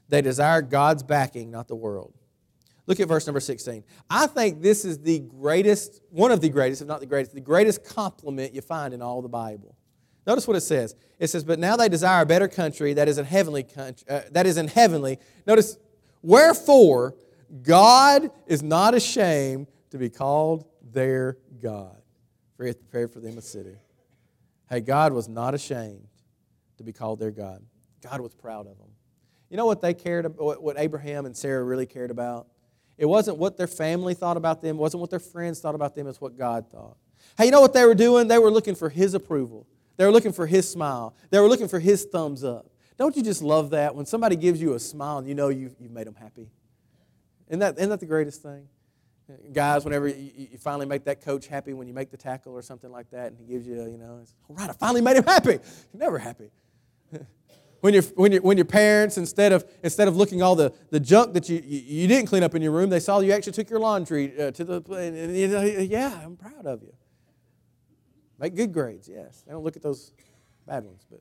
they 0.09 0.23
desired 0.23 0.71
God's 0.71 1.03
backing, 1.03 1.51
not 1.51 1.69
the 1.69 1.77
world. 1.77 2.15
Look 2.87 3.01
at 3.01 3.07
verse 3.07 3.27
number 3.27 3.41
16. 3.41 3.85
I 4.09 4.27
think 4.27 4.63
this 4.63 4.87
is 4.87 4.99
the 4.99 5.19
greatest, 5.19 6.01
one 6.09 6.31
of 6.31 6.41
the 6.41 6.49
greatest, 6.49 6.81
if 6.81 6.89
not 6.89 7.01
the 7.01 7.07
greatest, 7.07 7.35
the 7.35 7.41
greatest 7.43 7.85
compliment 7.85 8.55
you 8.55 8.63
find 8.63 8.95
in 8.95 9.03
all 9.03 9.21
the 9.21 9.29
Bible. 9.29 9.77
Notice 10.27 10.49
what 10.49 10.57
it 10.57 10.63
says. 10.63 10.95
It 11.19 11.29
says, 11.29 11.45
"But 11.45 11.59
now 11.59 11.77
they 11.77 11.91
desire 11.91 12.23
a 12.23 12.27
better 12.27 12.49
country 12.49 12.95
that 12.95 13.07
is 13.07 13.19
in 13.19 13.27
heavenly 13.27 13.63
country, 13.63 14.07
uh, 14.09 14.23
that 14.31 14.47
is 14.47 14.57
in 14.57 14.69
heavenly." 14.69 15.19
Notice, 15.47 15.77
wherefore 16.23 17.15
God 17.63 18.31
is 18.47 18.63
not 18.63 18.95
ashamed 18.95 19.67
to 19.91 19.99
be 19.99 20.09
called 20.09 20.65
their 20.93 21.39
God, 21.61 22.01
for 22.57 22.65
he 22.65 22.69
hath 22.69 22.79
prepared 22.79 23.13
for 23.13 23.21
them 23.21 23.39
a 23.39 23.43
city. 23.43 23.77
Hey, 24.69 24.81
God 24.81 25.13
was 25.13 25.29
not 25.29 25.55
ashamed 25.55 26.09
to 26.77 26.85
be 26.85 26.93
called 26.93 27.19
their 27.19 27.31
God. 27.31 27.63
God 28.03 28.21
was 28.21 28.35
proud 28.35 28.67
of 28.67 28.79
them. 28.79 28.91
You 29.51 29.57
know 29.57 29.67
what 29.67 29.81
they 29.81 29.95
cared 29.95 30.27
about, 30.27 30.63
what 30.63 30.79
Abraham 30.79 31.27
and 31.27 31.37
Sarah 31.37 31.65
really 31.65 31.87
cared 31.87 32.11
about? 32.11 32.49
It 32.99 33.07
wasn't 33.07 33.39
what 33.39 33.57
their 33.57 33.67
family 33.67 34.15
thought 34.15 34.37
about 34.37 34.61
them, 34.61 34.77
it 34.77 34.81
wasn't 34.81 35.01
what 35.01 35.11
their 35.11 35.19
friends 35.19 35.61
thought 35.61 35.75
about 35.75 35.95
them, 35.95 36.07
it's 36.07 36.21
what 36.21 36.37
God 36.37 36.71
thought. 36.71 36.97
Hey, 37.37 37.47
you 37.47 37.51
know 37.51 37.61
what 37.61 37.73
they 37.73 37.85
were 37.85 37.95
doing? 37.95 38.29
They 38.29 38.39
were 38.39 38.51
looking 38.51 38.75
for 38.75 38.89
His 38.89 39.15
approval. 39.15 39.67
They 39.99 40.07
were 40.07 40.13
looking 40.13 40.33
for 40.33 40.47
his 40.47 40.71
smile. 40.71 41.15
They 41.29 41.41
were 41.41 41.49
looking 41.49 41.69
for 41.69 41.81
his 41.81 42.05
thumbs 42.05 42.45
up. 42.45 42.71
Don't 42.97 43.17
you 43.17 43.23
just 43.23 43.43
love 43.43 43.71
that 43.71 43.95
when 43.95 44.07
somebody 44.07 44.37
gives 44.37 44.63
you 44.63 44.75
a 44.75 44.79
smile 44.79 45.19
and 45.19 45.29
you 45.29 45.35
know 45.35 45.49
you've, 45.49 45.75
you've 45.79 45.91
made 45.91 46.07
them 46.07 46.15
happy? 46.15 46.49
Isn't 47.49 47.59
that, 47.59 47.77
isn't 47.77 47.91
that 47.91 48.01
the 48.01 48.07
greatest 48.07 48.41
thing? 48.41 48.69
Guys, 49.53 49.85
whenever 49.85 50.09
you, 50.09 50.31
you, 50.53 50.59
finally 50.59 50.87
make 50.87 51.05
that 51.05 51.21
coach 51.21 51.49
happy 51.49 51.75
when 51.75 51.87
you 51.87 51.93
make 51.93 52.11
the 52.11 52.17
tackle 52.17 52.55
or 52.55 52.63
something 52.63 52.91
like 52.91 53.11
that, 53.11 53.27
and 53.27 53.39
he 53.39 53.45
gives 53.45 53.67
you, 53.67 53.75
you 53.75 53.99
know, 53.99 54.25
all 54.49 54.57
right, 54.57 54.71
I 54.71 54.73
finally 54.73 55.03
made 55.03 55.17
him 55.17 55.25
happy. 55.25 55.59
You're 55.93 56.01
never 56.01 56.19
happy. 56.19 56.51
when, 57.81 57.93
you 57.93 58.01
when, 58.15 58.33
you 58.33 58.41
when 58.41 58.57
your 58.57 58.65
parents, 58.65 59.19
instead 59.19 59.53
of, 59.53 59.67
instead 59.83 60.09
of 60.09 60.17
looking 60.17 60.41
all 60.41 60.57
the, 60.57 60.73
the 60.89 60.99
junk 60.99 61.35
that 61.35 61.47
you, 61.51 61.63
you, 61.63 61.81
you 61.81 62.09
didn't 62.09 62.29
clean 62.29 62.43
up 62.43 62.55
in 62.55 62.63
your 62.63 62.73
room, 62.73 62.89
they 62.89 63.01
saw 63.01 63.21
you 63.21 63.33
actually 63.33 63.53
took 63.53 63.69
your 63.69 63.81
laundry 63.81 64.33
uh, 64.41 64.51
to 64.51 64.65
the, 64.65 64.77
and, 64.95 65.17
and, 65.17 65.91
yeah, 65.91 66.21
I'm 66.25 66.37
proud 66.37 66.65
of 66.65 66.83
you. 66.83 66.95
Make 68.39 68.55
good 68.55 68.73
grades, 68.73 69.11
yes. 69.11 69.43
They 69.47 69.53
don't 69.53 69.63
look 69.63 69.77
at 69.77 69.83
those 69.83 70.13
bad 70.67 70.85
ones. 70.85 71.05
But 71.11 71.21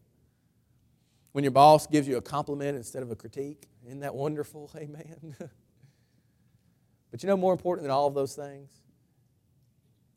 when 1.33 1.43
your 1.43 1.51
boss 1.51 1.87
gives 1.87 2.07
you 2.07 2.15
a 2.15 2.21
compliment 2.21 2.77
instead 2.77 3.03
of 3.03 3.11
a 3.11 3.15
critique, 3.15 3.67
isn't 3.85 3.99
that 3.99 4.15
wonderful? 4.15 4.71
Amen. 4.77 5.35
but 7.11 7.23
you 7.23 7.27
know, 7.27 7.37
more 7.37 7.53
important 7.53 7.83
than 7.83 7.91
all 7.91 8.07
of 8.07 8.13
those 8.13 8.35
things 8.35 8.71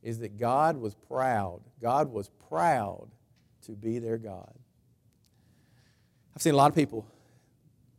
is 0.02 0.18
that 0.20 0.38
God 0.38 0.76
was 0.76 0.94
proud. 0.94 1.60
God 1.80 2.12
was 2.12 2.30
proud 2.48 3.08
to 3.66 3.72
be 3.72 3.98
their 3.98 4.18
God. 4.18 4.54
I've 6.34 6.42
seen 6.42 6.54
a 6.54 6.56
lot 6.56 6.70
of 6.70 6.74
people, 6.74 7.06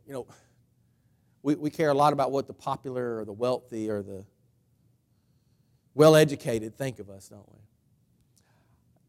you 0.06 0.12
know, 0.12 0.26
we, 1.42 1.54
we 1.54 1.70
care 1.70 1.90
a 1.90 1.94
lot 1.94 2.12
about 2.12 2.32
what 2.32 2.46
the 2.46 2.52
popular 2.52 3.18
or 3.18 3.24
the 3.24 3.32
wealthy 3.32 3.90
or 3.90 4.02
the 4.02 4.24
well 5.94 6.16
educated 6.16 6.76
think 6.76 6.98
of 6.98 7.10
us, 7.10 7.28
don't 7.28 7.48
we? 7.52 7.58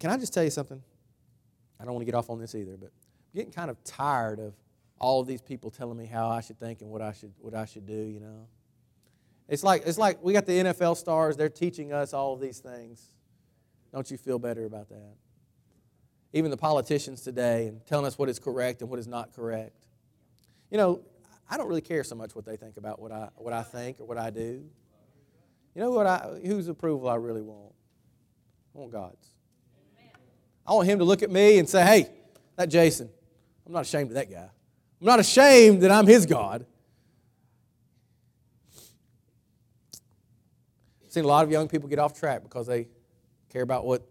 can 0.04 0.12
I 0.12 0.18
just 0.18 0.34
tell 0.34 0.44
you 0.44 0.50
something? 0.50 0.82
I 1.80 1.86
don't 1.86 1.94
want 1.94 2.02
to 2.02 2.06
get 2.06 2.14
off 2.14 2.30
on 2.30 2.38
this 2.38 2.56
either, 2.56 2.76
but 2.76 2.88
I'm 2.88 3.38
getting 3.38 3.54
kind 3.54 3.72
of 3.72 3.82
tired 3.86 4.38
of 4.38 4.54
all 5.00 5.22
of 5.22 5.28
these 5.28 5.42
people 5.42 5.72
telling 5.72 5.98
me 5.98 6.06
how 6.06 6.28
I 6.28 6.42
should 6.42 6.60
think 6.60 6.82
and 6.82 6.90
what 6.90 7.02
I 7.02 7.14
should 7.14 7.32
what 7.40 7.54
I 7.54 7.64
should 7.64 7.86
do, 7.86 7.94
you 7.94 8.20
know. 8.20 8.46
It's 9.48 9.64
like 9.64 9.84
it's 9.86 9.98
like 9.98 10.24
we 10.24 10.34
got 10.34 10.46
the 10.46 10.54
NFL 10.54 10.98
stars, 10.98 11.38
they're 11.38 11.50
teaching 11.50 11.92
us 11.92 12.14
all 12.14 12.34
of 12.34 12.40
these 12.40 12.60
things. 12.60 13.12
Don't 13.92 14.10
you 14.10 14.18
feel 14.18 14.40
better 14.40 14.66
about 14.66 14.90
that? 14.90 15.16
Even 16.34 16.50
the 16.50 16.58
politicians 16.58 17.22
today 17.22 17.68
and 17.68 17.86
telling 17.86 18.06
us 18.06 18.18
what 18.18 18.30
is 18.30 18.40
correct 18.40 18.82
and 18.82 18.90
what 18.90 19.00
is 19.00 19.08
not 19.08 19.34
correct. 19.34 19.88
You 20.72 20.78
know, 20.78 21.02
I 21.50 21.58
don't 21.58 21.68
really 21.68 21.82
care 21.82 22.04
so 22.04 22.16
much 22.16 22.36
what 22.36 22.46
they 22.46 22.56
think 22.56 22.78
about 22.78 23.00
what 23.00 23.12
I 23.12 23.30
what 23.36 23.54
I 23.54 23.62
think 23.64 24.00
or 24.00 24.06
what 24.06 24.18
I 24.18 24.30
do. 24.30 24.64
You 25.76 25.82
know 25.82 25.92
what 25.92 26.08
I 26.08 26.40
whose 26.44 26.68
approval 26.68 27.10
I 27.10 27.16
really 27.16 27.42
want? 27.42 27.74
I 28.76 28.80
want 28.80 28.92
God's. 28.92 29.28
I 30.66 30.74
want 30.74 30.88
him 30.88 31.00
to 31.00 31.06
look 31.06 31.22
at 31.22 31.30
me 31.30 31.60
and 31.60 31.68
say, 31.68 31.84
hey, 31.84 32.10
that 32.56 32.70
Jason, 32.70 33.10
I'm 33.66 33.74
not 33.74 33.82
ashamed 33.82 34.10
of 34.12 34.16
that 34.16 34.32
guy. 34.32 34.50
I'm 35.02 35.08
not 35.08 35.20
ashamed 35.20 35.82
that 35.82 35.92
I'm 35.92 36.08
his 36.08 36.26
God. 36.26 36.66
Seen 41.14 41.24
a 41.24 41.28
lot 41.28 41.46
of 41.46 41.52
young 41.52 41.68
people 41.68 41.88
get 41.88 42.00
off 42.00 42.20
track 42.20 42.42
because 42.42 42.66
they 42.66 42.88
care 43.52 43.62
about 43.62 43.86
what 43.86 44.02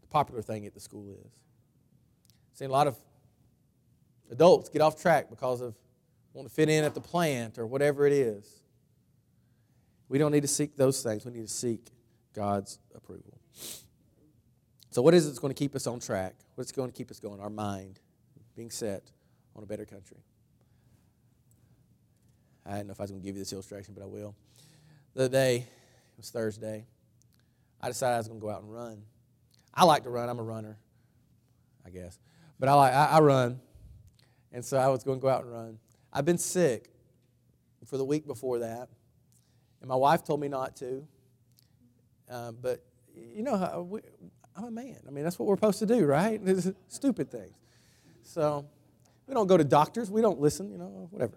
the 0.00 0.08
popular 0.08 0.42
thing 0.42 0.66
at 0.66 0.74
the 0.74 0.80
school 0.80 1.08
is. 1.08 1.32
Seen 2.54 2.68
a 2.68 2.72
lot 2.72 2.88
of 2.88 2.96
adults 4.30 4.68
get 4.68 4.82
off 4.82 5.00
track 5.00 5.30
because 5.30 5.60
of 5.60 5.76
wanting 6.32 6.48
to 6.48 6.54
fit 6.54 6.68
in 6.68 6.82
at 6.82 6.94
the 6.94 7.00
plant 7.00 7.58
or 7.58 7.66
whatever 7.66 8.06
it 8.06 8.12
is. 8.12 8.62
We 10.08 10.18
don't 10.18 10.32
need 10.32 10.42
to 10.42 10.48
seek 10.48 10.76
those 10.76 11.00
things. 11.02 11.24
We 11.24 11.32
need 11.32 11.46
to 11.46 11.52
seek 11.52 11.86
God's 12.34 12.80
approval. 12.94 13.38
So, 14.90 15.00
what 15.00 15.14
is 15.14 15.24
it 15.24 15.28
that's 15.28 15.38
going 15.38 15.54
to 15.54 15.58
keep 15.58 15.74
us 15.74 15.86
on 15.86 16.00
track? 16.00 16.34
What's 16.56 16.72
going 16.72 16.90
to 16.90 16.96
keep 16.96 17.10
us 17.10 17.20
going? 17.20 17.40
Our 17.40 17.50
mind 17.50 18.00
being 18.56 18.70
set 18.70 19.10
on 19.54 19.62
a 19.62 19.66
better 19.66 19.86
country. 19.86 20.18
I 22.66 22.72
didn't 22.72 22.88
know 22.88 22.92
if 22.92 23.00
I 23.00 23.04
was 23.04 23.10
going 23.10 23.22
to 23.22 23.26
give 23.26 23.36
you 23.36 23.42
this 23.42 23.52
illustration, 23.52 23.94
but 23.94 24.02
I 24.02 24.06
will. 24.06 24.34
The 25.14 25.28
day, 25.28 25.66
was 26.22 26.30
Thursday, 26.30 26.86
I 27.80 27.88
decided 27.88 28.14
I 28.14 28.18
was 28.18 28.28
going 28.28 28.40
to 28.40 28.46
go 28.46 28.50
out 28.50 28.62
and 28.62 28.72
run. 28.72 29.02
I 29.74 29.84
like 29.84 30.04
to 30.04 30.10
run. 30.10 30.28
I'm 30.28 30.38
a 30.38 30.42
runner, 30.42 30.78
I 31.84 31.90
guess. 31.90 32.18
But 32.60 32.68
I, 32.68 32.74
like, 32.74 32.92
I, 32.92 33.04
I 33.06 33.20
run. 33.20 33.60
And 34.52 34.64
so 34.64 34.76
I 34.76 34.86
was 34.88 35.02
going 35.02 35.18
to 35.18 35.22
go 35.22 35.28
out 35.28 35.42
and 35.42 35.52
run. 35.52 35.78
I've 36.12 36.24
been 36.24 36.38
sick 36.38 36.90
for 37.86 37.96
the 37.96 38.04
week 38.04 38.24
before 38.24 38.60
that. 38.60 38.88
And 39.80 39.88
my 39.88 39.96
wife 39.96 40.22
told 40.22 40.40
me 40.40 40.46
not 40.46 40.76
to. 40.76 41.04
Uh, 42.30 42.52
but 42.52 42.84
you 43.16 43.42
know, 43.42 43.88
we, 43.90 44.00
I'm 44.54 44.64
a 44.64 44.70
man. 44.70 44.98
I 45.08 45.10
mean, 45.10 45.24
that's 45.24 45.40
what 45.40 45.48
we're 45.48 45.56
supposed 45.56 45.80
to 45.80 45.86
do, 45.86 46.04
right? 46.04 46.40
Stupid 46.88 47.32
things. 47.32 47.56
So 48.22 48.64
we 49.26 49.34
don't 49.34 49.48
go 49.48 49.56
to 49.56 49.64
doctors. 49.64 50.08
We 50.08 50.22
don't 50.22 50.40
listen, 50.40 50.70
you 50.70 50.78
know, 50.78 51.08
whatever. 51.10 51.36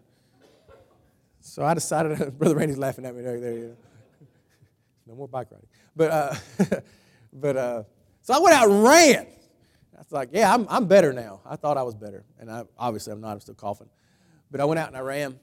So 1.42 1.64
I 1.64 1.74
decided, 1.74 2.38
Brother 2.38 2.56
Randy's 2.56 2.78
laughing 2.78 3.06
at 3.06 3.16
me 3.16 3.24
there. 3.24 3.40
there 3.40 3.54
you 3.54 3.68
know. 3.70 3.78
No 5.08 5.16
more 5.16 5.28
bike 5.28 5.48
riding. 5.52 5.68
But, 5.96 6.12
uh, 6.12 6.36
but 7.34 7.58
uh, 7.58 7.84
so 8.22 8.34
I 8.34 8.40
went 8.40 8.56
out 8.56 8.70
and 8.70 8.84
ran. 8.84 9.28
I 9.96 10.00
was 10.00 10.12
like, 10.12 10.30
yeah, 10.32 10.54
I'm, 10.54 10.66
I'm 10.70 10.88
better 10.88 11.14
now. 11.14 11.42
I 11.46 11.56
thought 11.56 11.78
I 11.78 11.84
was 11.84 11.96
better. 11.96 12.26
And 12.40 12.52
I, 12.52 12.64
obviously 12.78 13.14
I'm 13.14 13.22
not. 13.22 13.34
I'm 13.34 13.40
still 13.40 13.56
coughing. 13.56 13.90
But 14.52 14.62
I 14.62 14.66
went 14.66 14.80
out 14.80 14.88
and 14.88 14.98
I 14.98 15.02
ran. 15.02 15.40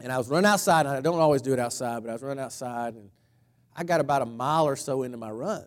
And 0.00 0.12
I 0.12 0.18
was 0.18 0.28
running 0.28 0.46
outside. 0.46 0.86
And 0.86 0.94
I 0.94 1.00
don't 1.00 1.18
always 1.18 1.42
do 1.42 1.52
it 1.52 1.58
outside, 1.58 2.02
but 2.02 2.10
I 2.10 2.12
was 2.12 2.22
running 2.22 2.42
outside. 2.42 2.94
And 2.94 3.10
I 3.74 3.84
got 3.84 4.00
about 4.00 4.22
a 4.22 4.26
mile 4.26 4.66
or 4.66 4.76
so 4.76 5.02
into 5.02 5.16
my 5.16 5.30
run. 5.30 5.66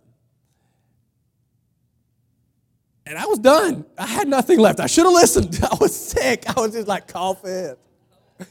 And 3.06 3.18
I 3.18 3.26
was 3.26 3.40
done. 3.40 3.86
I 3.98 4.06
had 4.06 4.28
nothing 4.28 4.60
left. 4.60 4.80
I 4.80 4.86
should 4.86 5.06
have 5.06 5.14
listened. 5.14 5.60
I 5.64 5.76
was 5.82 5.96
sick. 5.96 6.44
I 6.48 6.60
was 6.62 6.74
just 6.74 6.88
like 6.88 7.08
coughing. 7.08 7.76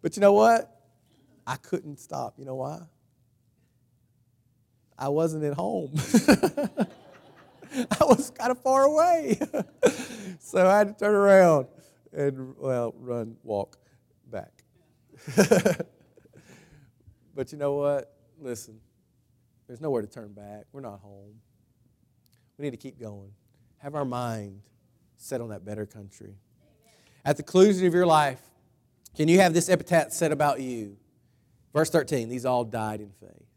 But 0.00 0.16
you 0.16 0.20
know 0.20 0.32
what? 0.32 0.80
I 1.44 1.56
couldn't 1.56 1.98
stop. 1.98 2.34
You 2.38 2.44
know 2.44 2.54
why? 2.54 2.82
I 4.98 5.08
wasn't 5.08 5.44
at 5.44 5.54
home. 5.54 5.92
I 7.74 8.04
was 8.04 8.30
kind 8.30 8.50
of 8.50 8.60
far 8.62 8.84
away. 8.84 9.38
so 10.40 10.66
I 10.66 10.78
had 10.78 10.88
to 10.88 11.04
turn 11.04 11.14
around 11.14 11.66
and, 12.12 12.56
well, 12.58 12.94
run, 12.98 13.36
walk 13.42 13.78
back. 14.30 14.64
but 17.34 17.52
you 17.52 17.58
know 17.58 17.74
what? 17.74 18.14
Listen, 18.40 18.80
there's 19.66 19.80
nowhere 19.80 20.02
to 20.02 20.08
turn 20.08 20.32
back. 20.32 20.64
We're 20.72 20.80
not 20.80 21.00
home. 21.00 21.34
We 22.56 22.64
need 22.64 22.72
to 22.72 22.76
keep 22.76 22.98
going 22.98 23.30
have 23.78 23.94
our 23.94 24.04
mind 24.04 24.60
set 25.16 25.40
on 25.40 25.48
that 25.48 25.64
better 25.64 25.86
country. 25.86 26.34
At 27.24 27.36
the 27.36 27.42
conclusion 27.42 27.86
of 27.86 27.94
your 27.94 28.06
life, 28.06 28.40
can 29.16 29.28
you 29.28 29.40
have 29.40 29.54
this 29.54 29.68
epitaph 29.68 30.12
said 30.12 30.32
about 30.32 30.60
you? 30.60 30.96
Verse 31.72 31.90
13, 31.90 32.28
these 32.28 32.44
all 32.44 32.64
died 32.64 33.00
in 33.00 33.10
faith. 33.20 33.47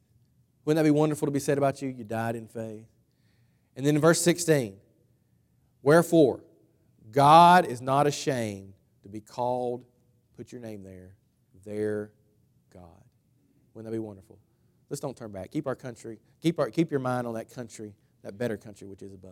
Wouldn't 0.66 0.84
that 0.84 0.88
be 0.88 0.92
wonderful 0.92 1.26
to 1.26 1.32
be 1.32 1.40
said 1.40 1.58
about 1.58 1.82
you? 1.82 1.90
You 1.90 2.04
died 2.04 2.36
in 2.36 2.48
faith. 2.48 2.86
And 3.76 3.86
then 3.86 3.96
in 3.96 4.02
verse 4.02 4.22
16, 4.22 4.76
wherefore, 5.82 6.42
God 7.12 7.66
is 7.66 7.82
not 7.82 8.08
ashamed 8.08 8.74
to 9.04 9.10
be 9.10 9.22
called, 9.22 9.86
put 10.36 10.52
your 10.52 10.62
name 10.62 10.84
there, 10.84 11.16
their 11.66 12.12
God. 12.74 12.84
Wouldn't 13.74 13.92
that 13.92 13.96
be 13.96 14.00
wonderful? 14.00 14.38
Let's 14.90 15.00
don't 15.00 15.16
turn 15.16 15.32
back. 15.32 15.52
Keep 15.52 15.68
our 15.68 15.76
country, 15.76 16.20
keep, 16.42 16.60
our, 16.60 16.70
keep 16.70 16.92
your 16.92 17.00
mind 17.00 17.26
on 17.26 17.34
that 17.36 17.50
country, 17.50 17.94
that 18.24 18.38
better 18.38 18.58
country 18.58 18.88
which 18.88 19.02
is 19.02 19.14
above. 19.14 19.32